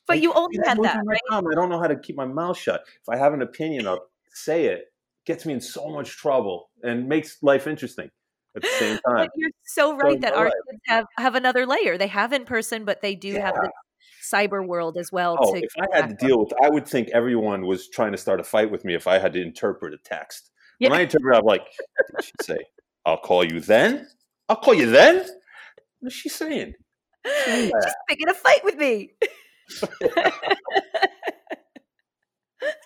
But 0.07 0.14
Like, 0.14 0.23
you 0.23 0.33
only 0.33 0.59
had 0.64 0.79
that, 0.83 1.03
right? 1.05 1.18
I 1.33 1.40
don't 1.55 1.68
know 1.68 1.81
how 1.81 1.88
to 1.88 1.97
keep 1.99 2.14
my 2.16 2.27
mouth 2.27 2.57
shut. 2.57 2.83
If 2.87 3.09
I 3.09 3.16
have 3.16 3.33
an 3.33 3.42
opinion, 3.42 3.88
I'll 3.88 4.07
say 4.33 4.66
it. 4.66 4.92
Gets 5.27 5.47
me 5.47 5.55
in 5.55 5.61
so 5.61 5.88
much 5.88 6.11
trouble 6.11 6.68
and 6.83 7.09
makes 7.09 7.42
life 7.42 7.66
interesting 7.66 8.11
at 8.57 8.62
the 8.62 8.69
same 8.79 8.99
time. 9.07 9.17
But 9.17 9.31
you're 9.37 9.51
so 9.64 9.97
right 9.97 10.21
that 10.21 10.35
our 10.35 10.45
right. 10.45 10.53
kids 10.71 10.83
have 10.87 11.07
have 11.19 11.35
another 11.35 11.67
layer. 11.67 11.99
They 11.99 12.07
have 12.07 12.33
in 12.33 12.45
person, 12.45 12.85
but 12.85 13.03
they 13.03 13.14
do 13.14 13.35
have 13.35 13.55
the 13.55 13.71
cyber 14.25 14.67
world 14.67 14.97
as 14.97 15.11
well. 15.12 15.37
Oh, 15.38 15.55
to 15.55 15.62
if 15.62 15.73
I 15.79 15.97
had 15.97 16.11
to 16.11 16.27
deal 16.27 16.38
with, 16.38 16.53
I 16.62 16.71
would 16.71 16.87
think 16.87 17.09
everyone 17.12 17.67
was 17.67 17.88
trying 17.88 18.12
to 18.12 18.19
start 18.19 18.40
a 18.40 18.45
fight 18.45 18.71
with 18.71 18.85
me 18.85 18.95
if 18.95 19.07
I 19.07 19.19
had 19.19 19.33
to 19.35 19.43
interpret 19.43 19.95
a 19.95 19.99
text. 19.99 20.51
Yeah. 20.79 20.90
When 20.90 20.99
I 20.99 21.03
interpret, 21.03 21.37
I'm 21.37 21.45
like, 21.45 21.62
what 21.62 22.21
did 22.21 22.25
she 22.25 22.33
say? 22.43 22.59
I'll 23.07 23.19
call 23.19 23.45
you 23.45 23.61
then. 23.61 24.09
I'll 24.49 24.57
call 24.57 24.75
you 24.75 24.90
then. 24.90 25.27
What's 26.01 26.17
she 26.17 26.29
saying? 26.29 26.75
She's 27.45 27.71
that? 27.71 27.95
picking 28.09 28.29
a 28.29 28.35
fight 28.35 28.62
with 28.64 28.77
me. 28.77 29.12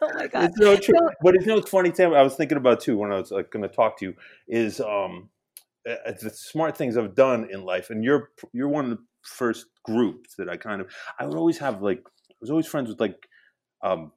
oh 0.00 0.14
my 0.14 0.26
god! 0.28 0.44
It's 0.44 0.59
no 0.59 0.76
true. 0.76 0.94
So- 0.96 1.11
but 1.22 1.35
it's 1.35 1.46
no 1.46 1.61
funny 1.62 1.90
thing 1.90 2.14
I 2.14 2.22
was 2.22 2.37
thinking 2.37 2.57
about 2.57 2.81
too 2.81 2.96
when 2.96 3.12
I 3.12 3.16
was 3.16 3.31
like, 3.31 3.50
going 3.50 3.68
to 3.68 3.74
talk 3.74 3.98
to 3.98 4.07
you 4.07 4.14
is 4.46 4.81
um, 4.81 5.31
the 6.20 6.31
smart 6.31 6.77
things 6.77 6.96
I've 6.96 7.14
done 7.14 7.48
in 7.51 7.64
life, 7.64 7.90
and 7.90 8.05
you're 8.05 8.31
you're 8.53 8.68
one 8.68 8.85
of 8.85 8.90
the 8.90 9.05
first 9.22 9.66
groups 9.85 10.35
that 10.37 10.48
I 10.48 10.57
kind 10.57 10.81
of 10.81 10.88
I 11.18 11.27
would 11.27 11.37
always 11.37 11.59
have 11.59 11.83
like 11.83 12.03
I 12.31 12.35
was 12.40 12.51
always 12.51 12.66
friends 12.66 12.88
with 12.88 13.01
like 13.01 13.29
um, 13.83 14.12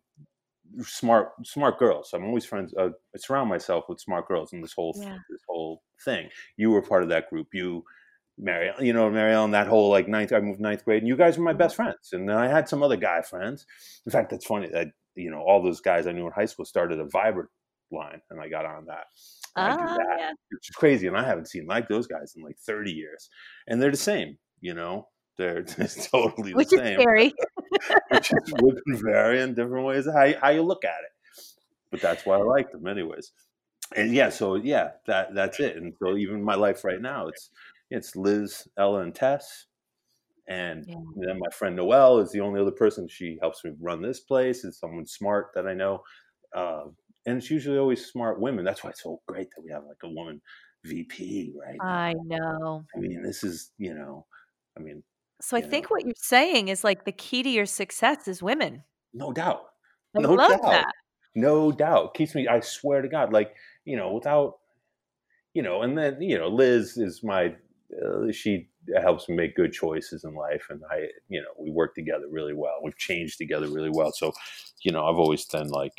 smart 0.82 1.30
smart 1.44 1.80
girls. 1.80 2.10
So 2.12 2.18
I'm 2.18 2.26
always 2.26 2.46
friends. 2.46 2.74
Uh, 2.78 2.90
I 2.90 3.18
surround 3.18 3.50
myself 3.50 3.86
with 3.90 4.00
smart 4.00 4.28
girls 4.28 4.54
in 4.54 4.62
this 4.62 4.74
whole 4.74 4.96
Yeah. 4.98 5.18
this 5.30 5.42
whole 5.48 5.82
thing. 6.06 6.30
You 6.58 6.72
were 6.72 6.82
part 6.82 7.04
of 7.04 7.10
that 7.10 7.30
group. 7.30 7.48
You. 7.54 7.84
Mary, 8.44 8.72
you 8.80 8.92
know, 8.94 9.08
Mary 9.12 9.34
Ellen, 9.34 9.52
that 9.52 9.68
whole 9.68 9.90
like 9.92 10.08
ninth, 10.08 10.32
I 10.32 10.40
moved 10.40 10.60
ninth 10.60 10.84
grade, 10.84 11.00
and 11.04 11.08
you 11.08 11.16
guys 11.16 11.38
were 11.38 11.44
my 11.44 11.54
best 11.54 11.76
friends. 11.76 12.12
And 12.14 12.28
then 12.28 12.38
I 12.38 12.48
had 12.48 12.68
some 12.68 12.82
other 12.82 12.96
guy 12.96 13.22
friends. 13.22 13.68
In 14.06 14.12
fact, 14.12 14.32
that's 14.32 14.46
funny 14.46 14.68
that 14.72 14.88
you 15.16 15.30
know 15.30 15.42
all 15.42 15.62
those 15.62 15.80
guys 15.82 16.08
I 16.08 16.12
knew 16.12 16.26
in 16.26 16.32
high 16.32 16.46
school 16.46 16.66
started 16.66 17.00
a 17.00 17.06
Viber 17.06 17.48
line, 17.92 18.22
and 18.32 18.42
I 18.42 18.48
got 18.48 18.66
on 18.66 18.86
that. 18.86 19.04
I 19.58 19.72
do 19.72 19.78
Ah, 19.78 19.96
that, 19.96 20.18
yeah. 20.20 20.32
which 20.52 20.70
is 20.70 20.76
crazy. 20.76 21.08
And 21.08 21.18
I 21.18 21.24
haven't 21.26 21.48
seen 21.48 21.66
like 21.68 21.88
those 21.88 22.08
guys 22.08 22.34
in 22.36 22.44
like 22.44 22.58
30 22.60 22.92
years, 22.92 23.30
and 23.68 23.82
they're 23.82 23.92
the 23.92 23.98
same. 23.98 24.38
You 24.62 24.74
know, 24.74 25.08
they're 25.38 25.64
totally 26.12 26.54
the 26.54 26.58
Which 26.58 26.74
is 26.74 26.80
same. 26.80 27.00
scary. 27.00 27.34
which 28.10 28.32
is, 28.32 28.54
would 28.60 28.80
vary 28.88 29.42
in 29.42 29.54
different 29.56 29.86
ways 29.86 30.08
how 30.12 30.24
you, 30.24 30.36
how 30.42 30.50
you 30.50 30.62
look 30.62 30.84
at 30.86 31.00
it. 31.04 31.44
but 31.92 32.02
that's 32.02 32.26
why 32.26 32.38
I 32.38 32.44
like 32.44 32.72
them, 32.72 32.88
anyways. 32.88 33.32
And 33.96 34.14
yeah, 34.14 34.30
so 34.30 34.56
yeah, 34.56 34.92
that 35.08 35.36
that's 35.36 35.60
it. 35.60 35.78
And 35.78 35.94
so 36.02 36.16
even 36.18 36.44
my 36.44 36.56
life 36.56 36.84
right 36.84 37.02
now, 37.02 37.28
it's 37.28 37.50
it's 37.90 38.16
Liz, 38.16 38.68
Ella, 38.78 39.02
and 39.02 39.14
Tess. 39.16 39.66
And 40.48 40.88
Yeah. 40.88 40.96
then 41.16 41.40
my 41.40 41.50
friend 41.54 41.76
Noelle 41.76 42.20
is 42.20 42.32
the 42.32 42.42
only 42.42 42.62
other 42.62 42.72
person. 42.72 43.08
She 43.08 43.38
helps 43.42 43.64
me 43.64 43.72
run 43.80 44.02
this 44.02 44.20
place. 44.20 44.64
Is 44.64 44.80
someone 44.80 45.06
smart 45.06 45.52
that 45.56 45.68
I 45.68 45.74
know, 45.74 46.04
uh, 46.56 46.86
and 47.26 47.38
it's 47.38 47.52
usually 47.52 47.78
always 47.78 48.06
smart 48.06 48.40
women. 48.40 48.66
That's 48.66 48.84
why 48.84 48.92
it's 48.92 49.04
so 49.04 49.22
great 49.28 49.50
that 49.56 49.64
we 49.64 49.72
have 49.72 49.84
like 49.86 49.98
a 50.04 50.10
woman 50.10 50.42
VP, 50.84 51.54
right? 51.60 51.78
I 51.82 52.14
know. 52.26 52.86
I 52.96 53.00
mean, 53.00 53.22
this 53.24 53.44
is 53.44 53.72
you 53.78 53.94
know, 53.94 54.26
I 54.78 54.82
mean, 54.82 55.04
So 55.42 55.58
I 55.58 55.60
you 55.60 55.66
know, 55.66 55.72
think 55.72 55.90
what 55.92 56.06
you're 56.06 56.14
saying 56.18 56.68
is 56.70 56.84
like 56.84 57.06
the 57.06 57.12
key 57.12 57.44
to 57.44 57.50
your 57.50 57.66
success 57.66 58.28
is 58.28 58.42
women. 58.44 58.84
no 59.14 59.32
doubt, 59.34 59.62
I 60.18 60.22
no 60.22 60.34
love 60.34 60.62
doubt, 60.62 60.62
that. 60.72 60.92
no 61.36 61.72
doubt. 61.72 62.14
Keeps 62.16 62.36
me. 62.36 62.48
I 62.48 62.60
swear 62.62 63.02
to 63.02 63.08
God, 63.08 63.32
like 63.34 63.54
you 63.86 63.98
know, 63.98 64.14
without 64.14 64.58
you 65.54 65.62
know, 65.62 65.82
and 65.82 65.98
then 65.98 66.22
you 66.22 66.38
know, 66.38 66.48
Liz 66.48 66.98
is 66.98 67.24
my. 67.24 67.56
Uh, 67.92 68.32
she 68.32 68.70
helps 69.02 69.28
me 69.28 69.36
make 69.36 69.54
good 69.56 69.74
choices 69.74 70.24
in 70.24 70.34
life, 70.34 70.68
and 70.70 70.82
I, 70.90 71.08
you 71.28 71.42
know, 71.42 71.50
we 71.60 71.70
work 71.72 71.94
together 71.94 72.24
really 72.32 72.54
well. 72.54 72.80
We've 72.82 72.98
changed 72.98 73.38
together 73.38 73.68
really 73.68 73.90
well. 73.92 74.14
So, 74.14 74.32
you 74.84 74.94
know, 74.94 75.06
I've 75.06 75.18
always 75.18 75.44
been 75.46 75.68
like, 75.68 75.92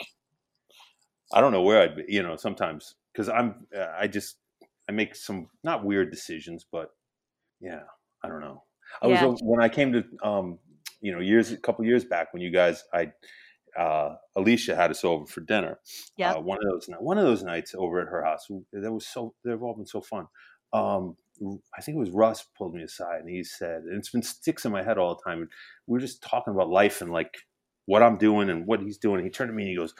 I 1.33 1.40
don't 1.40 1.53
know 1.53 1.62
where 1.62 1.81
I'd 1.83 1.97
be. 1.97 2.05
You 2.09 2.23
know, 2.23 2.37
sometimes 2.37 2.95
because 3.12 3.29
I'm, 3.29 3.66
I 3.99 4.07
just, 4.07 4.37
I 4.88 4.92
make 4.92 5.14
some 5.14 5.49
not 5.62 5.85
weird 5.85 6.11
decisions, 6.11 6.66
but 6.71 6.90
yeah, 7.61 7.83
I 8.23 8.29
don't 8.29 8.40
know. 8.40 8.64
I 9.01 9.09
Yeah. 9.09 9.27
was 9.27 9.40
when 9.42 9.62
I 9.62 9.68
came 9.68 9.92
to, 9.92 10.05
um, 10.23 10.59
you 11.01 11.12
know, 11.12 11.21
years 11.21 11.53
a 11.53 11.57
couple 11.57 11.85
years 11.85 12.05
back 12.05 12.33
when 12.33 12.42
you 12.42 12.51
guys, 12.51 12.85
I, 12.92 13.12
uh, 13.79 14.16
Alicia 14.37 14.77
had 14.77 14.90
us 14.90 15.05
over 15.05 15.27
for 15.27 15.40
dinner. 15.40 15.79
Yeah. 16.16 16.33
Uh, 16.33 16.40
one 16.40 16.59
of 16.59 16.71
those 16.71 16.88
one 17.01 17.18
of 17.18 17.25
those 17.25 17.42
nights 17.42 17.75
over 17.77 18.01
at 18.01 18.09
her 18.09 18.23
house, 18.25 18.47
that 18.73 18.92
was 18.92 19.07
so 19.07 19.35
they've 19.45 19.62
all 19.62 19.75
been 19.75 19.87
so 19.87 20.01
fun. 20.01 20.27
Um, 20.73 21.16
I 21.77 21.81
think 21.81 21.97
it 21.97 22.01
was 22.01 22.11
Russ 22.11 22.45
pulled 22.57 22.75
me 22.75 22.83
aside 22.83 23.21
and 23.21 23.31
he 23.31 23.42
said, 23.42 23.83
and 23.83 23.99
it's 23.99 24.11
been 24.11 24.23
sticks 24.23 24.64
in 24.64 24.73
my 24.73 24.83
head 24.83 24.99
all 24.99 25.14
the 25.14 25.23
time. 25.23 25.40
And 25.40 25.51
we 25.87 25.95
were 25.95 26.01
just 26.01 26.23
talking 26.23 26.55
about 26.55 26.68
life 26.68 27.01
and 27.01 27.11
like 27.11 27.35
what 27.87 28.03
I'm 28.03 28.16
doing 28.16 28.51
and 28.51 28.66
what 28.66 28.81
he's 28.81 28.99
doing. 28.99 29.25
He 29.25 29.31
turned 29.31 29.49
to 29.49 29.55
me 29.55 29.62
and 29.62 29.71
he 29.71 29.77
goes, 29.77 29.95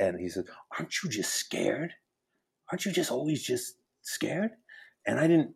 and 0.00 0.18
he 0.18 0.28
said, 0.28 0.44
"Aren't 0.78 1.02
you 1.02 1.10
just 1.10 1.34
scared? 1.34 1.92
Aren't 2.72 2.84
you 2.84 2.92
just 2.92 3.10
always 3.10 3.42
just 3.42 3.76
scared?" 4.02 4.52
And 5.06 5.20
I 5.20 5.26
didn't. 5.26 5.54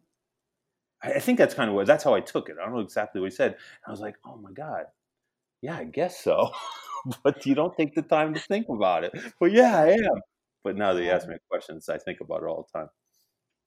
I 1.03 1.15
I 1.15 1.19
think 1.21 1.39
that's 1.39 1.55
kind 1.55 1.71
of 1.71 1.77
what 1.77 1.87
that's 1.87 2.05
how 2.05 2.15
I 2.15 2.21
took 2.21 2.49
it. 2.49 2.57
I 2.61 2.65
don't 2.65 2.75
know 2.75 2.81
exactly 2.81 3.21
what 3.21 3.31
he 3.31 3.37
said. 3.37 3.57
I 3.87 3.91
was 3.91 4.01
like, 4.01 4.17
"Oh 4.27 4.37
my 4.37 4.53
god, 4.53 4.87
yeah, 5.63 5.77
I 5.77 5.85
guess 5.85 6.21
so." 6.23 6.51
but 7.25 7.45
you 7.47 7.55
don't 7.55 7.77
take 7.77 7.95
the 7.95 8.03
time 8.03 8.35
to 8.35 8.41
think 8.41 8.67
about 8.69 9.05
it. 9.05 9.13
But 9.41 9.53
yeah, 9.53 9.79
I 9.79 9.89
am. 9.93 10.21
But 10.63 10.77
now 10.77 10.95
that 10.95 11.03
you 11.03 11.11
ask 11.11 11.29
me 11.29 11.37
questions, 11.51 11.89
I 11.89 11.99
think 11.99 12.21
about 12.21 12.43
it 12.43 12.47
all 12.47 12.67
the 12.73 12.79
time. 12.79 12.89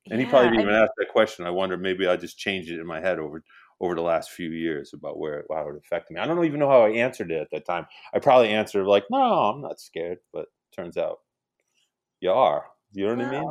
And 0.10 0.20
he 0.20 0.26
probably 0.26 0.50
didn't 0.50 0.62
I 0.62 0.72
even 0.72 0.82
ask 0.82 0.92
that 0.98 1.10
question. 1.12 1.46
I 1.46 1.52
wonder 1.52 1.78
maybe 1.78 2.08
I 2.08 2.16
just 2.16 2.38
changed 2.38 2.72
it 2.72 2.80
in 2.80 2.88
my 2.88 3.02
head 3.02 3.20
over 3.20 3.44
over 3.80 3.94
the 3.94 4.02
last 4.02 4.32
few 4.32 4.50
years 4.50 4.92
about 4.94 5.20
where 5.20 5.46
how 5.52 5.70
it 5.70 5.76
affected 5.78 6.16
me. 6.16 6.22
I 6.22 6.26
don't 6.26 6.44
even 6.46 6.60
know 6.60 6.70
how 6.70 6.84
I 6.84 6.90
answered 6.92 7.32
it 7.32 7.42
at 7.42 7.50
that 7.52 7.66
time. 7.66 7.86
I 8.14 8.20
probably 8.20 8.50
answered 8.50 8.88
like, 8.88 9.06
"No, 9.12 9.20
I'm 9.20 9.62
not 9.62 9.80
scared," 9.80 10.20
but 10.34 10.48
turns 10.72 10.98
out 10.98 11.20
you 12.20 12.32
are. 12.32 12.66
You 12.94 13.08
know 13.08 13.16
what 13.16 13.26
I 13.26 13.40
mean? 13.40 13.50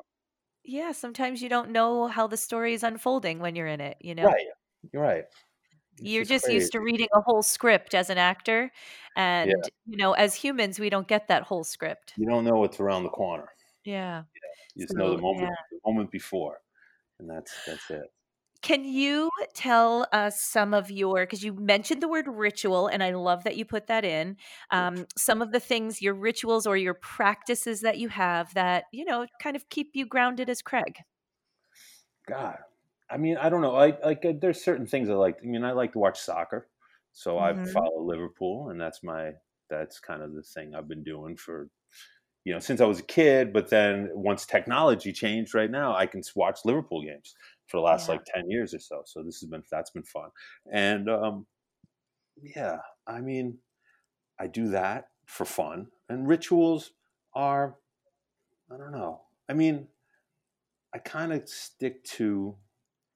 Yeah, 0.64 0.92
sometimes 0.92 1.40
you 1.40 1.48
don't 1.48 1.70
know 1.70 2.08
how 2.08 2.26
the 2.26 2.36
story 2.36 2.74
is 2.74 2.82
unfolding 2.82 3.38
when 3.38 3.54
you're 3.54 3.68
in 3.68 3.80
it, 3.80 3.96
you 4.00 4.14
know? 4.14 4.24
Right. 4.24 4.46
You're 4.92 5.02
right. 5.02 5.24
It's 5.98 6.02
You're 6.02 6.24
just 6.24 6.50
used 6.50 6.72
to 6.72 6.80
reading 6.80 7.08
a 7.14 7.20
whole 7.20 7.42
script 7.42 7.94
as 7.94 8.10
an 8.10 8.18
actor. 8.18 8.70
Yeah. 9.16 9.42
And, 9.42 9.52
you 9.86 9.96
know, 9.96 10.12
as 10.12 10.34
humans, 10.34 10.78
we 10.78 10.90
don't 10.90 11.06
get 11.06 11.28
that 11.28 11.44
whole 11.44 11.64
script. 11.64 12.14
You 12.16 12.26
don't 12.26 12.44
know 12.44 12.56
what's 12.56 12.80
around 12.80 13.04
the 13.04 13.10
corner. 13.10 13.48
Yeah. 13.84 14.24
You 14.74 14.84
just 14.84 14.96
know 14.96 15.14
the 15.14 15.22
moment 15.22 15.48
yeah. 15.48 15.54
the 15.70 15.90
moment 15.90 16.10
before. 16.10 16.58
And 17.18 17.30
that's 17.30 17.52
that's 17.66 17.90
it. 17.90 18.12
Can 18.66 18.84
you 18.84 19.30
tell 19.54 20.08
us 20.12 20.40
some 20.42 20.74
of 20.74 20.90
your, 20.90 21.24
because 21.24 21.44
you 21.44 21.52
mentioned 21.54 22.02
the 22.02 22.08
word 22.08 22.26
ritual, 22.26 22.88
and 22.88 23.00
I 23.00 23.12
love 23.12 23.44
that 23.44 23.56
you 23.56 23.64
put 23.64 23.86
that 23.86 24.04
in, 24.04 24.36
um, 24.72 25.06
some 25.16 25.40
of 25.40 25.52
the 25.52 25.60
things, 25.60 26.02
your 26.02 26.14
rituals 26.14 26.66
or 26.66 26.76
your 26.76 26.94
practices 26.94 27.80
that 27.82 27.98
you 27.98 28.08
have 28.08 28.52
that, 28.54 28.86
you 28.92 29.04
know, 29.04 29.26
kind 29.40 29.54
of 29.54 29.68
keep 29.68 29.90
you 29.94 30.04
grounded 30.04 30.50
as 30.50 30.62
Craig? 30.62 30.98
God, 32.26 32.58
I 33.10 33.16
mean, 33.16 33.36
I 33.36 33.48
don't 33.48 33.60
know. 33.60 33.76
I 33.76 33.98
like 34.04 34.24
uh, 34.24 34.32
there's 34.40 34.62
certain 34.62 34.86
things 34.86 35.08
I 35.08 35.14
like. 35.14 35.38
I 35.42 35.46
mean, 35.46 35.64
I 35.64 35.72
like 35.72 35.92
to 35.92 35.98
watch 35.98 36.18
soccer, 36.20 36.68
so 37.12 37.38
I 37.38 37.54
Mhm. 37.54 37.66
follow 37.72 38.02
Liverpool, 38.02 38.70
and 38.70 38.80
that's 38.80 39.02
my 39.02 39.32
that's 39.70 40.00
kind 40.00 40.22
of 40.22 40.34
the 40.34 40.42
thing 40.42 40.74
I've 40.74 40.88
been 40.88 41.04
doing 41.04 41.36
for 41.36 41.68
you 42.44 42.52
know 42.54 42.60
since 42.60 42.80
I 42.80 42.86
was 42.86 43.00
a 43.00 43.04
kid. 43.04 43.52
But 43.52 43.70
then 43.70 44.10
once 44.14 44.46
technology 44.46 45.12
changed, 45.12 45.54
right 45.54 45.70
now 45.70 45.96
I 45.96 46.06
can 46.06 46.22
watch 46.36 46.60
Liverpool 46.64 47.02
games 47.02 47.34
for 47.66 47.78
the 47.78 47.82
last 47.82 48.08
Yeah. 48.08 48.14
like 48.14 48.24
ten 48.24 48.50
years 48.50 48.74
or 48.74 48.78
so. 48.78 49.02
So 49.06 49.22
this 49.22 49.40
has 49.40 49.48
been 49.50 49.62
that's 49.70 49.90
been 49.90 50.02
fun, 50.04 50.30
and 50.72 51.08
um, 51.10 51.46
yeah, 52.42 52.78
I 53.06 53.20
mean, 53.20 53.58
I 54.38 54.46
do 54.46 54.68
that 54.68 55.08
for 55.26 55.44
fun, 55.44 55.88
and 56.08 56.28
rituals 56.28 56.92
are 57.34 57.78
I 58.72 58.76
don't 58.76 58.92
know. 58.92 59.22
I 59.48 59.54
mean, 59.54 59.88
I 60.92 60.98
kind 60.98 61.32
of 61.32 61.48
stick 61.48 62.02
to 62.04 62.56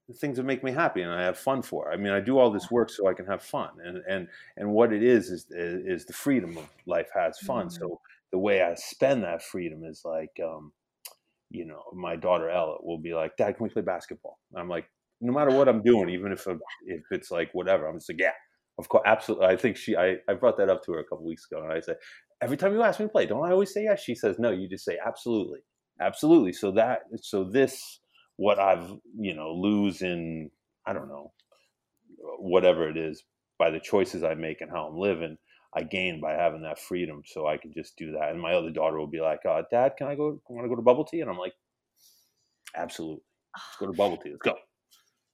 the 0.09 0.15
things 0.15 0.37
that 0.37 0.43
make 0.45 0.65
me 0.65 0.73
happy 0.73 1.03
and 1.03 1.13
I 1.13 1.23
have 1.23 1.39
fun 1.39 1.63
for. 1.63 1.93
I 1.93 1.97
mean, 1.97 2.13
I 2.13 2.21
do 2.21 2.39
all 2.39 2.51
this 2.51 2.71
work 2.71 2.91
so 2.91 3.09
I 3.09 3.15
can 3.15 3.27
have 3.27 3.43
fun, 3.43 3.71
and 3.85 3.99
and 4.09 4.29
and 4.57 4.73
what 4.73 4.93
it 4.93 5.03
is 5.03 5.31
is 5.31 5.47
is 5.51 6.05
the 6.05 6.13
freedom 6.13 6.57
of 6.59 6.69
life 6.87 7.09
has 7.15 7.39
fun. 7.41 7.67
Mm. 7.69 7.73
So 7.73 8.01
the 8.33 8.39
way 8.39 8.63
I 8.63 8.75
spend 8.75 9.25
that 9.25 9.43
freedom 9.43 9.85
is 9.85 10.03
like, 10.05 10.39
um, 10.45 10.73
you 11.51 11.67
know, 11.67 11.83
my 11.95 12.17
daughter 12.17 12.49
Ella 12.49 12.77
will 12.83 12.99
be 12.99 13.15
like, 13.15 13.37
"Dad, 13.37 13.57
can 13.57 13.65
we 13.65 13.71
play 13.71 13.83
basketball?" 13.83 14.39
And 14.53 14.61
I'm 14.61 14.69
like, 14.69 14.87
no 15.21 15.33
matter 15.33 15.51
what 15.51 15.69
I'm 15.69 15.83
doing, 15.83 16.09
even 16.11 16.33
if 16.33 16.47
uh, 16.47 16.55
if 16.87 17.03
it's 17.11 17.31
like 17.31 17.51
whatever, 17.53 17.87
I'm 17.87 17.99
just 17.99 18.09
like, 18.11 18.21
yeah, 18.21 18.33
of 18.79 18.89
course, 18.89 19.03
absolutely. 19.07 19.47
I 19.47 19.57
think 19.57 19.77
she, 19.77 19.97
I, 19.97 20.17
I 20.29 20.35
brought 20.35 20.57
that 20.57 20.71
up 20.71 20.83
to 20.85 20.93
her 20.93 21.01
a 21.01 21.05
couple 21.05 21.27
weeks 21.27 21.47
ago, 21.51 21.63
and 21.63 21.73
I 21.73 21.81
said, 21.81 21.97
every 22.43 22.57
time 22.57 22.73
you 22.73 22.83
ask 22.83 22.99
me 22.99 23.07
to 23.07 23.13
play, 23.13 23.27
don't 23.27 23.45
I 23.45 23.51
always 23.51 23.73
say 23.73 23.85
yes? 23.85 24.03
She 24.03 24.15
says, 24.15 24.39
no, 24.39 24.51
you 24.51 24.69
just 24.69 24.85
say 24.85 24.99
absolutely, 25.05 25.61
absolutely. 26.01 26.53
So 26.53 26.73
that, 26.73 27.01
so 27.21 27.45
this, 27.45 28.01
what 28.37 28.59
I've, 28.59 28.91
you 29.19 29.35
know, 29.35 29.53
lose 29.53 30.01
in, 30.03 30.51
I 30.87 30.95
don't 30.95 31.09
know, 31.09 31.33
whatever 32.39 32.89
it 32.89 32.97
is, 32.97 33.23
by 33.59 33.71
the 33.71 33.81
choices 33.81 34.25
I 34.25 34.35
make 34.35 34.63
and 34.63 34.71
how 34.71 34.87
I'm 34.87 34.99
living, 34.99 35.37
I 35.75 35.83
gain 35.83 36.21
by 36.21 36.33
having 36.33 36.63
that 36.63 36.79
freedom. 36.79 37.23
So 37.25 37.47
I 37.47 37.57
can 37.57 37.73
just 37.73 37.97
do 37.97 38.13
that. 38.13 38.31
And 38.31 38.41
my 38.41 38.55
other 38.55 38.71
daughter 38.71 38.99
will 38.99 39.07
be 39.07 39.21
like, 39.21 39.41
uh, 39.47 39.63
Dad, 39.71 39.95
can 39.97 40.09
I 40.09 40.15
go? 40.15 40.41
Want 40.49 40.65
to 40.65 40.69
go 40.69 40.77
to 40.77 40.83
bubble 40.83 41.05
tea? 41.05 41.21
And 41.21 41.31
I'm 41.31 41.39
like, 41.39 41.55
absolutely. 42.77 43.23
Let's 43.55 43.77
go 43.79 43.87
to 43.87 43.93
bubble 43.93 44.17
tea. 44.17 44.31
Let's 44.31 44.43
go. 44.43 44.55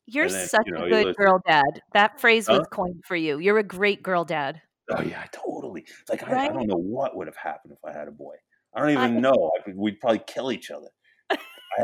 You're 0.07 0.29
then, 0.29 0.47
such 0.49 0.67
you 0.67 0.73
know, 0.73 0.85
a 0.85 0.89
good 0.89 1.17
girl 1.17 1.41
dad. 1.47 1.83
That 1.93 2.21
phrase 2.21 2.47
Huh? 2.47 2.59
was 2.59 2.69
coined 2.73 3.03
for 3.07 3.17
you. 3.17 3.39
You're 3.39 3.59
a 3.59 3.65
great 3.65 4.03
girl 4.03 4.25
dad. 4.25 4.63
Oh 4.91 5.03
yeah, 5.03 5.25
totally. 5.33 5.85
Like 6.09 6.23
I, 6.23 6.47
I 6.47 6.53
don't 6.53 6.69
know 6.69 6.77
what 6.77 7.17
would 7.17 7.27
have 7.27 7.37
happened 7.37 7.73
if 7.73 7.85
I 7.85 7.97
had 7.97 8.07
a 8.07 8.13
boy. 8.13 8.35
I 8.75 8.81
don't 8.81 8.97
I- 8.97 9.07
even 9.09 9.21
know. 9.21 9.51
I, 9.67 9.73
we'd 9.75 9.99
probably 10.01 10.23
kill 10.27 10.53
each 10.53 10.71
other. 10.71 10.89
I 11.31 11.39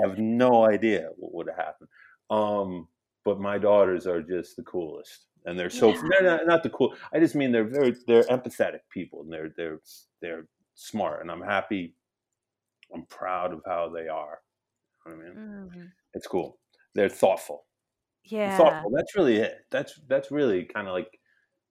have 0.06 0.18
no 0.18 0.64
idea 0.64 1.08
what 1.16 1.34
would 1.34 1.48
have 1.48 1.56
happened. 1.56 1.88
Um, 2.30 2.88
but 3.24 3.40
my 3.40 3.58
daughters 3.58 4.06
are 4.06 4.22
just 4.22 4.56
the 4.56 4.62
coolest, 4.62 5.26
and 5.44 5.58
they're 5.58 5.70
so 5.70 5.90
Yeah. 5.90 6.00
they're 6.10 6.22
not, 6.22 6.46
not 6.46 6.62
the 6.62 6.70
cool. 6.70 6.94
I 7.12 7.18
just 7.20 7.34
mean 7.34 7.52
they're 7.52 7.64
very 7.64 7.94
they're 8.06 8.24
empathetic 8.24 8.80
people, 8.90 9.22
and 9.22 9.32
they're 9.32 9.52
they're 9.56 9.80
they're 10.20 10.46
smart, 10.74 11.20
and 11.22 11.30
I'm 11.30 11.42
happy. 11.42 11.94
I'm 12.94 13.06
proud 13.06 13.52
of 13.52 13.62
how 13.66 13.88
they 13.88 14.08
are. 14.08 14.40
You 15.06 15.12
know 15.12 15.18
I 15.18 15.24
mean, 15.24 15.34
Mm, 15.74 15.92
it's 16.14 16.26
cool. 16.26 16.58
They're 16.94 17.08
thoughtful. 17.08 17.66
They're 18.30 18.40
yeah. 18.40 18.56
thoughtful. 18.56 18.90
That's 18.94 19.16
really 19.16 19.36
it. 19.36 19.66
That's 19.70 19.98
that's 20.08 20.30
really 20.30 20.64
kind 20.64 20.86
of 20.88 20.94
like 20.94 21.18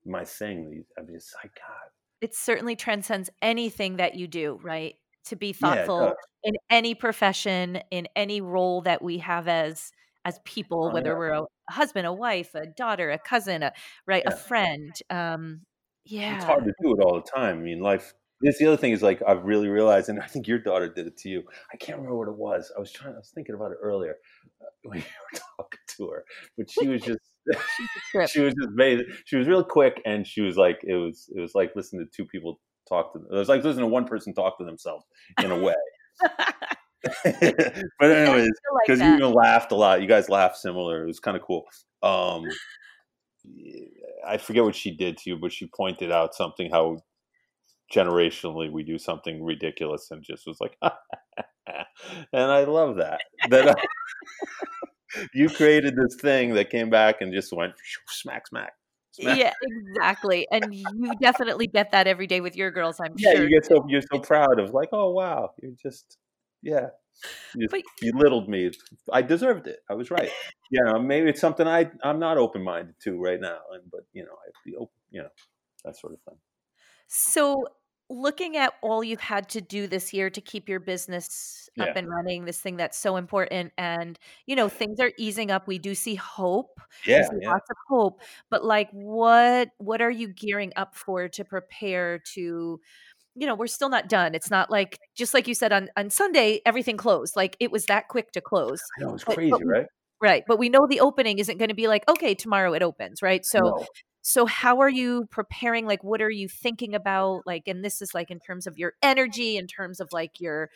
my 0.06 0.26
thing. 0.26 0.70
These 0.72 0.86
I'm 0.98 1.08
just 1.14 1.34
like 1.44 1.54
God. 1.56 1.90
It 2.22 2.36
certainly 2.36 2.76
transcends 2.76 3.30
anything 3.42 3.98
that 3.98 4.16
you 4.16 4.28
do, 4.28 4.60
right? 4.64 4.96
To 5.26 5.36
be 5.36 5.54
thoughtful 5.54 6.00
does. 6.00 6.16
in 6.44 6.54
any 6.70 6.96
profession, 6.96 7.82
in 7.92 8.08
any 8.16 8.42
role 8.42 8.82
that 8.82 9.02
we 9.02 9.20
have 9.20 9.48
as 9.48 9.92
as 10.26 10.40
people, 10.46 10.86
Oh, 10.86 10.94
whether 10.94 11.12
yeah. 11.12 11.18
we're 11.18 11.32
a 11.32 11.46
husband, 11.70 12.08
a 12.08 12.14
wife, 12.14 12.54
a 12.56 12.66
daughter, 12.68 13.12
a 13.12 13.20
cousin, 13.20 13.64
a 13.64 13.74
right, 14.06 14.24
a 14.26 14.36
friend. 14.36 14.94
Um, 15.10 15.62
yeah. 16.06 16.36
It's 16.36 16.46
hard 16.46 16.66
to 16.66 16.74
do 16.82 16.94
it 16.94 17.04
all 17.04 17.16
the 17.16 17.30
time. 17.30 17.60
I 17.60 17.62
mean, 17.62 17.80
life. 17.80 18.14
This 18.44 18.58
the 18.58 18.66
other 18.66 18.78
thing 18.78 18.92
is 18.92 19.04
like 19.04 19.22
I've 19.28 19.44
really 19.44 19.68
realized, 19.68 20.10
and 20.10 20.20
I 20.20 20.26
think 20.26 20.48
your 20.48 20.58
daughter 20.58 20.90
did 20.92 21.06
it 21.06 21.16
to 21.18 21.30
you. 21.30 21.44
I 21.72 21.78
can't 21.78 22.00
remember 22.00 22.18
what 22.18 22.28
it 22.28 22.36
was. 22.36 22.72
I 22.76 22.80
was 22.80 22.92
trying. 22.92 23.14
I 23.14 23.18
was 23.18 23.32
thinking 23.36 23.54
about 23.54 23.72
it 23.72 23.78
earlier 23.82 24.16
uh, 24.62 24.66
when 24.84 24.98
you 24.98 25.06
were 25.32 25.40
talking 25.58 25.80
to 25.98 26.08
her, 26.08 26.26
but 26.58 26.70
she 26.70 26.88
was 26.88 27.02
just. 27.02 27.20
she 28.32 28.40
was 28.40 28.54
just 28.54 28.68
amazing. 28.68 29.08
She 29.26 29.36
was 29.36 29.48
real 29.48 29.64
quick, 29.64 30.02
and 30.06 30.26
she 30.26 30.42
was 30.42 30.58
like, 30.58 30.80
it 30.84 30.96
was, 30.96 31.28
it 31.36 31.40
was 31.40 31.56
like 31.56 31.76
listening 31.76 32.06
to 32.06 32.12
two 32.16 32.26
people 32.26 32.60
talk 32.88 33.14
to. 33.14 33.20
It 33.20 33.36
was 33.36 33.50
like 33.50 33.64
listening 33.64 33.86
to 33.86 33.92
one 33.92 34.06
person 34.06 34.34
talk 34.34 34.58
to 34.60 34.66
themselves 34.66 35.06
in 35.44 35.52
a 35.52 35.58
way. 35.58 35.74
but 37.04 37.34
anyways, 37.36 38.00
feel 38.00 38.74
like 38.74 38.88
because 38.88 39.02
you 39.02 39.28
laughed 39.28 39.72
a 39.72 39.76
lot. 39.76 40.02
You 40.02 40.08
guys 40.08 40.30
laughed 40.30 40.58
similar. 40.58 41.04
It 41.04 41.08
was 41.08 41.20
kind 41.20 41.38
of 41.38 41.44
cool. 41.44 41.66
Um, 42.04 42.46
I 44.26 44.38
forget 44.38 44.64
what 44.64 44.76
she 44.76 44.92
did 44.92 45.18
to 45.18 45.30
you, 45.30 45.38
but 45.38 45.52
she 45.52 45.68
pointed 45.68 46.12
out 46.12 46.36
something 46.36 46.70
how 46.70 47.00
generationally 47.94 48.72
we 48.72 48.84
do 48.84 48.98
something 48.98 49.44
ridiculous 49.44 50.10
and 50.12 50.24
just 50.24 50.48
was 50.48 50.62
like 50.62 50.78
and 52.32 52.52
i 52.52 52.64
love 52.64 52.96
that 52.96 53.20
that 53.50 53.68
I, 53.68 55.20
you 55.34 55.50
created 55.50 55.98
this 55.98 56.16
thing 56.16 56.54
that 56.54 56.70
came 56.70 56.90
back 56.90 57.20
and 57.20 57.34
just 57.34 57.52
went 57.52 57.74
smack 58.08 58.48
smack 58.48 58.72
Smack. 59.14 59.38
Yeah, 59.38 59.52
exactly. 59.62 60.48
And 60.52 60.74
you 60.74 61.14
definitely 61.20 61.68
get 61.68 61.92
that 61.92 62.08
every 62.08 62.28
day 62.28 62.40
with 62.40 62.56
your 62.56 62.72
girls, 62.72 62.98
I'm 62.98 63.18
sure. 63.18 63.32
yeah, 63.32 63.36
sure. 63.36 63.44
you 63.44 63.50
get 63.50 63.66
so 63.66 63.86
you're 63.90 64.02
so 64.02 64.20
proud 64.20 64.58
of 64.58 64.74
like, 64.74 64.88
oh 64.94 65.12
wow, 65.12 65.52
you're 65.62 65.74
just 65.82 66.18
yeah. 66.62 66.88
You 67.56 67.68
but, 67.70 67.82
belittled 68.02 68.50
me. 68.50 68.72
I 69.12 69.22
deserved 69.22 69.68
it. 69.68 69.80
I 69.90 69.94
was 69.94 70.10
right. 70.10 70.32
you 70.72 70.84
know, 70.84 71.00
maybe 71.00 71.30
it's 71.30 71.42
something 71.42 71.68
I 71.68 71.92
I'm 72.04 72.20
not 72.20 72.38
open 72.38 72.64
minded 72.64 72.96
to 73.04 73.18
right 73.18 73.40
now. 73.40 73.60
And 73.74 73.84
but 73.92 74.02
you 74.14 74.24
know, 74.24 74.32
I 74.32 74.52
be 74.66 74.76
open, 74.76 74.96
you 75.12 75.22
know, 75.22 75.30
that 75.86 75.98
sort 75.98 76.14
of 76.14 76.20
thing. 76.22 76.38
So 77.08 77.68
looking 78.12 78.58
at 78.58 78.74
all 78.82 79.04
you've 79.04 79.22
had 79.22 79.48
to 79.48 79.62
do 79.62 79.88
this 79.88 80.14
year 80.14 80.30
to 80.30 80.42
keep 80.42 80.68
your 80.68 80.80
business 80.80 81.70
up 81.80 81.88
yeah. 81.88 81.94
and 81.96 82.10
running 82.10 82.44
this 82.44 82.60
thing 82.60 82.76
that's 82.76 82.98
so 82.98 83.16
important 83.16 83.72
and 83.78 84.20
you 84.46 84.56
know 84.56 84.68
things 84.68 85.00
are 85.00 85.14
easing 85.18 85.50
up 85.50 85.66
we 85.66 85.80
do 85.80 85.96
see 85.96 86.16
hope 86.16 86.80
yeah, 87.08 87.26
yeah, 87.40 87.50
lots 87.50 87.70
of 87.70 87.78
hope 87.88 88.20
but 88.50 88.66
like 88.66 88.90
what 88.92 89.70
what 89.78 90.02
are 90.02 90.12
you 90.12 90.28
gearing 90.28 90.74
up 90.76 90.94
for 90.94 91.30
to 91.30 91.46
prepare 91.46 92.20
to 92.20 92.80
you 93.36 93.48
know 93.48 93.56
we're 93.56 93.68
still 93.68 93.90
not 93.90 94.10
done. 94.10 94.36
It's 94.36 94.50
not 94.50 94.70
like 94.70 94.98
just 95.16 95.34
like 95.34 95.48
you 95.48 95.54
said 95.54 95.72
on 95.72 95.90
on 95.96 96.10
sunday 96.10 96.62
everything 96.66 96.98
closed 96.98 97.36
like 97.36 97.56
it 97.60 97.72
was 97.72 97.86
that 97.86 98.08
quick 98.08 98.32
to 98.34 98.42
close. 98.42 98.82
I 99.00 99.04
know, 99.04 99.14
it's 99.14 99.24
crazy 99.24 99.52
but, 99.52 99.62
right? 99.66 99.86
right 100.22 100.44
but 100.48 100.60
we 100.60 100.70
know 100.70 100.88
the 100.88 101.00
opening 101.00 101.40
isn't 101.40 101.58
going 101.58 101.70
to 101.70 101.76
be 101.76 101.88
like 101.88 102.08
okay 102.10 102.36
tomorrow 102.36 102.74
it 102.74 102.84
opens 102.84 103.22
right? 103.22 103.46
So 103.46 103.60
no. 103.60 103.86
so 104.22 104.46
how 104.46 104.80
are 104.82 104.90
you 104.90 105.26
preparing? 105.32 105.86
Like 105.86 106.04
what 106.04 106.22
are 106.22 106.32
you 106.32 106.48
thinking 106.48 106.96
about? 106.96 107.42
Like 107.46 107.64
and 107.68 107.84
this 107.84 108.02
is 108.02 108.14
like 108.14 108.32
in 108.32 108.40
terms 108.40 108.68
of 108.68 108.78
your 108.78 108.94
energy 109.02 109.58
in 109.58 109.68
terms 109.68 110.00
of 110.00 110.10
like 110.12 110.40
your 110.40 110.70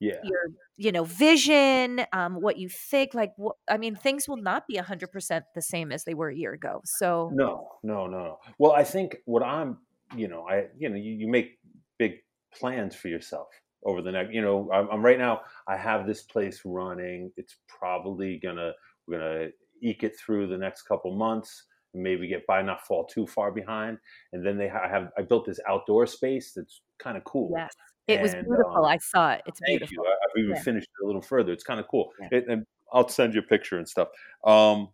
yeah. 0.00 0.14
your 0.22 0.38
you 0.76 0.92
know 0.92 1.04
vision 1.04 2.02
um 2.12 2.34
what 2.34 2.56
you 2.56 2.68
think 2.68 3.14
like 3.14 3.32
what 3.36 3.56
i 3.68 3.76
mean 3.76 3.94
things 3.94 4.28
will 4.28 4.36
not 4.36 4.66
be 4.66 4.76
100% 4.76 5.42
the 5.54 5.62
same 5.62 5.90
as 5.90 6.04
they 6.04 6.14
were 6.14 6.28
a 6.28 6.36
year 6.36 6.52
ago 6.52 6.80
so 6.84 7.30
no 7.32 7.68
no 7.82 8.06
no 8.06 8.18
no. 8.18 8.38
Well 8.58 8.72
i 8.72 8.84
think 8.84 9.16
what 9.24 9.42
i'm 9.42 9.78
you 10.16 10.28
know 10.28 10.46
i 10.48 10.66
you 10.78 10.88
know 10.88 10.96
you, 10.96 11.12
you 11.12 11.28
make 11.28 11.57
big 11.98 12.14
plans 12.54 12.94
for 12.94 13.08
yourself 13.08 13.48
over 13.84 14.02
the 14.02 14.10
next 14.10 14.32
you 14.32 14.42
know 14.42 14.70
I'm, 14.72 14.88
I'm 14.90 15.04
right 15.04 15.18
now 15.18 15.42
i 15.66 15.76
have 15.76 16.06
this 16.06 16.22
place 16.22 16.62
running 16.64 17.30
it's 17.36 17.56
probably 17.68 18.40
gonna 18.42 18.72
we're 19.06 19.18
gonna 19.18 19.48
eke 19.82 20.02
it 20.02 20.18
through 20.18 20.48
the 20.48 20.58
next 20.58 20.82
couple 20.82 21.14
months 21.14 21.64
maybe 21.94 22.26
get 22.28 22.46
by, 22.46 22.62
not 22.62 22.86
fall 22.86 23.04
too 23.04 23.26
far 23.26 23.50
behind. 23.50 23.98
And 24.32 24.44
then 24.44 24.56
they 24.56 24.68
ha- 24.68 24.88
have 24.88 25.10
I 25.16 25.22
built 25.22 25.46
this 25.46 25.60
outdoor 25.68 26.06
space 26.06 26.52
that's 26.54 26.80
kind 26.98 27.16
of 27.16 27.24
cool. 27.24 27.52
Yes. 27.54 27.72
It 28.06 28.14
and, 28.14 28.22
was 28.22 28.34
beautiful. 28.34 28.76
Um, 28.76 28.84
I 28.84 28.98
saw 28.98 29.32
it. 29.32 29.42
It's 29.46 29.60
thank 29.60 29.80
beautiful. 29.80 30.04
You. 30.04 30.10
I, 30.10 30.12
have 30.12 30.44
even 30.44 30.56
yeah. 30.56 30.62
finished 30.62 30.88
it 30.88 31.04
a 31.04 31.06
little 31.06 31.22
further. 31.22 31.52
It's 31.52 31.64
kind 31.64 31.80
of 31.80 31.86
cool. 31.88 32.10
Yeah. 32.20 32.38
It, 32.38 32.44
and 32.48 32.66
I'll 32.92 33.08
send 33.08 33.34
you 33.34 33.40
a 33.40 33.44
picture 33.44 33.78
and 33.78 33.88
stuff. 33.88 34.08
Um, 34.44 34.88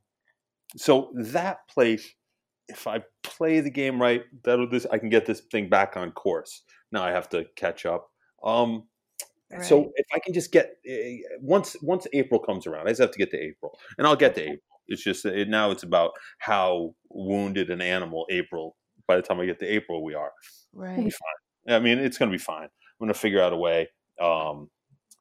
so 0.76 1.12
that 1.14 1.68
place, 1.68 2.12
if 2.68 2.86
I 2.86 3.02
play 3.22 3.60
the 3.60 3.70
game 3.70 4.00
right, 4.00 4.22
that'll 4.44 4.68
this 4.68 4.86
I 4.90 4.98
can 4.98 5.08
get 5.08 5.26
this 5.26 5.40
thing 5.40 5.68
back 5.68 5.96
on 5.96 6.12
course. 6.12 6.62
Now 6.92 7.04
I 7.04 7.10
have 7.10 7.28
to 7.30 7.44
catch 7.56 7.86
up. 7.86 8.08
Um, 8.42 8.84
right. 9.52 9.64
So 9.64 9.92
if 9.96 10.06
I 10.14 10.18
can 10.18 10.34
just 10.34 10.52
get 10.52 10.76
uh, 10.88 11.36
once 11.40 11.76
once 11.82 12.06
April 12.12 12.40
comes 12.40 12.66
around, 12.66 12.86
I 12.86 12.90
just 12.90 13.00
have 13.00 13.10
to 13.10 13.18
get 13.18 13.30
to 13.32 13.40
April, 13.40 13.78
and 13.98 14.06
I'll 14.06 14.16
get 14.16 14.34
to 14.36 14.42
April. 14.42 14.58
It's 14.88 15.02
just 15.02 15.24
it, 15.24 15.48
now 15.48 15.70
it's 15.70 15.82
about 15.82 16.12
how 16.38 16.94
wounded 17.10 17.70
an 17.70 17.80
animal 17.80 18.26
April. 18.30 18.76
By 19.06 19.16
the 19.16 19.22
time 19.22 19.40
I 19.40 19.46
get 19.46 19.60
to 19.60 19.66
April, 19.66 20.02
we 20.02 20.14
are. 20.14 20.32
Right. 20.72 21.12
I 21.68 21.78
mean, 21.78 21.98
it's 21.98 22.18
going 22.18 22.30
to 22.30 22.36
be 22.36 22.42
fine. 22.42 22.64
I'm 22.64 22.98
going 22.98 23.12
to 23.12 23.18
figure 23.18 23.42
out 23.42 23.52
a 23.52 23.56
way. 23.56 23.88
Um, 24.20 24.70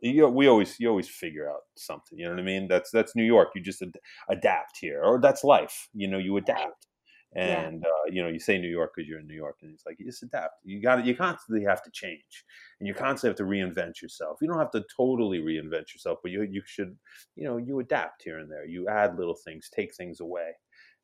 you, 0.01 0.27
we 0.27 0.47
always 0.47 0.75
you 0.79 0.89
always 0.89 1.07
figure 1.07 1.49
out 1.49 1.61
something. 1.77 2.17
You 2.17 2.25
know 2.25 2.31
what 2.31 2.39
I 2.39 2.43
mean? 2.43 2.67
That's 2.67 2.91
that's 2.91 3.15
New 3.15 3.23
York. 3.23 3.49
You 3.55 3.61
just 3.61 3.81
ad- 3.81 3.99
adapt 4.29 4.77
here, 4.79 5.01
or 5.01 5.19
that's 5.21 5.43
life. 5.43 5.87
You 5.93 6.07
know, 6.07 6.17
you 6.17 6.35
adapt. 6.37 6.87
And 7.35 7.83
yeah. 7.83 7.87
uh, 7.87 8.11
you 8.11 8.21
know, 8.21 8.29
you 8.29 8.39
say 8.39 8.59
New 8.59 8.69
York 8.69 8.91
because 8.95 9.07
you're 9.07 9.19
in 9.19 9.27
New 9.27 9.35
York, 9.35 9.57
and 9.63 9.73
it's 9.73 9.85
like 9.85 9.97
you 9.99 10.05
just 10.05 10.21
adapt. 10.21 10.53
You 10.63 10.81
got 10.81 10.97
to 10.97 11.03
You 11.03 11.15
constantly 11.15 11.65
have 11.65 11.81
to 11.83 11.91
change, 11.91 12.45
and 12.79 12.87
you 12.87 12.93
constantly 12.93 13.29
have 13.29 13.37
to 13.37 13.43
reinvent 13.43 14.01
yourself. 14.01 14.37
You 14.41 14.47
don't 14.47 14.59
have 14.59 14.71
to 14.71 14.83
totally 14.95 15.39
reinvent 15.39 15.93
yourself, 15.93 16.19
but 16.21 16.31
you 16.31 16.43
you 16.43 16.61
should, 16.65 16.95
you 17.35 17.45
know, 17.45 17.57
you 17.57 17.79
adapt 17.79 18.23
here 18.23 18.37
and 18.37 18.51
there. 18.51 18.65
You 18.65 18.87
add 18.87 19.17
little 19.17 19.35
things, 19.45 19.69
take 19.75 19.95
things 19.95 20.19
away, 20.19 20.51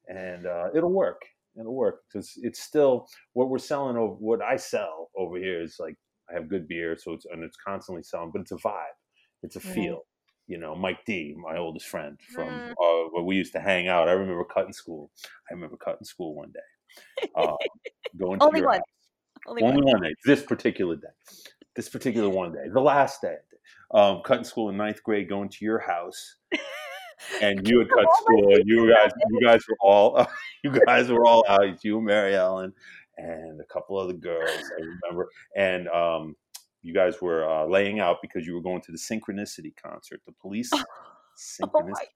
and 0.07 0.45
uh, 0.45 0.69
it'll 0.75 0.93
work. 0.93 1.21
It'll 1.59 1.75
work 1.75 2.01
because 2.11 2.33
it's 2.37 2.61
still 2.61 3.07
what 3.33 3.49
we're 3.49 3.57
selling 3.57 3.97
over. 3.97 4.13
What 4.13 4.41
I 4.41 4.55
sell 4.55 5.09
over 5.17 5.37
here 5.37 5.61
is 5.63 5.77
like 5.79 5.95
I 6.29 6.33
have 6.35 6.47
good 6.49 6.67
beer, 6.67 6.95
so 6.97 7.13
it's 7.13 7.25
and 7.25 7.43
it's 7.43 7.57
constantly 7.65 8.03
selling, 8.03 8.31
but 8.31 8.41
it's 8.41 8.51
a 8.51 8.57
vibe. 8.57 8.97
It's 9.41 9.55
a 9.55 9.59
feel 9.61 10.01
you 10.49 10.57
know, 10.57 10.75
Mike 10.75 11.05
D, 11.05 11.35
my 11.37 11.57
oldest 11.57 11.87
friend 11.87 12.19
from 12.33 12.49
mm. 12.49 12.71
uh, 12.71 13.09
where 13.11 13.23
we 13.23 13.35
used 13.35 13.53
to 13.53 13.59
hang 13.59 13.87
out. 13.87 14.09
I 14.09 14.13
remember 14.13 14.43
cutting 14.43 14.73
school. 14.73 15.11
I 15.49 15.53
remember 15.53 15.77
cutting 15.77 16.03
school 16.03 16.33
one 16.33 16.51
day, 16.51 17.29
uh, 17.35 17.53
going 18.17 18.39
to 18.39 18.45
Only 18.45 18.63
one. 18.63 18.81
Only, 19.47 19.61
Only 19.61 19.75
one. 19.83 19.93
one 19.93 20.01
day. 20.01 20.15
This 20.25 20.41
particular 20.41 20.95
day. 20.95 21.43
This 21.75 21.87
particular 21.87 22.29
one 22.29 22.51
day. 22.51 22.67
The 22.73 22.81
last 22.81 23.21
day. 23.21 23.37
Um, 23.91 24.21
cutting 24.25 24.43
school 24.43 24.69
in 24.69 24.77
ninth 24.77 25.03
grade, 25.03 25.29
going 25.29 25.49
to 25.49 25.65
your 25.65 25.79
house. 25.79 26.35
And 27.41 27.67
you 27.67 27.79
had 27.79 27.89
cut 27.89 28.05
school, 28.21 28.55
and 28.55 28.63
you 28.65 28.89
guys, 28.89 29.11
you 29.29 29.41
guys 29.45 29.59
were 29.67 29.75
all, 29.81 30.25
you 30.63 30.71
guys 30.85 31.09
were 31.09 31.25
all 31.25 31.43
out. 31.49 31.83
You, 31.83 31.99
Mary 31.99 32.33
Ellen, 32.33 32.71
and 33.17 33.59
a 33.59 33.65
couple 33.65 33.97
other 33.97 34.13
girls. 34.13 34.49
I 34.49 34.81
remember, 34.81 35.29
and 35.53 35.89
um, 35.89 36.35
you 36.81 36.93
guys 36.93 37.21
were 37.21 37.47
uh, 37.47 37.65
laying 37.65 37.99
out 37.99 38.17
because 38.21 38.45
you 38.45 38.53
were 38.53 38.61
going 38.61 38.81
to 38.81 38.91
the 38.91 38.97
Synchronicity 38.97 39.73
concert, 39.81 40.21
the 40.25 40.33
police 40.41 40.69
oh 40.73 40.83
Synchronicity. 41.37 42.07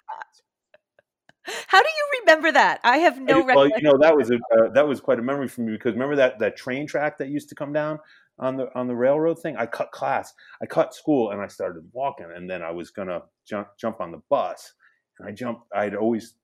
Oh 1.48 1.54
How 1.68 1.82
do 1.82 1.88
you 1.88 2.22
remember 2.22 2.52
that? 2.52 2.80
I 2.84 2.98
have 2.98 3.20
no. 3.20 3.42
I, 3.42 3.56
well, 3.56 3.68
you 3.68 3.82
know 3.82 3.98
that 3.98 4.16
was 4.16 4.32
a 4.32 4.36
uh, 4.36 4.70
that 4.74 4.88
was 4.88 5.00
quite 5.00 5.20
a 5.20 5.22
memory 5.22 5.48
for 5.48 5.62
me 5.62 5.74
because 5.74 5.94
remember 5.94 6.16
that 6.16 6.40
that 6.40 6.56
train 6.56 6.88
track 6.88 7.18
that 7.18 7.30
used 7.30 7.50
to 7.50 7.56
come 7.56 7.74
down 7.74 8.00
on 8.40 8.58
the 8.58 8.68
on 8.76 8.88
the 8.88 8.96
railroad 8.96 9.40
thing. 9.40 9.58
I 9.58 9.66
cut 9.66 9.92
class, 9.92 10.34
I 10.62 10.66
cut 10.66 10.94
school, 10.94 11.32
and 11.32 11.42
I 11.42 11.48
started 11.48 11.84
walking, 11.92 12.28
and 12.34 12.50
then 12.50 12.62
I 12.62 12.72
was 12.72 12.92
gonna 12.92 13.22
jump 13.48 13.68
jump 13.80 14.00
on 14.00 14.12
the 14.12 14.22
bus, 14.30 14.74
and 15.20 15.28
I 15.28 15.32
jumped. 15.32 15.64
I'd 15.76 15.96
always 15.96 16.36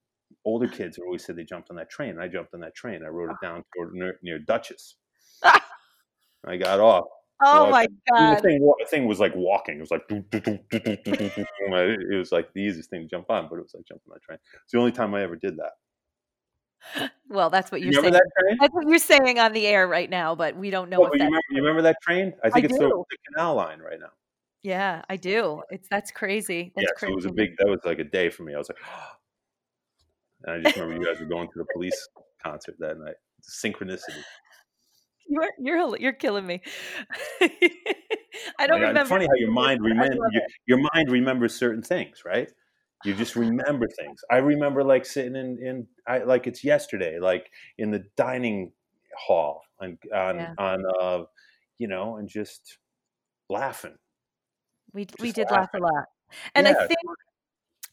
older 0.44 0.68
kids 0.68 0.98
always 0.98 1.24
said 1.24 1.36
they 1.36 1.44
jumped 1.44 1.70
on 1.70 1.76
that 1.76 1.90
train. 1.90 2.18
I 2.18 2.28
jumped 2.28 2.54
on 2.54 2.60
that 2.60 2.74
train. 2.74 3.02
I 3.04 3.08
rode 3.08 3.30
it 3.30 3.36
down 3.42 3.64
toward 3.74 3.94
near, 3.94 4.18
near 4.22 4.38
Dutchess. 4.38 4.96
I 5.42 6.56
got 6.56 6.80
off 6.80 7.06
Oh 7.42 7.70
my 7.70 7.86
god! 8.10 8.38
The 8.38 8.42
thing, 8.42 8.60
the 8.60 8.86
thing 8.86 9.06
was 9.06 9.18
like 9.18 9.32
walking. 9.34 9.78
It 9.78 9.80
was 9.80 9.90
like 9.90 10.02
it 10.10 12.18
was 12.18 12.32
like 12.32 12.52
the 12.52 12.60
easiest 12.60 12.90
thing 12.90 13.02
to 13.02 13.08
jump 13.08 13.30
on, 13.30 13.48
but 13.48 13.58
it 13.58 13.62
was 13.62 13.74
like 13.74 13.86
jumping 13.86 14.10
on 14.10 14.16
a 14.16 14.20
train. 14.20 14.38
It's 14.64 14.72
the 14.72 14.78
only 14.78 14.92
time 14.92 15.14
I 15.14 15.22
ever 15.22 15.36
did 15.36 15.56
that. 15.56 15.72
Well, 17.28 17.50
that's 17.50 17.70
what 17.70 17.80
you're 17.80 17.92
you 17.92 18.00
saying. 18.00 18.12
That? 18.12 18.56
That's 18.60 18.74
what 18.74 18.88
you're 18.88 18.98
saying 18.98 19.38
on 19.38 19.52
the 19.52 19.66
air 19.66 19.86
right 19.86 20.10
now, 20.10 20.34
but 20.34 20.56
we 20.56 20.70
don't 20.70 20.90
know. 20.90 21.00
Well, 21.00 21.10
you, 21.14 21.24
remember, 21.24 21.40
you, 21.50 21.62
remember, 21.62 21.82
that 21.82 21.96
train? 22.02 22.32
I 22.42 22.50
think 22.50 22.64
I 22.64 22.68
it's 22.68 22.78
the, 22.78 22.88
the, 22.88 23.16
canal 23.32 23.54
line 23.54 23.80
right 23.80 24.00
now. 24.00 24.10
Yeah, 24.62 25.02
I 25.08 25.16
do. 25.16 25.62
It's 25.70 25.88
that's 25.88 26.10
crazy. 26.10 26.72
That's 26.74 26.84
yeah, 26.84 26.92
crazy. 26.96 27.10
So 27.10 27.12
it 27.12 27.16
was 27.16 27.26
a 27.26 27.32
big. 27.32 27.56
That 27.58 27.68
was 27.68 27.80
like 27.84 27.98
a 27.98 28.04
day 28.04 28.30
for 28.30 28.42
me. 28.42 28.54
I 28.54 28.58
was 28.58 28.68
like, 28.68 28.78
and 30.44 30.56
I 30.56 30.62
just 30.62 30.76
remember 30.76 31.02
you 31.02 31.12
guys 31.12 31.20
were 31.20 31.26
going 31.26 31.48
to 31.48 31.58
the 31.58 31.66
police 31.72 32.08
concert 32.42 32.74
that 32.80 32.98
night. 32.98 33.14
Synchronicity. 33.42 34.22
You're 35.30 35.52
you're 35.60 35.96
you're 35.98 36.12
killing 36.12 36.44
me. 36.44 36.60
I 38.58 38.66
don't 38.66 38.80
remember. 38.80 39.00
It's 39.00 39.08
funny 39.08 39.26
how 39.26 39.34
your 39.36 39.52
mind 39.52 39.80
remembers 39.80 40.18
your, 40.32 40.42
your, 40.66 40.88
mind 40.92 41.10
remembers 41.10 41.54
certain 41.54 41.82
things, 41.82 42.22
right? 42.24 42.50
You 43.04 43.14
just 43.14 43.36
remember 43.36 43.86
things. 43.86 44.22
I 44.30 44.38
remember 44.38 44.82
like 44.82 45.06
sitting 45.06 45.36
in 45.36 45.58
in 45.64 45.86
I 46.06 46.18
like 46.18 46.48
it's 46.48 46.64
yesterday, 46.64 47.20
like 47.20 47.50
in 47.78 47.92
the 47.92 48.04
dining 48.16 48.72
hall 49.16 49.62
on 49.80 49.98
on 50.12 50.36
yeah. 50.36 50.54
on 50.58 50.84
uh 51.00 51.24
you 51.78 51.86
know, 51.86 52.16
and 52.16 52.28
just 52.28 52.78
laughing. 53.48 53.96
We 54.92 55.04
just 55.04 55.20
we 55.20 55.30
did 55.30 55.50
laughing. 55.50 55.80
laugh 55.82 55.92
a 55.92 55.94
lot. 55.94 56.04
And 56.56 56.66
yeah. 56.66 56.72
I 56.72 56.86
think 56.86 56.98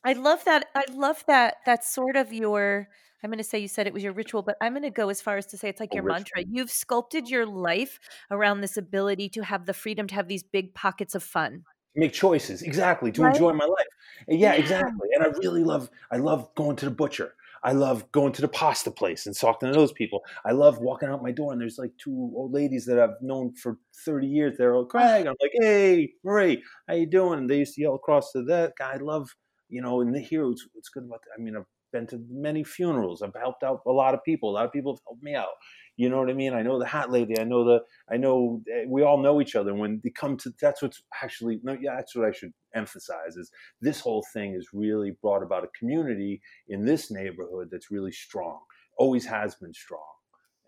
I 0.08 0.14
love 0.14 0.46
that 0.46 0.68
I 0.74 0.86
love 0.94 1.22
that 1.28 1.58
that's 1.66 1.94
sort 1.94 2.16
of 2.16 2.32
your 2.32 2.88
I'm 3.22 3.30
going 3.30 3.40
to 3.40 3.44
say 3.44 3.60
you 3.60 3.68
said 3.68 3.88
it 3.88 3.94
was 3.94 4.04
your 4.04 4.14
ritual, 4.14 4.42
but 4.42 4.56
I'm 4.62 4.72
going 4.72 4.84
to 4.84 4.90
go 4.90 5.10
as 5.10 5.22
far 5.22 5.36
as 5.36 5.46
to 5.48 5.58
say 5.58 5.68
it's 5.68 5.82
like 5.82 5.94
your 5.94 6.04
ritual. 6.04 6.20
mantra. 6.36 6.44
You've 6.50 6.72
sculpted 6.72 7.28
your 7.28 7.46
life 7.46 8.00
around 8.32 8.62
this 8.62 8.78
ability 8.78 9.28
to 9.30 9.44
have 9.44 9.66
the 9.66 9.74
freedom 9.74 10.08
to 10.08 10.16
have 10.16 10.30
these 10.30 10.44
big 10.44 10.74
pockets 10.74 11.14
of 11.14 11.24
fun. 11.24 11.64
Make 11.94 12.14
choices, 12.14 12.62
exactly, 12.62 13.12
to 13.14 13.24
right? 13.24 13.34
enjoy 13.34 13.52
my 13.52 13.66
life. 13.66 13.88
Eh, 14.30 14.36
yeah, 14.36 14.54
yeah, 14.54 14.60
exactly. 14.60 15.10
And 15.14 15.26
I 15.26 15.30
really 15.40 15.64
love, 15.64 15.90
I 16.10 16.18
love 16.18 16.48
going 16.56 16.78
to 16.78 16.86
the 16.86 16.92
butcher. 16.92 17.34
I 17.64 17.74
love 17.74 18.10
going 18.14 18.32
to 18.34 18.42
the 18.42 18.48
pasta 18.48 18.92
place 18.92 19.26
and 19.26 19.36
talking 19.36 19.68
to 19.68 19.74
those 19.78 19.92
people. 19.92 20.22
I 20.46 20.52
love 20.52 20.78
walking 20.78 21.10
out 21.10 21.24
my 21.24 21.32
door 21.32 21.52
and 21.52 21.60
there's 21.60 21.80
like 21.80 21.92
two 21.98 22.32
old 22.34 22.54
ladies 22.54 22.86
that 22.86 23.00
I've 23.00 23.20
known 23.22 23.56
for 23.56 23.78
30 24.06 24.28
years. 24.28 24.58
They're 24.58 24.76
all 24.76 24.86
Craig. 24.86 25.26
I'm 25.26 25.36
like, 25.42 25.52
hey, 25.54 26.14
Marie, 26.24 26.64
how 26.88 26.94
you 26.94 27.08
doing? 27.08 27.40
And 27.40 27.50
they 27.50 27.58
used 27.58 27.74
to 27.76 27.82
yell 27.82 27.96
across 27.96 28.32
to 28.34 28.44
that 28.44 28.74
guy. 28.78 28.94
I 28.94 28.98
love 28.98 29.36
you 29.70 29.82
know, 29.82 30.02
and 30.02 30.16
here 30.16 30.50
it's, 30.50 30.66
it's 30.76 30.90
good 30.90 31.04
about. 31.04 31.22
I 31.38 31.42
mean, 31.42 31.56
I've 31.56 31.66
been 31.92 32.08
to 32.08 32.24
many 32.30 32.64
funerals. 32.64 33.22
I've 33.22 33.36
helped 33.36 33.64
out 33.64 33.82
a 33.86 33.92
lot 33.92 34.14
of 34.14 34.24
people. 34.24 34.50
A 34.50 34.54
lot 34.54 34.66
of 34.66 34.72
people 34.72 34.94
have 34.94 35.02
helped 35.08 35.24
me 35.24 35.36
out. 35.36 35.56
You 35.96 36.10
know 36.10 36.20
what 36.20 36.30
I 36.30 36.34
mean? 36.34 36.54
I 36.54 36.62
know 36.62 36.78
the 36.78 36.86
hat 36.86 37.12
lady. 37.12 37.40
I 37.40 37.44
know 37.44 37.64
the. 37.64 37.80
I 38.12 38.18
know 38.18 38.62
eh, 38.72 38.86
we 38.88 39.02
all 39.02 39.18
know 39.18 39.42
each 39.42 39.56
other. 39.56 39.74
When 39.74 40.00
they 40.04 40.12
come 40.12 40.38
to, 40.38 40.54
that's 40.62 40.82
what's 40.82 41.02
actually. 41.24 41.60
No, 41.64 41.76
yeah, 41.80 41.96
that's 41.96 42.16
what 42.16 42.28
I 42.28 42.32
should 42.32 42.54
emphasize. 42.76 43.36
Is 43.36 43.52
this 43.82 44.00
whole 44.00 44.26
thing 44.34 44.54
has 44.54 44.68
really 44.74 45.18
brought 45.22 45.44
about 45.44 45.64
a 45.64 45.70
community 45.78 46.42
in 46.70 46.86
this 46.86 47.10
neighborhood 47.10 47.70
that's 47.72 47.90
really 47.92 48.12
strong. 48.12 48.60
Always 48.98 49.26
has 49.26 49.56
been 49.56 49.74
strong, 49.74 50.14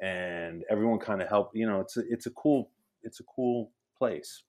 and 0.02 0.64
everyone 0.70 1.00
kind 1.00 1.22
of 1.22 1.30
help. 1.30 1.52
You 1.54 1.68
know, 1.68 1.80
it's 1.80 1.98
a, 1.98 2.02
it's 2.10 2.26
a 2.26 2.32
cool, 2.32 2.72
it's 3.04 3.20
a 3.20 3.24
cool 3.24 3.72
place. 3.98 4.44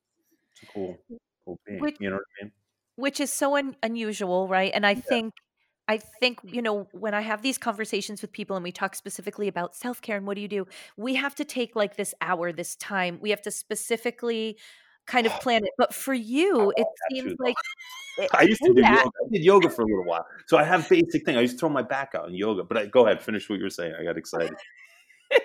It's 0.53 0.63
a 0.63 0.73
cool, 0.73 0.97
cool 1.45 1.61
being. 1.67 1.81
Which, 1.81 1.97
you 2.01 2.09
know 2.09 2.17
what 2.17 2.25
I 2.41 2.45
mean? 2.45 2.53
Which 3.01 3.21
is 3.21 3.33
so 3.33 3.57
un- 3.57 3.77
unusual, 3.83 4.47
right? 4.49 4.71
And 4.75 4.87
I 4.87 4.93
yeah. 4.93 5.01
think 5.01 5.35
I 5.91 5.99
think, 5.99 6.39
you 6.45 6.63
know, 6.63 6.87
when 6.93 7.15
I 7.15 7.21
have 7.21 7.43
these 7.43 7.59
conversations 7.59 8.23
with 8.23 8.31
people 8.31 8.55
and 8.55 8.63
we 8.63 8.71
talk 8.71 8.95
specifically 8.95 9.49
about 9.49 9.75
self 9.75 10.01
care 10.01 10.17
and 10.17 10.25
what 10.25 10.37
do 10.37 10.41
you 10.41 10.47
do, 10.47 10.69
we 10.97 11.17
have 11.17 11.35
to 11.35 11.45
take 11.45 11.75
like 11.75 11.97
this 11.97 12.15
hour, 12.21 12.53
this 12.53 12.77
time. 12.77 13.19
We 13.21 13.31
have 13.31 13.43
to 13.43 13.51
specifically 13.51 14.57
kind 15.09 15.27
of 15.27 15.33
plan 15.41 15.65
it. 15.65 15.73
But 15.77 15.93
for 15.93 16.15
you, 16.15 16.73
it 16.77 16.87
seems 17.11 17.35
like. 17.41 17.57
I 18.33 18.43
used 18.43 18.63
to 18.63 18.73
do 18.73 18.83
yoga. 18.83 19.01
I 19.01 19.29
did 19.33 19.45
yoga 19.45 19.69
for 19.69 19.83
a 19.83 19.87
little 19.87 20.05
while. 20.05 20.27
So 20.47 20.57
I 20.59 20.63
have 20.63 20.89
basic 20.89 21.25
thing. 21.25 21.37
I 21.37 21.41
used 21.41 21.55
to 21.55 21.59
throw 21.59 21.71
my 21.71 21.83
back 21.83 22.13
out 22.15 22.29
in 22.29 22.37
yoga. 22.37 22.63
But 22.63 22.77
I, 22.77 22.87
go 22.87 23.07
ahead, 23.07 23.21
finish 23.21 23.51
what 23.51 23.59
you 23.59 23.65
were 23.65 23.71
saying. 23.71 23.95
I 23.99 24.05
got 24.05 24.17
excited. 24.17 24.55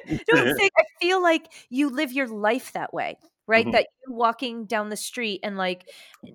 no, 0.07 0.17
saying, 0.35 0.69
I 0.77 0.83
feel 1.01 1.23
like 1.23 1.51
you 1.69 1.89
live 1.89 2.11
your 2.11 2.27
life 2.27 2.73
that 2.73 2.93
way 2.93 3.17
right? 3.47 3.65
Mm-hmm. 3.65 3.71
That 3.71 3.87
you're 4.07 4.15
walking 4.15 4.65
down 4.65 4.89
the 4.89 4.97
street 4.97 5.41
and 5.43 5.57
like 5.57 5.89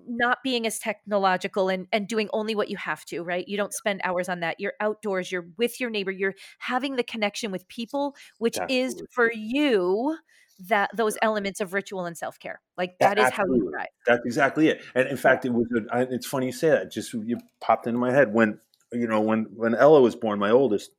not 0.07 0.39
being 0.43 0.65
as 0.65 0.79
technological 0.79 1.69
and, 1.69 1.87
and 1.91 2.07
doing 2.07 2.29
only 2.33 2.55
what 2.55 2.69
you 2.69 2.77
have 2.77 3.05
to, 3.05 3.21
right? 3.21 3.47
You 3.47 3.57
don't 3.57 3.73
spend 3.73 4.01
hours 4.03 4.29
on 4.29 4.39
that. 4.41 4.59
You're 4.59 4.73
outdoors, 4.79 5.31
you're 5.31 5.47
with 5.57 5.79
your 5.79 5.89
neighbor, 5.89 6.11
you're 6.11 6.35
having 6.59 6.95
the 6.95 7.03
connection 7.03 7.51
with 7.51 7.67
people, 7.67 8.15
which 8.37 8.57
Absolutely. 8.57 8.81
is 8.81 9.03
for 9.11 9.31
you 9.33 10.17
that 10.67 10.91
those 10.95 11.17
elements 11.21 11.59
of 11.59 11.73
ritual 11.73 12.05
and 12.05 12.17
self 12.17 12.39
care. 12.39 12.61
Like 12.77 12.97
that 12.99 13.17
is 13.17 13.25
Absolutely. 13.25 13.59
how 13.59 13.65
you 13.65 13.71
thrive. 13.71 13.87
That's 14.05 14.25
exactly 14.25 14.67
it. 14.69 14.83
And 14.95 15.07
in 15.07 15.17
fact, 15.17 15.45
it 15.45 15.53
was. 15.53 15.65
A, 15.91 16.01
it's 16.11 16.25
funny 16.25 16.47
you 16.47 16.51
say 16.51 16.69
that. 16.69 16.91
Just 16.91 17.13
you 17.13 17.37
popped 17.59 17.87
into 17.87 17.99
my 17.99 18.11
head 18.11 18.33
when 18.33 18.59
you 18.91 19.07
know 19.07 19.21
when 19.21 19.47
when 19.55 19.75
Ella 19.75 20.01
was 20.01 20.15
born, 20.15 20.39
my 20.39 20.51
oldest. 20.51 20.91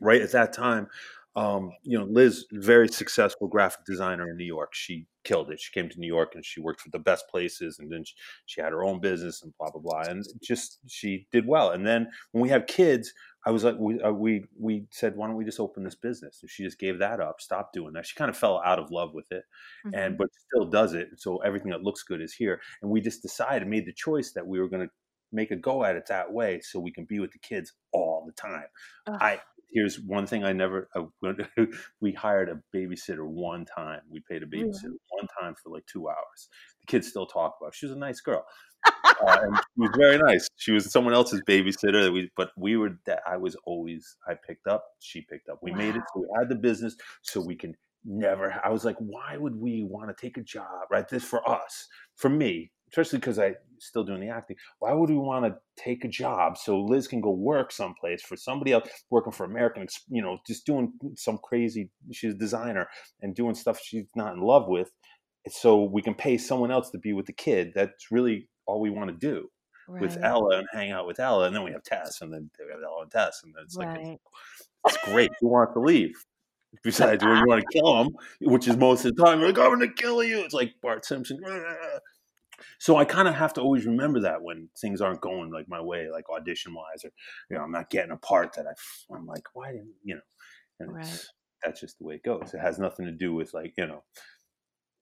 Right 0.00 0.20
at 0.20 0.32
that 0.32 0.52
time, 0.52 0.88
um, 1.36 1.70
you 1.82 1.96
know, 1.96 2.04
Liz, 2.04 2.46
very 2.50 2.88
successful 2.88 3.46
graphic 3.46 3.84
designer 3.86 4.28
in 4.28 4.36
New 4.36 4.44
York. 4.44 4.74
She 4.74 5.06
killed 5.24 5.50
it. 5.50 5.60
She 5.60 5.72
came 5.72 5.88
to 5.88 5.98
New 5.98 6.06
York 6.06 6.34
and 6.34 6.44
she 6.44 6.60
worked 6.60 6.80
for 6.80 6.90
the 6.90 6.98
best 6.98 7.28
places, 7.28 7.78
and 7.78 7.90
then 7.90 8.04
she, 8.04 8.14
she 8.46 8.60
had 8.60 8.72
her 8.72 8.84
own 8.84 9.00
business 9.00 9.42
and 9.42 9.52
blah 9.58 9.70
blah 9.70 9.80
blah, 9.80 10.02
and 10.02 10.24
just 10.42 10.78
she 10.86 11.26
did 11.32 11.46
well. 11.46 11.70
And 11.70 11.86
then 11.86 12.08
when 12.32 12.42
we 12.42 12.48
have 12.50 12.66
kids, 12.66 13.12
I 13.46 13.50
was 13.50 13.64
like, 13.64 13.76
we 13.78 14.00
uh, 14.00 14.12
we 14.12 14.44
we 14.58 14.86
said, 14.90 15.16
why 15.16 15.26
don't 15.26 15.36
we 15.36 15.44
just 15.44 15.60
open 15.60 15.84
this 15.84 15.94
business? 15.94 16.38
And 16.42 16.50
she 16.50 16.64
just 16.64 16.78
gave 16.78 16.98
that 16.98 17.20
up, 17.20 17.40
stopped 17.40 17.74
doing 17.74 17.92
that. 17.94 18.06
She 18.06 18.16
kind 18.16 18.30
of 18.30 18.36
fell 18.36 18.62
out 18.64 18.78
of 18.78 18.90
love 18.90 19.14
with 19.14 19.30
it, 19.32 19.44
mm-hmm. 19.86 19.94
and 19.94 20.18
but 20.18 20.28
still 20.48 20.66
does 20.66 20.94
it. 20.94 21.08
So 21.16 21.38
everything 21.38 21.70
that 21.70 21.82
looks 21.82 22.02
good 22.02 22.20
is 22.20 22.34
here. 22.34 22.60
And 22.82 22.90
we 22.90 23.00
just 23.00 23.22
decided, 23.22 23.66
made 23.68 23.86
the 23.86 23.92
choice 23.92 24.32
that 24.32 24.46
we 24.46 24.60
were 24.60 24.68
going 24.68 24.86
to 24.86 24.92
make 25.32 25.50
a 25.50 25.56
go 25.56 25.84
at 25.84 25.96
it 25.96 26.06
that 26.08 26.32
way, 26.32 26.60
so 26.60 26.78
we 26.78 26.92
can 26.92 27.04
be 27.06 27.18
with 27.18 27.32
the 27.32 27.38
kids 27.40 27.72
all 27.92 28.24
the 28.24 28.32
time. 28.32 28.66
Ugh. 29.08 29.18
I 29.20 29.40
here's 29.74 29.96
one 30.00 30.26
thing 30.26 30.44
I 30.44 30.52
never 30.52 30.88
uh, 30.96 31.32
we 32.00 32.12
hired 32.12 32.48
a 32.48 32.60
babysitter 32.74 33.26
one 33.26 33.66
time. 33.66 34.00
We 34.08 34.22
paid 34.30 34.42
a 34.42 34.46
babysitter 34.46 34.94
mm-hmm. 34.94 35.18
one 35.18 35.28
time 35.40 35.54
for 35.62 35.70
like 35.70 35.84
two 35.86 36.08
hours. 36.08 36.48
The 36.80 36.86
kids 36.86 37.08
still 37.08 37.26
talk 37.26 37.56
about. 37.60 37.74
She 37.74 37.86
was 37.86 37.94
a 37.94 37.98
nice 37.98 38.20
girl. 38.20 38.44
uh, 38.86 39.38
and 39.42 39.56
she 39.56 39.80
was 39.80 39.90
very 39.98 40.18
nice. 40.18 40.48
She 40.56 40.72
was 40.72 40.90
someone 40.90 41.14
else's 41.14 41.42
babysitter. 41.48 42.04
That 42.04 42.12
we, 42.12 42.30
but 42.36 42.50
we 42.56 42.76
were 42.76 42.98
that 43.06 43.20
I 43.26 43.36
was 43.36 43.56
always 43.64 44.16
I 44.26 44.34
picked 44.46 44.66
up. 44.66 44.84
She 45.00 45.22
picked 45.22 45.48
up. 45.48 45.58
We 45.62 45.72
wow. 45.72 45.78
made 45.78 45.96
it. 45.96 46.02
So 46.14 46.20
we 46.20 46.28
had 46.38 46.48
the 46.48 46.56
business, 46.56 46.96
so 47.22 47.40
we 47.40 47.56
can 47.56 47.74
never. 48.04 48.60
I 48.62 48.70
was 48.70 48.84
like, 48.84 48.96
why 48.98 49.36
would 49.36 49.56
we 49.56 49.84
want 49.84 50.16
to 50.16 50.20
take 50.20 50.36
a 50.36 50.42
job? 50.42 50.66
Right, 50.90 51.08
this 51.08 51.24
for 51.24 51.48
us, 51.48 51.88
for 52.16 52.28
me 52.28 52.70
especially 52.94 53.18
because 53.18 53.40
I 53.40 53.54
still 53.80 54.04
doing 54.04 54.20
the 54.20 54.28
acting. 54.28 54.56
Why 54.78 54.92
would 54.92 55.10
we 55.10 55.16
want 55.16 55.44
to 55.46 55.56
take 55.82 56.04
a 56.04 56.08
job 56.08 56.56
so 56.56 56.80
Liz 56.80 57.08
can 57.08 57.20
go 57.20 57.30
work 57.30 57.72
someplace 57.72 58.22
for 58.22 58.36
somebody 58.36 58.72
else 58.72 58.88
working 59.10 59.32
for 59.32 59.44
American, 59.44 59.88
you 60.08 60.22
know, 60.22 60.38
just 60.46 60.64
doing 60.64 60.92
some 61.16 61.38
crazy. 61.42 61.90
She's 62.12 62.34
a 62.34 62.38
designer 62.38 62.86
and 63.20 63.34
doing 63.34 63.56
stuff 63.56 63.80
she's 63.82 64.04
not 64.14 64.34
in 64.34 64.40
love 64.40 64.68
with, 64.68 64.92
so 65.48 65.82
we 65.82 66.02
can 66.02 66.14
pay 66.14 66.38
someone 66.38 66.70
else 66.70 66.90
to 66.90 66.98
be 66.98 67.12
with 67.12 67.26
the 67.26 67.32
kid. 67.32 67.72
That's 67.74 68.12
really 68.12 68.48
all 68.66 68.80
we 68.80 68.90
want 68.90 69.10
to 69.10 69.16
do. 69.16 69.48
Right. 69.88 70.00
With 70.00 70.16
Ella 70.22 70.58
and 70.58 70.68
hang 70.72 70.92
out 70.92 71.06
with 71.06 71.20
Ella, 71.20 71.46
and 71.46 71.54
then 71.54 71.62
we 71.62 71.72
have 71.72 71.82
Tess, 71.82 72.22
and 72.22 72.32
then 72.32 72.48
we 72.58 72.72
have 72.72 72.82
Ella 72.82 73.02
and 73.02 73.10
Tess, 73.10 73.40
and 73.44 73.52
then 73.54 73.64
it's 73.64 73.76
right. 73.76 73.98
like 73.98 74.18
it's, 74.86 74.96
it's 74.96 75.04
great. 75.04 75.30
Who 75.40 75.48
wants 75.48 75.74
to 75.74 75.80
leave? 75.80 76.14
Besides, 76.82 77.22
when 77.22 77.36
you 77.36 77.44
want 77.46 77.60
to 77.60 77.66
kill 77.78 78.02
him, 78.02 78.16
which 78.40 78.66
is 78.66 78.76
most 78.76 79.04
of 79.04 79.14
the 79.14 79.22
time, 79.22 79.42
like 79.42 79.58
I'm 79.58 79.78
going 79.78 79.80
to 79.80 79.92
kill 79.92 80.24
you. 80.24 80.40
It's 80.40 80.54
like 80.54 80.72
Bart 80.80 81.04
Simpson. 81.04 81.38
So 82.78 82.96
I 82.96 83.04
kind 83.04 83.28
of 83.28 83.34
have 83.34 83.52
to 83.54 83.60
always 83.60 83.86
remember 83.86 84.20
that 84.20 84.42
when 84.42 84.68
things 84.78 85.00
aren't 85.00 85.20
going 85.20 85.50
like 85.50 85.68
my 85.68 85.80
way, 85.80 86.08
like 86.10 86.28
audition 86.30 86.74
wise, 86.74 87.04
or 87.04 87.10
you 87.50 87.56
know, 87.56 87.62
I'm 87.62 87.72
not 87.72 87.90
getting 87.90 88.12
a 88.12 88.16
part 88.16 88.54
that 88.54 88.66
I, 88.66 89.14
I'm 89.14 89.26
like, 89.26 89.44
why 89.54 89.72
didn't 89.72 89.94
you 90.02 90.16
know? 90.16 90.20
And 90.80 90.94
right. 90.94 91.26
that's 91.62 91.80
just 91.80 91.98
the 91.98 92.04
way 92.04 92.16
it 92.16 92.24
goes. 92.24 92.52
It 92.54 92.60
has 92.60 92.78
nothing 92.78 93.06
to 93.06 93.12
do 93.12 93.34
with 93.34 93.54
like 93.54 93.74
you 93.76 93.86
know, 93.86 94.02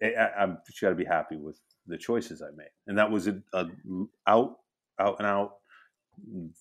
I, 0.02 0.42
am 0.42 0.58
just 0.66 0.80
got 0.80 0.90
to 0.90 0.94
be 0.94 1.04
happy 1.04 1.36
with 1.36 1.60
the 1.86 1.98
choices 1.98 2.42
I 2.42 2.54
made, 2.56 2.70
and 2.86 2.98
that 2.98 3.10
was 3.10 3.28
a, 3.28 3.40
a 3.52 3.66
out 4.26 4.56
out 4.98 5.16
and 5.18 5.26
out 5.26 5.54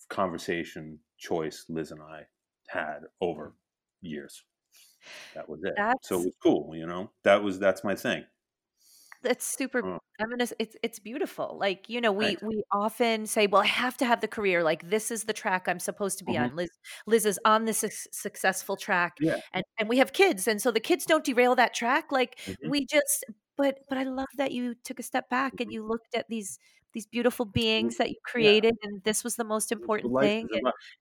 conversation 0.09 0.99
choice 1.17 1.65
Liz 1.69 1.91
and 1.91 2.01
I 2.01 2.23
had 2.67 3.01
over 3.19 3.53
years. 4.01 4.43
That 5.35 5.49
was 5.49 5.63
it. 5.63 5.73
That's, 5.77 6.07
so 6.07 6.21
it 6.21 6.25
was 6.25 6.35
cool, 6.41 6.71
you 6.75 6.85
know. 6.85 7.11
That 7.23 7.43
was 7.43 7.59
that's 7.59 7.83
my 7.83 7.95
thing. 7.95 8.23
That's 9.23 9.45
super. 9.45 9.85
Oh. 9.85 9.99
I'm 10.19 10.29
gonna. 10.29 10.47
It's 10.59 10.75
it's 10.81 10.99
beautiful. 10.99 11.57
Like 11.59 11.89
you 11.89 12.01
know, 12.01 12.11
we 12.11 12.37
we 12.41 12.63
often 12.71 13.25
say, 13.25 13.47
"Well, 13.47 13.61
I 13.61 13.67
have 13.67 13.97
to 13.97 14.05
have 14.05 14.21
the 14.21 14.27
career. 14.27 14.63
Like 14.63 14.89
this 14.89 15.11
is 15.11 15.23
the 15.25 15.33
track 15.33 15.67
I'm 15.67 15.79
supposed 15.79 16.17
to 16.19 16.25
be 16.25 16.33
mm-hmm. 16.33 16.43
on." 16.43 16.55
Liz 16.55 16.69
Liz 17.05 17.25
is 17.25 17.39
on 17.45 17.65
this 17.65 17.83
successful 18.11 18.75
track, 18.75 19.17
yeah. 19.19 19.37
and 19.53 19.63
and 19.79 19.89
we 19.89 19.97
have 19.99 20.13
kids, 20.13 20.47
and 20.47 20.61
so 20.61 20.71
the 20.71 20.79
kids 20.79 21.05
don't 21.05 21.23
derail 21.23 21.55
that 21.55 21.73
track. 21.73 22.11
Like 22.11 22.39
mm-hmm. 22.45 22.69
we 22.69 22.85
just. 22.85 23.25
But 23.57 23.79
but 23.89 23.97
I 23.97 24.03
love 24.03 24.29
that 24.37 24.53
you 24.53 24.73
took 24.83 24.99
a 24.99 25.03
step 25.03 25.29
back 25.29 25.53
and 25.59 25.67
mm-hmm. 25.67 25.71
you 25.71 25.87
looked 25.87 26.15
at 26.15 26.27
these 26.29 26.57
these 26.93 27.05
beautiful 27.05 27.45
beings 27.45 27.97
that 27.97 28.09
you 28.09 28.15
created 28.25 28.75
yeah. 28.81 28.89
and 28.89 29.03
this 29.03 29.23
was 29.23 29.35
the 29.35 29.43
most 29.43 29.71
important 29.71 30.13
thing 30.19 30.47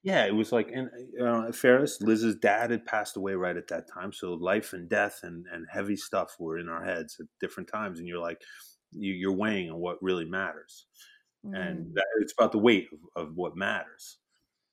yeah 0.03 0.25
it 0.25 0.35
was 0.35 0.53
like 0.53 0.71
and 0.73 0.89
uh, 1.23 1.51
ferris 1.53 2.01
liz's 2.01 2.37
dad 2.37 2.71
had 2.71 2.85
passed 2.85 3.17
away 3.17 3.35
right 3.35 3.57
at 3.57 3.69
that 3.69 3.89
time 3.93 4.13
so 4.13 4.35
life 4.35 4.73
and 4.73 4.89
death 4.89 5.21
and, 5.23 5.47
and 5.53 5.67
heavy 5.71 5.97
stuff 5.97 6.37
were 6.39 6.59
in 6.59 6.69
our 6.69 6.85
heads 6.85 7.17
at 7.21 7.27
different 7.41 7.69
times 7.69 7.99
and 7.99 8.09
you're 8.09 8.21
like 8.21 8.41
you, 8.93 9.29
are 9.29 9.37
weighing 9.37 9.71
on 9.71 9.79
what 9.79 10.03
really 10.03 10.25
matters 10.25 10.87
mm. 11.47 11.57
and 11.57 11.95
that, 11.95 12.07
it's 12.21 12.35
about 12.37 12.53
the 12.53 12.59
weight 12.59 12.89
of, 13.17 13.29
of, 13.29 13.37
what 13.37 13.57
matters 13.57 14.19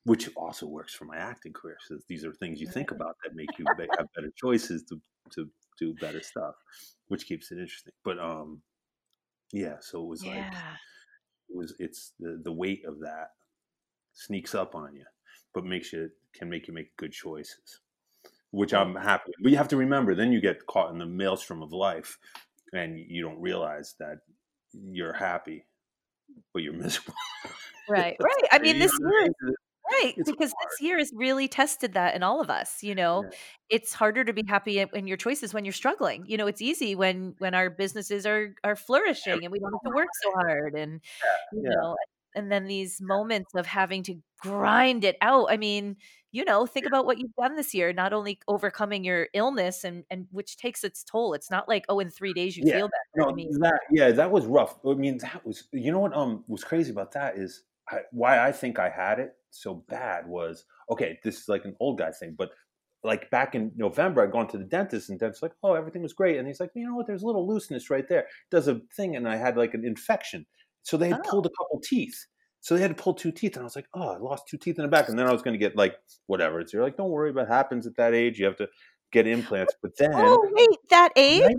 which 0.04 0.28
also 0.36 0.66
works 0.66 0.94
for 0.94 1.04
my 1.04 1.16
acting 1.16 1.52
career 1.52 1.76
so 1.86 1.98
these 2.08 2.24
are 2.24 2.32
things 2.34 2.60
you 2.60 2.66
think 2.66 2.90
about 2.90 3.16
that 3.22 3.34
make 3.34 3.50
you 3.58 3.64
have 3.68 4.08
better 4.14 4.32
choices 4.36 4.84
to, 4.84 5.00
to 5.30 5.48
do 5.78 5.94
better 6.00 6.22
stuff 6.22 6.54
which 7.08 7.26
keeps 7.26 7.50
it 7.50 7.58
interesting 7.58 7.92
but 8.04 8.18
um 8.18 8.60
yeah 9.52 9.76
so 9.80 10.02
it 10.02 10.06
was 10.06 10.24
yeah. 10.24 10.44
like 10.44 10.54
it 11.48 11.56
was 11.56 11.74
it's 11.78 12.12
the 12.18 12.40
the 12.42 12.52
weight 12.52 12.84
of 12.86 13.00
that 13.00 13.30
sneaks 14.12 14.54
up 14.54 14.74
on 14.74 14.94
you, 14.94 15.04
but 15.54 15.64
makes 15.64 15.92
you 15.92 16.10
can 16.34 16.48
make 16.48 16.68
you 16.68 16.74
make 16.74 16.96
good 16.96 17.12
choices, 17.12 17.80
which 18.50 18.74
I'm 18.74 18.94
happy. 18.94 19.32
But 19.42 19.50
you 19.52 19.58
have 19.58 19.68
to 19.68 19.76
remember, 19.76 20.14
then 20.14 20.32
you 20.32 20.40
get 20.40 20.66
caught 20.66 20.90
in 20.90 20.98
the 20.98 21.06
maelstrom 21.06 21.62
of 21.62 21.72
life, 21.72 22.18
and 22.72 22.98
you 22.98 23.22
don't 23.22 23.40
realize 23.40 23.94
that 23.98 24.18
you're 24.72 25.12
happy, 25.12 25.66
but 26.52 26.62
you're 26.62 26.72
miserable. 26.84 27.14
Right, 27.88 28.16
right. 28.20 28.48
I 28.52 28.58
mean, 28.58 28.78
this 28.78 28.92
year, 29.00 29.54
right 29.92 30.14
it's 30.16 30.30
because 30.30 30.52
hard. 30.52 30.68
this 30.70 30.80
year 30.80 30.98
has 30.98 31.12
really 31.14 31.48
tested 31.48 31.94
that 31.94 32.14
in 32.14 32.22
all 32.22 32.40
of 32.40 32.50
us 32.50 32.82
you 32.82 32.94
know 32.94 33.24
yeah. 33.24 33.30
it's 33.70 33.92
harder 33.92 34.24
to 34.24 34.32
be 34.32 34.42
happy 34.46 34.84
in 34.92 35.06
your 35.06 35.16
choices 35.16 35.54
when 35.54 35.64
you're 35.64 35.72
struggling 35.72 36.24
you 36.26 36.36
know 36.36 36.46
it's 36.46 36.62
easy 36.62 36.94
when 36.94 37.34
when 37.38 37.54
our 37.54 37.70
businesses 37.70 38.26
are 38.26 38.54
are 38.64 38.76
flourishing 38.76 39.44
and 39.44 39.52
we 39.52 39.58
don't 39.58 39.72
have 39.72 39.92
to 39.92 39.96
work 39.96 40.08
so 40.22 40.32
hard 40.32 40.74
and 40.74 41.00
yeah. 41.52 41.60
you 41.62 41.68
know 41.68 41.96
and 42.34 42.52
then 42.52 42.66
these 42.66 43.00
moments 43.00 43.54
of 43.54 43.66
having 43.66 44.02
to 44.02 44.14
grind 44.40 45.04
it 45.04 45.16
out 45.20 45.46
i 45.50 45.56
mean 45.56 45.96
you 46.30 46.44
know 46.44 46.66
think 46.66 46.86
about 46.86 47.06
what 47.06 47.18
you've 47.18 47.34
done 47.34 47.56
this 47.56 47.74
year 47.74 47.92
not 47.92 48.12
only 48.12 48.38
overcoming 48.48 49.04
your 49.04 49.28
illness 49.34 49.84
and 49.84 50.04
and 50.10 50.26
which 50.30 50.56
takes 50.56 50.84
its 50.84 51.02
toll 51.02 51.34
it's 51.34 51.50
not 51.50 51.68
like 51.68 51.84
oh 51.88 52.00
in 52.00 52.10
three 52.10 52.32
days 52.32 52.56
you 52.56 52.64
feel 52.64 52.88
better 52.88 53.16
no, 53.16 53.30
I 53.30 53.32
mean, 53.32 53.50
that 53.60 53.80
yeah 53.90 54.10
that 54.12 54.30
was 54.30 54.46
rough 54.46 54.78
i 54.86 54.94
mean 54.94 55.18
that 55.18 55.44
was 55.44 55.64
you 55.72 55.90
know 55.90 56.00
what 56.00 56.16
um 56.16 56.44
was 56.46 56.64
crazy 56.64 56.90
about 56.90 57.12
that 57.12 57.38
is 57.38 57.64
I, 57.88 58.00
why 58.12 58.46
i 58.46 58.52
think 58.52 58.78
i 58.78 58.90
had 58.90 59.18
it 59.18 59.34
so 59.50 59.84
bad 59.88 60.26
was 60.26 60.64
okay, 60.90 61.18
this 61.24 61.38
is 61.38 61.48
like 61.48 61.64
an 61.64 61.76
old 61.80 61.98
guy 61.98 62.10
thing, 62.10 62.34
but 62.36 62.50
like 63.04 63.30
back 63.30 63.54
in 63.54 63.72
November, 63.76 64.22
I'd 64.22 64.32
gone 64.32 64.48
to 64.48 64.58
the 64.58 64.64
dentist 64.64 65.08
and 65.08 65.18
dentist 65.18 65.42
like, 65.42 65.52
oh, 65.62 65.74
everything 65.74 66.02
was 66.02 66.12
great. 66.12 66.36
And 66.36 66.48
he's 66.48 66.60
like, 66.60 66.70
you 66.74 66.86
know 66.86 66.94
what? 66.94 67.06
There's 67.06 67.22
a 67.22 67.26
little 67.26 67.46
looseness 67.46 67.90
right 67.90 68.08
there. 68.08 68.26
Does 68.50 68.66
a 68.66 68.80
thing. 68.96 69.14
And 69.14 69.28
I 69.28 69.36
had 69.36 69.56
like 69.56 69.74
an 69.74 69.84
infection. 69.84 70.46
So 70.82 70.96
they 70.96 71.08
had 71.08 71.20
oh. 71.24 71.30
pulled 71.30 71.46
a 71.46 71.50
oh. 71.50 71.64
couple 71.64 71.80
teeth. 71.80 72.26
So 72.60 72.74
they 72.74 72.80
had 72.80 72.96
to 72.96 73.00
pull 73.02 73.14
two 73.14 73.30
teeth, 73.30 73.54
and 73.54 73.62
I 73.62 73.64
was 73.64 73.76
like, 73.76 73.86
"Oh, 73.94 74.14
I 74.14 74.18
lost 74.18 74.48
two 74.48 74.56
teeth 74.56 74.78
in 74.78 74.82
the 74.82 74.88
back." 74.88 75.08
And 75.08 75.18
then 75.18 75.28
I 75.28 75.32
was 75.32 75.42
going 75.42 75.54
to 75.54 75.58
get 75.58 75.76
like 75.76 75.96
whatever. 76.26 76.60
It's 76.60 76.72
you're 76.72 76.82
like, 76.82 76.96
"Don't 76.96 77.10
worry, 77.10 77.30
about 77.30 77.48
happens 77.48 77.86
at 77.86 77.96
that 77.96 78.14
age. 78.14 78.38
You 78.38 78.46
have 78.46 78.56
to 78.56 78.68
get 79.12 79.26
implants." 79.26 79.74
But 79.80 79.92
then, 79.96 80.10
oh 80.14 80.44
wait, 80.52 80.76
that 80.90 81.10
age? 81.14 81.42
Right? 81.42 81.56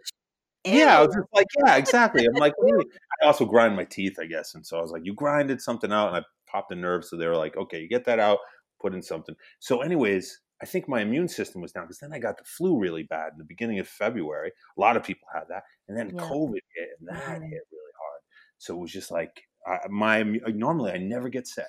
Yeah, 0.66 1.00
I 1.00 1.02
was 1.06 1.16
just 1.16 1.28
like, 1.34 1.48
yeah, 1.66 1.78
exactly. 1.78 2.26
I'm 2.26 2.34
like, 2.34 2.54
I 3.24 3.26
also 3.26 3.46
grind 3.46 3.78
my 3.78 3.86
teeth, 3.86 4.18
I 4.20 4.26
guess, 4.26 4.56
and 4.56 4.66
so 4.66 4.78
I 4.78 4.82
was 4.82 4.92
like, 4.92 5.04
you 5.06 5.14
grinded 5.14 5.62
something 5.62 5.92
out, 5.92 6.10
and 6.10 6.18
I 6.18 6.22
popped 6.52 6.72
a 6.72 6.76
nerve, 6.76 7.06
so 7.06 7.18
they 7.18 7.28
were 7.28 7.38
like, 7.38 7.58
okay, 7.58 7.82
you 7.82 7.88
get 7.88 8.06
that 8.06 8.20
out, 8.20 8.40
put 8.82 8.94
in 8.94 9.02
something. 9.02 9.36
So, 9.60 9.82
anyways, 9.82 10.40
I 10.62 10.66
think 10.66 10.88
my 10.88 11.02
immune 11.02 11.28
system 11.28 11.62
was 11.62 11.72
down 11.72 11.86
because 11.86 12.00
then 12.00 12.14
I 12.14 12.20
got 12.20 12.38
the 12.38 12.44
flu 12.44 12.78
really 12.78 13.04
bad 13.04 13.32
in 13.32 13.38
the 13.38 13.46
beginning 13.46 13.80
of 13.80 13.88
February. 13.88 14.52
A 14.78 14.82
lot 14.82 14.98
of 14.98 15.04
people 15.04 15.28
had 15.34 15.44
that, 15.50 15.64
and 15.88 15.98
then 15.98 16.12
yeah. 16.14 16.22
COVID 16.22 16.60
hit, 16.76 16.90
and 17.00 17.10
that 17.10 17.42
hit 17.42 17.68
really 17.72 17.94
hard. 17.98 18.22
So 18.58 18.76
it 18.76 18.80
was 18.80 18.92
just 18.92 19.12
like 19.12 19.42
I, 19.66 19.80
my 19.90 20.22
uh, 20.22 20.52
normally 20.54 20.92
I 20.92 20.98
never 20.98 21.30
get 21.30 21.48
sick, 21.48 21.66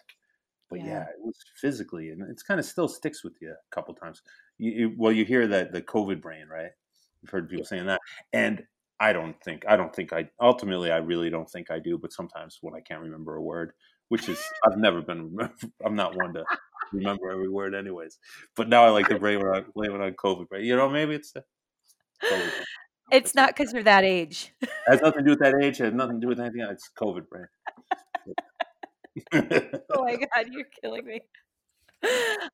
but 0.69 0.81
yeah. 0.81 0.87
yeah. 0.87 1.03
it 1.03 1.21
was 1.21 1.37
physically, 1.61 2.11
and 2.11 2.23
it's 2.31 2.43
kind 2.43 2.59
of 2.59 2.67
still 2.67 2.89
sticks 2.89 3.23
with 3.23 3.35
you 3.41 3.51
a 3.51 3.75
couple 3.75 3.95
times. 3.95 4.23
You, 4.59 4.71
you, 4.73 4.95
well, 4.99 5.13
you 5.13 5.25
hear 5.25 5.47
that 5.47 5.73
the 5.73 5.83
COVID 5.83 6.21
brain, 6.21 6.47
right? 6.51 6.71
I've 7.23 7.31
heard 7.31 7.49
people 7.49 7.65
yeah. 7.65 7.69
saying 7.69 7.87
that, 7.87 8.01
and 8.33 8.65
I 8.99 9.13
don't 9.13 9.41
think 9.43 9.65
I 9.69 9.77
don't 9.77 9.95
think 9.95 10.13
I 10.13 10.29
ultimately 10.41 10.91
I 10.91 10.99
really 10.99 11.31
don't 11.31 11.49
think 11.49 11.71
I 11.71 11.79
do, 11.79 11.97
but 11.97 12.13
sometimes 12.13 12.59
when 12.61 12.75
I 12.75 12.81
can't 12.81 13.03
remember 13.03 13.37
a 13.37 13.43
word, 13.43 13.73
which 14.11 14.29
is 14.29 14.43
I've 14.67 14.77
never 14.77 15.01
been 15.01 15.39
I'm 15.85 15.97
not 15.97 16.17
one 16.17 16.35
to 16.35 16.45
remember 16.93 17.31
every 17.31 17.49
word 17.49 17.75
anyways. 17.75 18.19
But 18.57 18.69
now 18.69 18.85
I 18.85 18.91
like 18.91 19.09
to 19.09 19.19
blame 19.19 19.41
it 19.41 19.47
on 19.47 19.65
blame 19.75 19.95
it 19.95 20.01
on 20.01 20.13
COVID, 20.13 20.47
right? 20.51 20.63
You 20.63 20.77
know, 20.77 20.91
maybe 20.91 21.15
it's 21.15 21.33
COVID. 22.23 22.51
It's 23.13 23.35
not 23.35 23.57
because 23.57 23.73
you're 23.73 23.83
that 23.85 24.05
age. 24.05 24.53
It 24.61 24.69
has 24.87 25.01
nothing 25.01 25.21
to 25.21 25.25
do 25.25 25.31
with 25.31 25.41
that 25.41 25.55
age. 25.63 25.81
It 25.81 25.85
has 25.85 25.95
nothing 25.95 26.17
to 26.17 26.21
do 26.21 26.29
with 26.29 26.41
anything. 26.41 26.61
Else. 26.61 26.73
It's 26.73 26.91
COVID, 27.01 27.25
right? 27.33 27.49
oh 29.91 30.05
my 30.05 30.17
god, 30.35 30.47
you're 30.51 30.67
killing 30.83 31.05
me. 31.05 31.21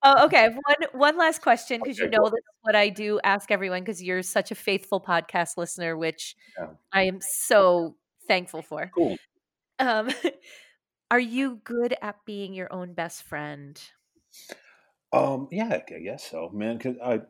Oh, 0.03 0.25
okay. 0.27 0.49
One 0.49 0.89
one 0.93 1.19
last 1.19 1.41
question 1.41 1.81
because 1.83 1.99
okay, 1.99 2.05
you 2.05 2.11
know 2.11 2.25
this 2.25 2.39
is 2.39 2.59
what 2.63 2.77
I 2.77 2.91
do 2.91 3.19
ask 3.25 3.51
everyone 3.51 3.81
because 3.81 4.03
you're 4.03 4.23
such 4.23 4.51
a 4.51 4.55
faithful 4.55 5.01
podcast 5.01 5.57
listener, 5.57 5.97
which 5.97 6.37
yeah. 6.59 6.69
I 6.93 7.05
am 7.05 7.21
so 7.21 7.97
thankful 8.29 8.63
for. 8.63 8.91
Cool. 8.95 9.17
Um, 9.79 10.11
are 11.11 11.21
you 11.21 11.61
good 11.65 11.95
at 12.03 12.25
being 12.25 12.55
your 12.55 12.73
own 12.73 12.93
best 12.93 13.23
friend? 13.23 13.81
Um, 15.13 15.49
yeah, 15.51 15.81
I 15.89 15.99
guess 16.01 16.29
so, 16.31 16.51
man. 16.53 16.79
Cause 16.79 16.97
I, 17.03 17.21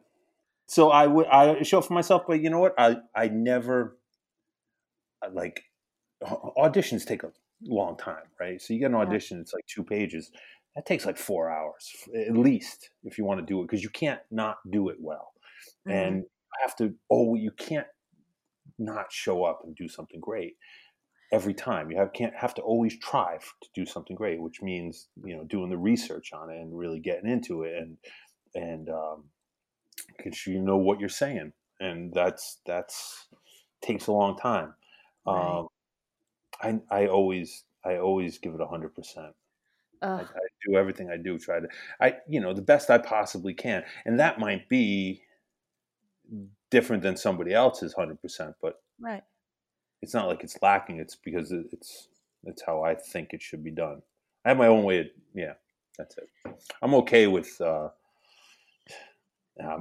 so 0.66 0.90
I 0.90 1.06
would 1.06 1.26
I 1.26 1.62
show 1.62 1.78
up 1.78 1.84
for 1.84 1.94
myself, 1.94 2.22
but 2.26 2.40
you 2.40 2.50
know 2.50 2.58
what? 2.58 2.74
I 2.78 2.96
I 3.14 3.28
never 3.28 3.98
like 5.32 5.62
auditions 6.24 7.04
take 7.04 7.22
a 7.22 7.32
long 7.62 7.96
time, 7.96 8.24
right? 8.40 8.60
So 8.60 8.74
you 8.74 8.80
get 8.80 8.90
an 8.90 8.96
audition, 8.96 9.40
it's 9.40 9.52
like 9.52 9.66
two 9.66 9.84
pages 9.84 10.32
that 10.76 10.84
takes 10.84 11.06
like 11.06 11.16
four 11.16 11.50
hours 11.50 11.90
at 12.14 12.36
least 12.36 12.90
if 13.02 13.18
you 13.18 13.24
want 13.24 13.40
to 13.40 13.46
do 13.46 13.60
it 13.60 13.64
because 13.64 13.82
you 13.82 13.88
can't 13.88 14.20
not 14.30 14.58
do 14.70 14.90
it 14.90 14.96
well 15.00 15.32
mm-hmm. 15.88 15.98
and 15.98 16.24
have 16.62 16.76
to 16.76 16.94
oh 17.10 17.34
you 17.34 17.50
can't 17.50 17.86
not 18.78 19.06
show 19.10 19.42
up 19.42 19.62
and 19.64 19.74
do 19.74 19.88
something 19.88 20.20
great 20.20 20.54
every 21.32 21.54
time 21.54 21.90
you 21.90 21.96
have 21.96 22.12
can't 22.12 22.34
have 22.34 22.54
to 22.54 22.62
always 22.62 22.98
try 22.98 23.38
to 23.60 23.68
do 23.74 23.84
something 23.84 24.16
great 24.16 24.40
which 24.40 24.62
means 24.62 25.08
you 25.24 25.36
know 25.36 25.44
doing 25.44 25.70
the 25.70 25.76
research 25.76 26.32
on 26.32 26.50
it 26.50 26.60
and 26.60 26.76
really 26.76 27.00
getting 27.00 27.28
into 27.28 27.62
it 27.62 27.74
and 27.76 27.96
and 28.54 28.88
um 28.88 29.24
because 30.16 30.46
you 30.46 30.60
know 30.60 30.76
what 30.76 31.00
you're 31.00 31.08
saying 31.08 31.52
and 31.80 32.12
that's 32.12 32.58
that's 32.66 33.26
takes 33.82 34.06
a 34.06 34.12
long 34.12 34.36
time 34.36 34.74
right. 35.26 35.58
um 35.58 35.68
i 36.62 36.78
i 36.90 37.06
always 37.06 37.64
i 37.84 37.96
always 37.96 38.38
give 38.38 38.54
it 38.54 38.60
a 38.60 38.66
hundred 38.66 38.94
percent 38.94 39.34
I, 40.02 40.06
I, 40.08 40.24
do 40.66 40.76
everything 40.76 41.10
I 41.10 41.16
do, 41.16 41.38
try 41.38 41.58
to, 41.58 41.68
I, 42.00 42.16
you 42.28 42.38
know, 42.38 42.52
the 42.52 42.62
best 42.62 42.90
I 42.90 42.98
possibly 42.98 43.54
can. 43.54 43.82
And 44.04 44.20
that 44.20 44.38
might 44.38 44.68
be 44.68 45.22
different 46.70 47.02
than 47.02 47.16
somebody 47.16 47.52
else's 47.52 47.94
100%, 47.94 48.54
but 48.60 48.80
right. 49.00 49.22
It's 50.07 50.14
not 50.14 50.28
like 50.28 50.44
it's 50.44 50.57
lacking. 50.62 51.00
It's 51.00 51.16
because 51.16 51.50
it's, 51.50 52.07
it's 52.44 52.62
how 52.64 52.84
I 52.84 52.94
think 52.94 53.32
it 53.32 53.42
should 53.42 53.64
be 53.64 53.72
done. 53.72 54.02
I 54.44 54.50
have 54.50 54.57
my 54.57 54.68
own 54.68 54.84
way. 54.84 55.00
Of, 55.00 55.07
yeah, 55.34 55.54
that's 55.98 56.16
it. 56.16 56.28
I'm 56.80 56.94
okay 56.94 57.26
with, 57.26 57.61
uh, 57.61 57.88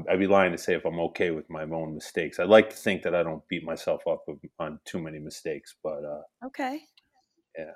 I'd 0.10 0.18
be 0.18 0.26
lying 0.26 0.52
to 0.52 0.58
say 0.58 0.74
if 0.74 0.84
I'm 0.84 1.00
okay 1.02 1.30
with 1.30 1.48
my 1.48 1.62
own 1.62 1.94
mistakes. 1.94 2.40
I 2.40 2.46
like 2.46 2.72
to 2.72 2.76
think 2.76 3.04
that 3.04 3.14
I 3.14 3.22
don't 3.22 3.48
beat 3.48 3.64
myself 3.64 4.02
up 4.08 4.26
on 4.58 4.80
too 4.84 4.98
many 4.98 5.20
mistakes, 5.20 5.76
but 5.84 6.04
uh, 6.04 6.48
okay, 6.48 6.80
yeah, 7.56 7.76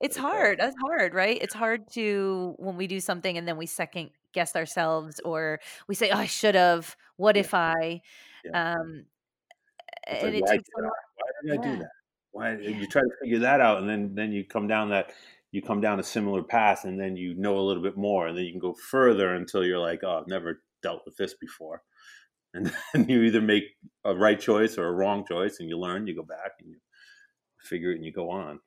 it's 0.00 0.16
hard. 0.16 0.58
That's 0.58 0.76
hard, 0.80 1.12
right? 1.12 1.36
It's 1.38 1.52
hard 1.52 1.90
to 1.92 2.54
when 2.56 2.76
we 2.78 2.86
do 2.86 2.98
something 3.00 3.36
and 3.36 3.46
then 3.46 3.58
we 3.58 3.66
second 3.66 4.08
guess 4.32 4.56
ourselves 4.56 5.20
or 5.22 5.60
we 5.86 5.94
say, 5.94 6.08
"Oh, 6.10 6.18
I 6.18 6.26
should 6.26 6.54
have. 6.54 6.96
What 7.16 7.36
yeah. 7.36 7.40
if 7.40 7.52
I?" 7.52 8.00
Yeah. 8.44 8.72
Um, 8.72 9.04
it's 10.08 10.24
and 10.24 10.34
like, 10.34 10.42
it 10.42 10.46
takes 10.46 10.68
I, 10.78 10.82
why 10.82 10.88
did 11.42 11.58
I 11.58 11.62
do 11.62 11.76
that? 11.78 11.90
Why 12.32 12.56
you 12.56 12.86
try 12.86 13.02
to 13.02 13.10
figure 13.22 13.40
that 13.40 13.60
out, 13.60 13.78
and 13.78 13.88
then 13.88 14.14
then 14.14 14.32
you 14.32 14.44
come 14.44 14.68
down 14.68 14.90
that 14.90 15.12
you 15.52 15.62
come 15.62 15.80
down 15.80 15.98
a 15.98 16.04
similar 16.04 16.42
path, 16.42 16.84
and 16.84 17.00
then 17.00 17.16
you 17.16 17.34
know 17.34 17.58
a 17.58 17.66
little 17.66 17.82
bit 17.82 17.96
more, 17.96 18.28
and 18.28 18.36
then 18.36 18.44
you 18.44 18.52
can 18.52 18.60
go 18.60 18.74
further 18.74 19.34
until 19.34 19.64
you're 19.64 19.78
like, 19.78 20.00
"Oh, 20.04 20.20
I've 20.20 20.28
never 20.28 20.62
dealt 20.82 21.02
with 21.04 21.16
this 21.16 21.34
before." 21.34 21.82
And 22.54 22.72
then 22.94 23.08
you 23.08 23.22
either 23.22 23.40
make 23.40 23.64
a 24.04 24.14
right 24.14 24.40
choice 24.40 24.78
or 24.78 24.86
a 24.88 24.92
wrong 24.92 25.24
choice, 25.26 25.58
and 25.60 25.68
you 25.68 25.78
learn. 25.78 26.06
You 26.06 26.14
go 26.16 26.22
back 26.22 26.52
and 26.60 26.70
you 26.70 26.78
figure 27.60 27.92
it, 27.92 27.96
and 27.96 28.04
you 28.04 28.12
go 28.12 28.30
on 28.30 28.60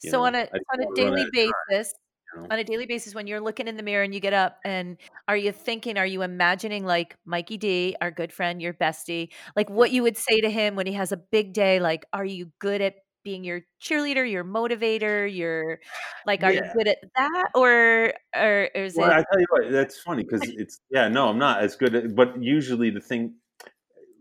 so 0.00 0.18
know, 0.18 0.24
on 0.26 0.34
a 0.34 0.48
on 0.72 0.82
a 0.82 0.94
daily 0.94 1.26
basis, 1.32 1.94
on 2.34 2.58
a 2.58 2.64
daily 2.64 2.86
basis, 2.86 3.14
when 3.14 3.26
you're 3.26 3.40
looking 3.40 3.68
in 3.68 3.76
the 3.76 3.82
mirror 3.82 4.02
and 4.02 4.14
you 4.14 4.20
get 4.20 4.32
up, 4.32 4.58
and 4.64 4.96
are 5.28 5.36
you 5.36 5.52
thinking, 5.52 5.98
are 5.98 6.06
you 6.06 6.22
imagining 6.22 6.84
like 6.84 7.16
Mikey 7.24 7.56
D, 7.56 7.96
our 8.00 8.10
good 8.10 8.32
friend, 8.32 8.60
your 8.60 8.74
bestie, 8.74 9.30
like 9.54 9.70
what 9.70 9.90
you 9.90 10.02
would 10.02 10.16
say 10.16 10.40
to 10.40 10.50
him 10.50 10.74
when 10.74 10.86
he 10.86 10.92
has 10.94 11.12
a 11.12 11.16
big 11.16 11.52
day? 11.52 11.80
Like, 11.80 12.06
are 12.12 12.24
you 12.24 12.50
good 12.58 12.80
at 12.80 12.96
being 13.24 13.42
your 13.42 13.62
cheerleader, 13.82 14.30
your 14.30 14.44
motivator, 14.44 15.34
your 15.34 15.80
like, 16.26 16.44
are 16.44 16.52
yeah. 16.52 16.64
you 16.64 16.70
good 16.74 16.88
at 16.88 16.98
that, 17.16 17.50
or 17.54 18.12
or, 18.34 18.64
is 18.74 18.94
well, 18.96 19.10
it? 19.10 19.14
I 19.14 19.24
tell 19.30 19.40
you 19.40 19.46
what, 19.50 19.72
that's 19.72 19.98
funny 19.98 20.24
because 20.24 20.42
it's 20.56 20.80
yeah, 20.90 21.08
no, 21.08 21.28
I'm 21.28 21.38
not 21.38 21.62
as 21.62 21.76
good 21.76 21.94
at, 21.94 22.14
but 22.14 22.42
usually 22.42 22.90
the 22.90 23.00
thing, 23.00 23.34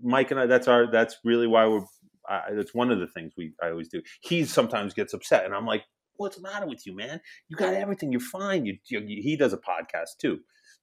Mike 0.03 0.31
and 0.31 0.39
I, 0.39 0.45
that's 0.45 0.67
our, 0.67 0.89
that's 0.91 1.17
really 1.23 1.47
why 1.47 1.67
we're 1.67 1.85
I, 2.27 2.53
that's 2.53 2.73
one 2.73 2.91
of 2.91 2.99
the 2.99 3.07
things 3.07 3.33
we 3.37 3.53
I 3.61 3.69
always 3.69 3.89
do. 3.89 4.01
He 4.21 4.45
sometimes 4.45 4.93
gets 4.93 5.13
upset, 5.13 5.45
and 5.45 5.53
I'm 5.53 5.65
like, 5.65 5.83
"What's 6.17 6.37
the 6.37 6.41
matter 6.41 6.67
with 6.67 6.85
you, 6.85 6.95
man? 6.95 7.21
You 7.47 7.57
got 7.57 7.73
everything. 7.73 8.11
You're 8.11 8.21
fine." 8.21 8.65
You, 8.65 8.77
you 8.85 8.99
he 8.99 9.35
does 9.35 9.53
a 9.53 9.57
podcast 9.57 10.17
too, 10.19 10.39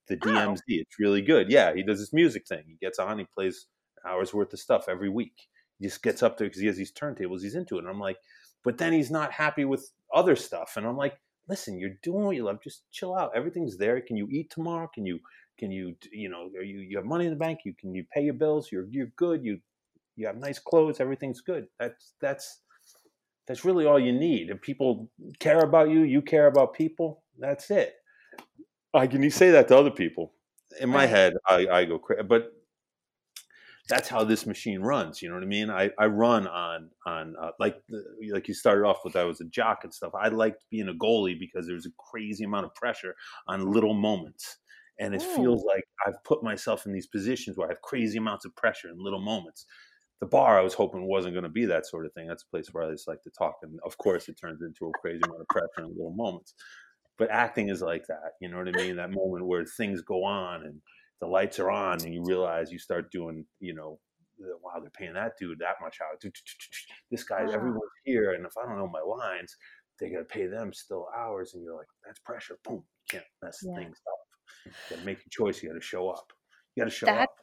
the 0.08 0.16
DMZ. 0.16 0.58
Oh. 0.58 0.62
It's 0.68 0.98
really 0.98 1.22
good. 1.22 1.50
Yeah, 1.50 1.74
he 1.74 1.82
does 1.82 1.98
this 1.98 2.12
music 2.12 2.46
thing. 2.46 2.64
He 2.66 2.76
gets 2.80 2.98
on. 2.98 3.18
He 3.18 3.26
plays 3.34 3.66
hours 4.06 4.34
worth 4.34 4.52
of 4.52 4.58
stuff 4.58 4.86
every 4.88 5.08
week. 5.08 5.48
He 5.78 5.86
just 5.86 6.02
gets 6.02 6.22
up 6.22 6.38
there 6.38 6.48
because 6.48 6.60
he 6.60 6.66
has 6.66 6.76
these 6.76 6.92
turntables. 6.92 7.42
He's 7.42 7.54
into 7.54 7.76
it, 7.76 7.80
and 7.80 7.88
I'm 7.88 8.00
like, 8.00 8.18
but 8.64 8.78
then 8.78 8.92
he's 8.92 9.10
not 9.10 9.32
happy 9.32 9.64
with 9.64 9.90
other 10.14 10.36
stuff, 10.36 10.74
and 10.76 10.86
I'm 10.86 10.96
like, 10.96 11.14
listen, 11.48 11.78
you're 11.78 11.98
doing 12.02 12.24
what 12.24 12.36
you 12.36 12.44
love. 12.44 12.62
Just 12.62 12.84
chill 12.90 13.16
out. 13.16 13.32
Everything's 13.34 13.76
there. 13.76 14.00
Can 14.00 14.16
you 14.16 14.28
eat 14.30 14.50
tomorrow? 14.50 14.88
Can 14.94 15.06
you 15.06 15.20
can 15.58 15.70
you 15.70 15.94
you 16.12 16.28
know 16.28 16.50
you 16.54 16.78
you 16.80 16.96
have 16.96 17.06
money 17.06 17.24
in 17.24 17.30
the 17.30 17.36
bank? 17.36 17.60
You 17.64 17.74
can 17.78 17.94
you 17.94 18.04
pay 18.14 18.22
your 18.22 18.34
bills? 18.34 18.70
You're 18.70 18.86
you're 18.90 19.12
good. 19.16 19.44
You 19.44 19.58
you 20.16 20.26
have 20.26 20.36
nice 20.36 20.58
clothes, 20.58 21.00
everything's 21.00 21.40
good. 21.40 21.66
That's 21.78 22.14
that's 22.20 22.60
that's 23.46 23.64
really 23.64 23.86
all 23.86 23.98
you 23.98 24.12
need. 24.12 24.50
If 24.50 24.60
people 24.60 25.10
care 25.38 25.60
about 25.60 25.90
you, 25.90 26.02
you 26.02 26.22
care 26.22 26.46
about 26.46 26.74
people. 26.74 27.22
That's 27.38 27.70
it. 27.70 27.94
I 28.94 29.06
can 29.06 29.22
you 29.22 29.30
say 29.30 29.50
that 29.50 29.68
to 29.68 29.76
other 29.76 29.90
people. 29.90 30.34
In 30.80 30.88
my 30.88 31.06
head, 31.06 31.34
I, 31.46 31.66
I 31.70 31.84
go 31.84 31.98
crazy, 31.98 32.22
but 32.22 32.52
that's 33.88 34.08
how 34.08 34.24
this 34.24 34.46
machine 34.46 34.80
runs. 34.80 35.20
You 35.20 35.28
know 35.28 35.34
what 35.34 35.42
I 35.42 35.46
mean? 35.46 35.70
I, 35.70 35.90
I 35.98 36.06
run 36.06 36.46
on 36.46 36.90
on 37.06 37.34
uh, 37.40 37.50
like 37.58 37.76
like 38.30 38.48
you 38.48 38.54
started 38.54 38.86
off 38.86 39.00
with. 39.04 39.16
I 39.16 39.24
was 39.24 39.40
a 39.40 39.44
jock 39.46 39.80
and 39.84 39.92
stuff. 39.92 40.12
I 40.14 40.28
liked 40.28 40.64
being 40.70 40.88
a 40.88 40.94
goalie 40.94 41.38
because 41.38 41.66
there's 41.66 41.86
a 41.86 41.90
crazy 41.98 42.44
amount 42.44 42.66
of 42.66 42.74
pressure 42.74 43.14
on 43.48 43.70
little 43.70 43.94
moments, 43.94 44.58
and 44.98 45.14
it 45.14 45.22
Ooh. 45.22 45.36
feels 45.36 45.64
like 45.64 45.84
I've 46.06 46.22
put 46.24 46.42
myself 46.42 46.86
in 46.86 46.92
these 46.92 47.06
positions 47.06 47.58
where 47.58 47.68
I 47.68 47.72
have 47.72 47.82
crazy 47.82 48.18
amounts 48.18 48.44
of 48.44 48.54
pressure 48.56 48.88
in 48.88 49.02
little 49.02 49.20
moments 49.20 49.66
the 50.22 50.28
bar 50.28 50.56
I 50.56 50.62
was 50.62 50.72
hoping 50.72 51.08
wasn't 51.08 51.34
going 51.34 51.42
to 51.42 51.50
be 51.50 51.64
that 51.64 51.84
sort 51.84 52.06
of 52.06 52.12
thing. 52.12 52.28
That's 52.28 52.44
a 52.44 52.46
place 52.46 52.68
where 52.70 52.84
I 52.84 52.92
just 52.92 53.08
like 53.08 53.20
to 53.22 53.30
talk, 53.30 53.56
and 53.64 53.80
of 53.84 53.98
course, 53.98 54.28
it 54.28 54.38
turns 54.40 54.62
into 54.62 54.86
a 54.86 54.92
crazy 54.92 55.20
amount 55.26 55.40
of 55.40 55.48
pressure 55.48 55.84
in 55.84 55.88
little 55.88 56.14
moments. 56.14 56.54
But 57.18 57.32
acting 57.32 57.70
is 57.70 57.82
like 57.82 58.06
that. 58.06 58.34
You 58.40 58.48
know 58.48 58.58
what 58.58 58.68
I 58.68 58.70
mean? 58.70 58.94
That 58.94 59.10
moment 59.10 59.44
where 59.46 59.64
things 59.64 60.00
go 60.00 60.22
on 60.22 60.62
and 60.62 60.80
the 61.20 61.26
lights 61.26 61.58
are 61.58 61.72
on, 61.72 62.04
and 62.04 62.14
you 62.14 62.22
realize 62.24 62.70
you 62.70 62.78
start 62.78 63.10
doing, 63.10 63.44
you 63.58 63.74
know, 63.74 63.98
wow, 64.38 64.78
they're 64.80 64.90
paying 64.90 65.14
that 65.14 65.32
dude 65.40 65.58
that 65.58 65.82
much 65.82 65.98
out. 66.00 66.22
This 67.10 67.24
guy, 67.24 67.40
everyone's 67.42 67.80
here, 68.04 68.34
and 68.34 68.46
if 68.46 68.52
I 68.56 68.64
don't 68.64 68.78
know 68.78 68.86
my 68.86 69.00
lines, 69.00 69.56
they 69.98 70.08
got 70.08 70.18
to 70.18 70.24
pay 70.24 70.46
them 70.46 70.72
still 70.72 71.08
hours, 71.18 71.54
and 71.54 71.64
you're 71.64 71.76
like, 71.76 71.88
that's 72.06 72.20
pressure. 72.20 72.58
Boom, 72.62 72.76
you 72.76 73.18
can't 73.18 73.24
mess 73.42 73.58
yeah. 73.64 73.74
things 73.74 73.98
up. 74.06 74.66
You 74.66 74.72
got 74.88 75.00
to 75.00 75.04
make 75.04 75.18
a 75.18 75.30
choice. 75.30 75.60
You 75.64 75.70
got 75.70 75.74
to 75.74 75.84
show 75.84 76.08
up. 76.10 76.32
You 76.76 76.84
got 76.84 76.90
to 76.90 76.96
show 76.96 77.06
that, 77.06 77.22
up. 77.22 77.34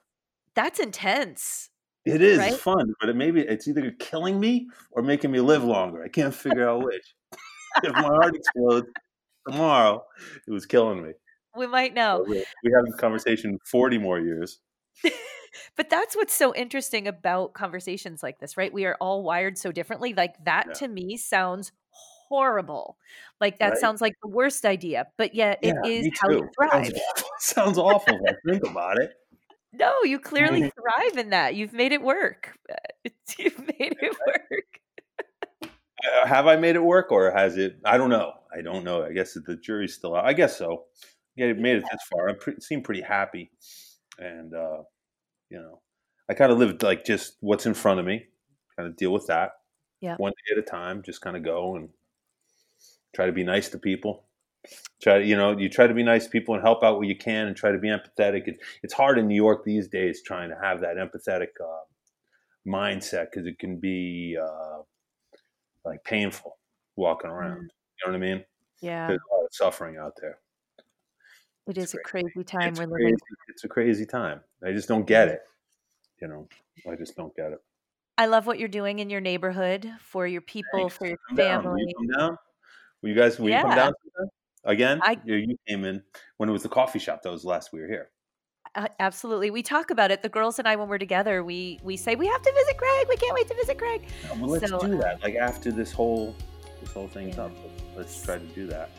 That's 0.55 0.79
intense. 0.79 1.71
It 2.05 2.21
is 2.21 2.39
right? 2.39 2.53
fun, 2.53 2.93
but 2.99 3.09
it 3.09 3.15
maybe 3.15 3.41
it's 3.41 3.67
either 3.67 3.91
killing 3.99 4.39
me 4.39 4.69
or 4.91 5.03
making 5.03 5.31
me 5.31 5.41
live 5.41 5.63
longer. 5.63 6.03
I 6.03 6.07
can't 6.07 6.33
figure 6.33 6.67
out 6.67 6.83
which. 6.83 7.13
if 7.83 7.93
my 7.93 8.01
heart 8.01 8.35
explodes, 8.35 8.87
tomorrow, 9.47 10.03
it 10.47 10.51
was 10.51 10.65
killing 10.65 11.03
me. 11.03 11.11
We 11.55 11.67
might 11.67 11.93
know. 11.93 12.23
We, 12.27 12.43
we 12.63 12.71
have 12.75 12.85
this 12.85 12.95
conversation 12.95 13.57
forty 13.65 13.97
more 13.97 14.19
years. 14.19 14.59
but 15.75 15.89
that's 15.89 16.15
what's 16.15 16.33
so 16.33 16.53
interesting 16.55 17.07
about 17.07 17.53
conversations 17.53 18.23
like 18.23 18.39
this, 18.39 18.57
right? 18.57 18.71
We 18.71 18.85
are 18.85 18.95
all 18.99 19.23
wired 19.23 19.57
so 19.57 19.71
differently. 19.71 20.13
Like 20.13 20.43
that 20.45 20.67
yeah. 20.67 20.73
to 20.73 20.87
me 20.87 21.17
sounds 21.17 21.71
horrible. 22.29 22.97
Like 23.41 23.59
that 23.59 23.71
right? 23.71 23.77
sounds 23.77 24.01
like 24.01 24.15
the 24.21 24.29
worst 24.29 24.65
idea, 24.65 25.07
but 25.17 25.35
yet 25.35 25.59
yeah, 25.61 25.73
it 25.83 26.05
is 26.05 26.19
how 26.19 26.29
you 26.29 26.49
thrive. 26.55 26.85
Sounds, 26.85 27.23
sounds 27.39 27.77
awful 27.77 28.19
I 28.27 28.33
think 28.49 28.63
about 28.65 28.99
it. 28.99 29.13
No, 29.71 29.93
you 30.03 30.19
clearly 30.19 30.61
thrive 30.75 31.17
in 31.17 31.29
that. 31.29 31.55
You've 31.55 31.73
made 31.73 31.91
it 31.91 32.01
work. 32.01 32.57
You've 33.37 33.59
made 33.59 33.95
it 34.01 34.17
work. 34.27 34.79
Uh, 35.63 36.27
have 36.27 36.47
I 36.47 36.55
made 36.55 36.75
it 36.75 36.83
work, 36.83 37.11
or 37.11 37.31
has 37.31 37.57
it? 37.57 37.79
I 37.85 37.97
don't 37.97 38.09
know. 38.09 38.33
I 38.55 38.61
don't 38.61 38.83
know. 38.83 39.03
I 39.03 39.11
guess 39.11 39.33
the 39.33 39.57
jury's 39.57 39.93
still 39.93 40.15
out. 40.15 40.25
I 40.25 40.33
guess 40.33 40.57
so. 40.57 40.85
Yeah, 41.35 41.47
it 41.47 41.59
made 41.59 41.77
it 41.77 41.83
this 41.91 42.01
far. 42.11 42.29
I 42.29 42.33
pre- 42.33 42.59
seem 42.59 42.81
pretty 42.81 43.01
happy, 43.01 43.51
and 44.17 44.53
uh, 44.53 44.83
you 45.49 45.59
know, 45.59 45.81
I 46.29 46.33
kind 46.33 46.51
of 46.51 46.57
lived 46.57 46.83
like 46.83 47.05
just 47.05 47.35
what's 47.41 47.65
in 47.65 47.73
front 47.73 47.99
of 47.99 48.05
me. 48.05 48.25
Kind 48.77 48.89
of 48.89 48.95
deal 48.95 49.11
with 49.11 49.27
that. 49.27 49.51
Yeah. 49.99 50.15
One 50.15 50.31
day 50.31 50.53
at 50.53 50.57
a 50.57 50.65
time. 50.65 51.03
Just 51.03 51.21
kind 51.21 51.35
of 51.35 51.43
go 51.43 51.75
and 51.75 51.89
try 53.13 53.25
to 53.25 53.31
be 53.31 53.43
nice 53.43 53.69
to 53.69 53.77
people 53.77 54.28
try 55.01 55.19
to 55.19 55.25
you 55.25 55.35
know 55.35 55.57
you 55.57 55.69
try 55.69 55.87
to 55.87 55.93
be 55.93 56.03
nice 56.03 56.25
to 56.25 56.29
people 56.29 56.53
and 56.55 56.63
help 56.63 56.83
out 56.83 56.97
where 56.97 57.07
you 57.07 57.15
can 57.15 57.47
and 57.47 57.55
try 57.55 57.71
to 57.71 57.77
be 57.77 57.87
empathetic. 57.87 58.47
It, 58.47 58.59
it's 58.83 58.93
hard 58.93 59.17
in 59.17 59.27
new 59.27 59.35
york 59.35 59.63
these 59.63 59.87
days 59.87 60.21
trying 60.21 60.49
to 60.49 60.57
have 60.61 60.81
that 60.81 60.97
empathetic 60.97 61.49
uh, 61.61 61.85
mindset 62.67 63.27
because 63.31 63.47
it 63.47 63.57
can 63.59 63.77
be 63.77 64.37
uh, 64.41 64.79
like 65.85 66.03
painful 66.03 66.57
walking 66.95 67.29
around. 67.29 67.57
Mm. 67.57 67.61
you 67.61 67.67
know 68.05 68.11
what 68.11 68.15
i 68.15 68.19
mean? 68.19 68.43
Yeah. 68.81 69.07
There's 69.07 69.21
a 69.31 69.35
lot 69.35 69.45
of 69.45 69.49
suffering 69.51 69.97
out 69.97 70.13
there. 70.21 70.39
It 71.67 71.77
is 71.77 71.93
a 71.93 71.99
crazy 71.99 72.43
time 72.43 72.69
it's 72.69 72.79
we're 72.79 72.87
crazy, 72.87 73.05
living 73.05 73.17
it's 73.49 73.63
a 73.63 73.67
crazy 73.67 74.05
time. 74.05 74.41
I 74.65 74.71
just 74.71 74.87
don't 74.87 75.05
get 75.05 75.27
it 75.27 75.41
you 76.21 76.27
know? 76.27 76.47
I 76.89 76.95
just 76.95 77.15
don't 77.15 77.35
get 77.35 77.51
it. 77.53 77.59
I 78.17 78.25
love 78.25 78.45
what 78.45 78.59
you're 78.59 78.67
doing 78.67 78.99
in 78.99 79.09
your 79.09 79.21
neighborhood 79.21 79.89
for 80.01 80.27
your 80.27 80.41
people 80.41 80.69
Thanks. 80.73 80.97
for 80.97 81.07
your 81.07 81.17
family. 81.35 81.71
Will 81.71 81.79
you 81.79 81.93
come 81.95 82.19
down? 82.19 82.37
Will 83.01 83.09
you 83.09 83.15
guys 83.15 83.39
will 83.39 83.49
yeah. 83.49 83.61
you 83.61 83.67
come 83.67 83.75
down 83.75 83.93
Again, 84.65 84.99
I, 85.01 85.17
you 85.23 85.57
came 85.67 85.85
in 85.85 86.03
when 86.37 86.49
it 86.49 86.51
was 86.51 86.63
the 86.63 86.69
coffee 86.69 86.99
shop. 86.99 87.21
That 87.23 87.31
was 87.31 87.45
last 87.45 87.71
we 87.71 87.79
were 87.79 87.87
here. 87.87 88.09
Uh, 88.75 88.87
absolutely, 88.99 89.49
we 89.51 89.63
talk 89.63 89.89
about 89.89 90.11
it. 90.11 90.21
The 90.21 90.29
girls 90.29 90.59
and 90.59 90.67
I, 90.67 90.75
when 90.75 90.89
we're 90.89 90.97
together, 90.97 91.43
we 91.43 91.79
we 91.81 91.97
say 91.97 92.15
we 92.15 92.27
have 92.27 92.41
to 92.41 92.51
visit 92.51 92.77
Craig. 92.77 93.07
We 93.09 93.17
can't 93.17 93.33
wait 93.33 93.47
to 93.47 93.55
visit 93.55 93.77
Craig. 93.77 94.07
Yeah, 94.23 94.33
well, 94.33 94.49
let's 94.49 94.69
so, 94.69 94.79
do 94.79 94.97
that. 94.97 95.15
Uh, 95.15 95.19
like 95.23 95.35
after 95.35 95.71
this 95.71 95.91
whole 95.91 96.35
this 96.81 96.91
whole 96.91 97.07
thing's 97.07 97.37
yeah. 97.37 97.45
up, 97.45 97.51
let's, 97.63 97.97
let's, 97.97 98.21
try 98.21 98.37
to 98.37 98.45
do 98.47 98.67
that. 98.67 98.89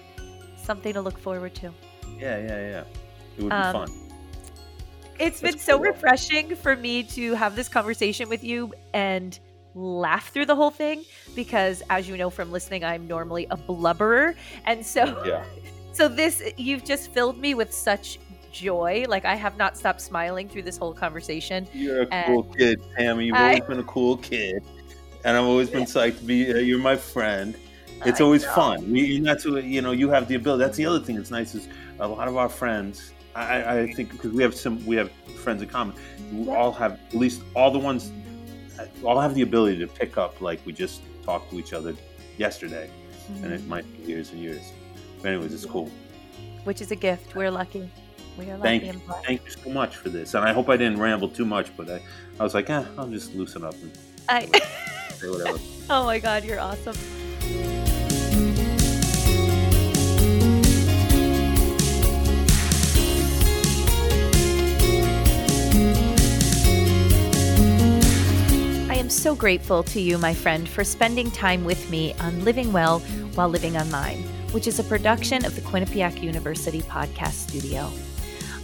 Something 0.56 0.94
to 0.94 1.00
look 1.00 1.18
forward 1.18 1.54
to. 1.56 1.72
Yeah, 2.18 2.38
yeah, 2.38 2.46
yeah. 2.46 2.84
It 3.36 3.42
would 3.42 3.50
be 3.50 3.54
um, 3.54 3.86
fun. 3.86 4.10
It's 5.18 5.40
That's 5.40 5.54
been 5.54 5.58
so 5.60 5.78
refreshing 5.78 6.56
for 6.56 6.74
me 6.74 7.02
to 7.04 7.34
have 7.34 7.54
this 7.54 7.68
conversation 7.68 8.28
with 8.28 8.42
you 8.42 8.72
and 8.94 9.38
laugh 9.74 10.32
through 10.32 10.46
the 10.46 10.56
whole 10.56 10.70
thing 10.70 11.04
because 11.34 11.82
as 11.90 12.08
you 12.08 12.16
know 12.16 12.30
from 12.30 12.50
listening 12.50 12.84
i'm 12.84 13.06
normally 13.06 13.46
a 13.50 13.56
blubberer. 13.56 14.34
And 14.64 14.84
so 14.84 15.22
yeah. 15.24 15.44
so 15.92 16.08
this 16.08 16.42
you've 16.56 16.84
just 16.84 17.12
filled 17.12 17.38
me 17.38 17.54
with 17.54 17.72
such 17.72 18.18
joy. 18.52 19.04
Like 19.08 19.24
i 19.24 19.34
have 19.34 19.56
not 19.56 19.76
stopped 19.76 20.00
smiling 20.00 20.48
through 20.48 20.62
this 20.62 20.76
whole 20.76 20.92
conversation. 20.92 21.66
You're 21.72 22.02
a 22.02 22.24
cool 22.26 22.44
kid 22.44 22.82
tammy 22.96 23.26
you've 23.26 23.36
I, 23.36 23.48
always 23.48 23.60
been 23.68 23.78
a 23.78 23.84
cool 23.84 24.16
kid. 24.16 24.62
And 25.24 25.36
i've 25.36 25.44
always 25.44 25.70
been 25.70 25.84
psyched 25.84 26.18
to 26.18 26.24
be 26.24 26.52
uh, 26.52 26.58
you're 26.58 26.78
my 26.78 26.96
friend. 26.96 27.56
It's 28.06 28.20
I 28.20 28.24
always 28.24 28.44
know. 28.44 28.54
fun. 28.54 28.90
We, 28.90 29.16
and 29.18 29.26
that's 29.26 29.44
what 29.44 29.64
you 29.64 29.82
know 29.82 29.92
you 29.92 30.08
have 30.10 30.26
the 30.26 30.34
ability 30.34 30.64
that's 30.64 30.76
the 30.76 30.86
other 30.86 31.00
thing 31.00 31.16
that's 31.16 31.30
nice 31.30 31.54
is 31.54 31.68
a 31.98 32.08
lot 32.08 32.28
of 32.28 32.36
our 32.36 32.48
friends 32.48 33.12
i, 33.34 33.80
I 33.80 33.92
think 33.92 34.10
because 34.10 34.32
we 34.32 34.42
have 34.42 34.54
some 34.54 34.84
we 34.86 34.96
have 34.96 35.10
friends 35.40 35.62
in 35.62 35.68
common. 35.68 35.96
We 36.32 36.50
all 36.50 36.72
have 36.72 36.92
at 36.92 37.14
least 37.14 37.42
all 37.54 37.70
the 37.70 37.78
ones 37.78 38.12
I'll 39.06 39.20
have 39.20 39.34
the 39.34 39.42
ability 39.42 39.78
to 39.78 39.86
pick 39.86 40.18
up 40.18 40.40
like 40.40 40.64
we 40.64 40.72
just 40.72 41.02
talked 41.24 41.50
to 41.50 41.58
each 41.58 41.72
other 41.72 41.94
yesterday, 42.36 42.88
mm-hmm. 42.88 43.44
and 43.44 43.52
it 43.52 43.60
mm-hmm. 43.60 43.70
might 43.70 43.96
be 43.96 44.04
years 44.04 44.30
and 44.32 44.40
years. 44.40 44.72
But 45.22 45.32
anyways, 45.32 45.52
it's 45.52 45.66
cool. 45.66 45.90
Which 46.64 46.80
is 46.80 46.90
a 46.90 46.96
gift. 46.96 47.34
We're 47.34 47.50
lucky. 47.50 47.90
We 48.38 48.50
are 48.50 48.56
lucky. 48.56 48.80
Thank 48.80 48.84
you. 48.84 49.00
Thank 49.24 49.44
you 49.44 49.50
so 49.50 49.70
much 49.70 49.96
for 49.96 50.08
this. 50.08 50.34
And 50.34 50.44
I 50.44 50.52
hope 50.52 50.68
I 50.68 50.76
didn't 50.76 50.98
ramble 50.98 51.28
too 51.28 51.44
much, 51.44 51.76
but 51.76 51.90
I, 51.90 52.02
I 52.38 52.42
was 52.42 52.54
like, 52.54 52.70
eh, 52.70 52.84
I'll 52.96 53.08
just 53.08 53.34
loosen 53.34 53.64
up 53.64 53.74
and 53.74 53.92
I... 54.28 54.46
say 55.14 55.28
whatever. 55.28 55.58
oh 55.90 56.04
my 56.04 56.18
God, 56.18 56.44
you're 56.44 56.60
awesome. 56.60 56.96
So 69.10 69.34
grateful 69.34 69.82
to 69.82 70.00
you, 70.00 70.18
my 70.18 70.32
friend, 70.32 70.68
for 70.68 70.84
spending 70.84 71.30
time 71.30 71.64
with 71.64 71.90
me 71.90 72.14
on 72.20 72.44
Living 72.44 72.72
Well 72.72 73.00
While 73.34 73.48
Living 73.48 73.76
Online, 73.76 74.22
which 74.52 74.66
is 74.66 74.78
a 74.78 74.84
production 74.84 75.44
of 75.44 75.54
the 75.54 75.60
Quinnipiac 75.62 76.22
University 76.22 76.80
podcast 76.82 77.48
studio. 77.48 77.90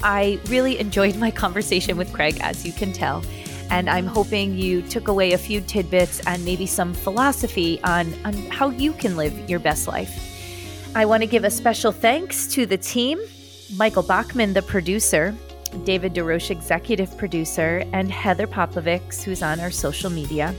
I 0.02 0.38
really 0.46 0.78
enjoyed 0.78 1.16
my 1.16 1.30
conversation 1.30 1.96
with 1.96 2.12
Craig, 2.12 2.38
as 2.40 2.64
you 2.64 2.72
can 2.72 2.92
tell, 2.92 3.24
and 3.70 3.90
I'm 3.90 4.06
hoping 4.06 4.56
you 4.56 4.82
took 4.82 5.08
away 5.08 5.32
a 5.32 5.38
few 5.38 5.60
tidbits 5.60 6.20
and 6.26 6.44
maybe 6.44 6.66
some 6.66 6.94
philosophy 6.94 7.80
on, 7.82 8.14
on 8.24 8.34
how 8.50 8.70
you 8.70 8.92
can 8.92 9.16
live 9.16 9.50
your 9.50 9.58
best 9.58 9.88
life. 9.88 10.22
I 10.94 11.06
want 11.06 11.22
to 11.22 11.26
give 11.26 11.44
a 11.44 11.50
special 11.50 11.92
thanks 11.92 12.46
to 12.54 12.66
the 12.66 12.78
team 12.78 13.18
Michael 13.74 14.04
Bachman, 14.04 14.52
the 14.52 14.62
producer, 14.62 15.34
David 15.84 16.14
DeRoche, 16.14 16.50
executive 16.50 17.16
producer, 17.16 17.84
and 17.92 18.10
Heather 18.10 18.46
Popovics, 18.46 19.22
who's 19.22 19.42
on 19.42 19.60
our 19.60 19.70
social 19.70 20.10
media. 20.10 20.54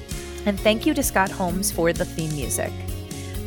And 0.46 0.60
thank 0.60 0.86
you 0.86 0.94
to 0.94 1.04
Scott 1.04 1.30
Holmes 1.30 1.72
for 1.72 1.94
the 1.94 2.06
theme 2.06 2.34
music. 2.36 2.72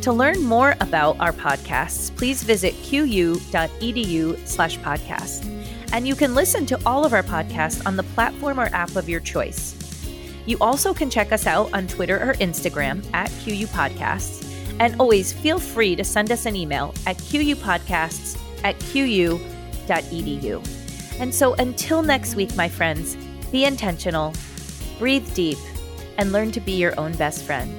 To 0.01 0.11
learn 0.11 0.43
more 0.43 0.75
about 0.79 1.19
our 1.19 1.31
podcasts, 1.31 2.15
please 2.15 2.43
visit 2.43 2.73
qu.edu 2.83 4.47
slash 4.47 4.77
podcast. 4.79 5.47
And 5.93 6.07
you 6.07 6.15
can 6.15 6.33
listen 6.33 6.65
to 6.67 6.79
all 6.85 7.05
of 7.05 7.13
our 7.13 7.23
podcasts 7.23 7.85
on 7.85 7.97
the 7.97 8.03
platform 8.03 8.59
or 8.59 8.65
app 8.67 8.95
of 8.95 9.07
your 9.07 9.19
choice. 9.19 9.77
You 10.45 10.57
also 10.59 10.93
can 10.93 11.09
check 11.09 11.31
us 11.31 11.45
out 11.45 11.71
on 11.73 11.87
Twitter 11.87 12.17
or 12.17 12.33
Instagram 12.35 13.05
at 13.13 13.29
QU 13.43 13.67
Podcasts. 13.67 14.47
And 14.79 14.99
always 14.99 15.33
feel 15.33 15.59
free 15.59 15.95
to 15.95 16.03
send 16.03 16.31
us 16.31 16.47
an 16.47 16.55
email 16.55 16.95
at 17.05 17.17
qupodcasts 17.17 18.39
at 18.63 18.79
qu.edu. 18.79 20.80
And 21.21 21.33
so 21.33 21.53
until 21.53 22.01
next 22.01 22.35
week, 22.35 22.55
my 22.55 22.67
friends, 22.67 23.15
be 23.51 23.63
intentional, 23.65 24.33
breathe 24.97 25.31
deep, 25.35 25.59
and 26.17 26.31
learn 26.31 26.51
to 26.51 26.59
be 26.59 26.71
your 26.71 26.99
own 26.99 27.13
best 27.13 27.43
friend. 27.43 27.71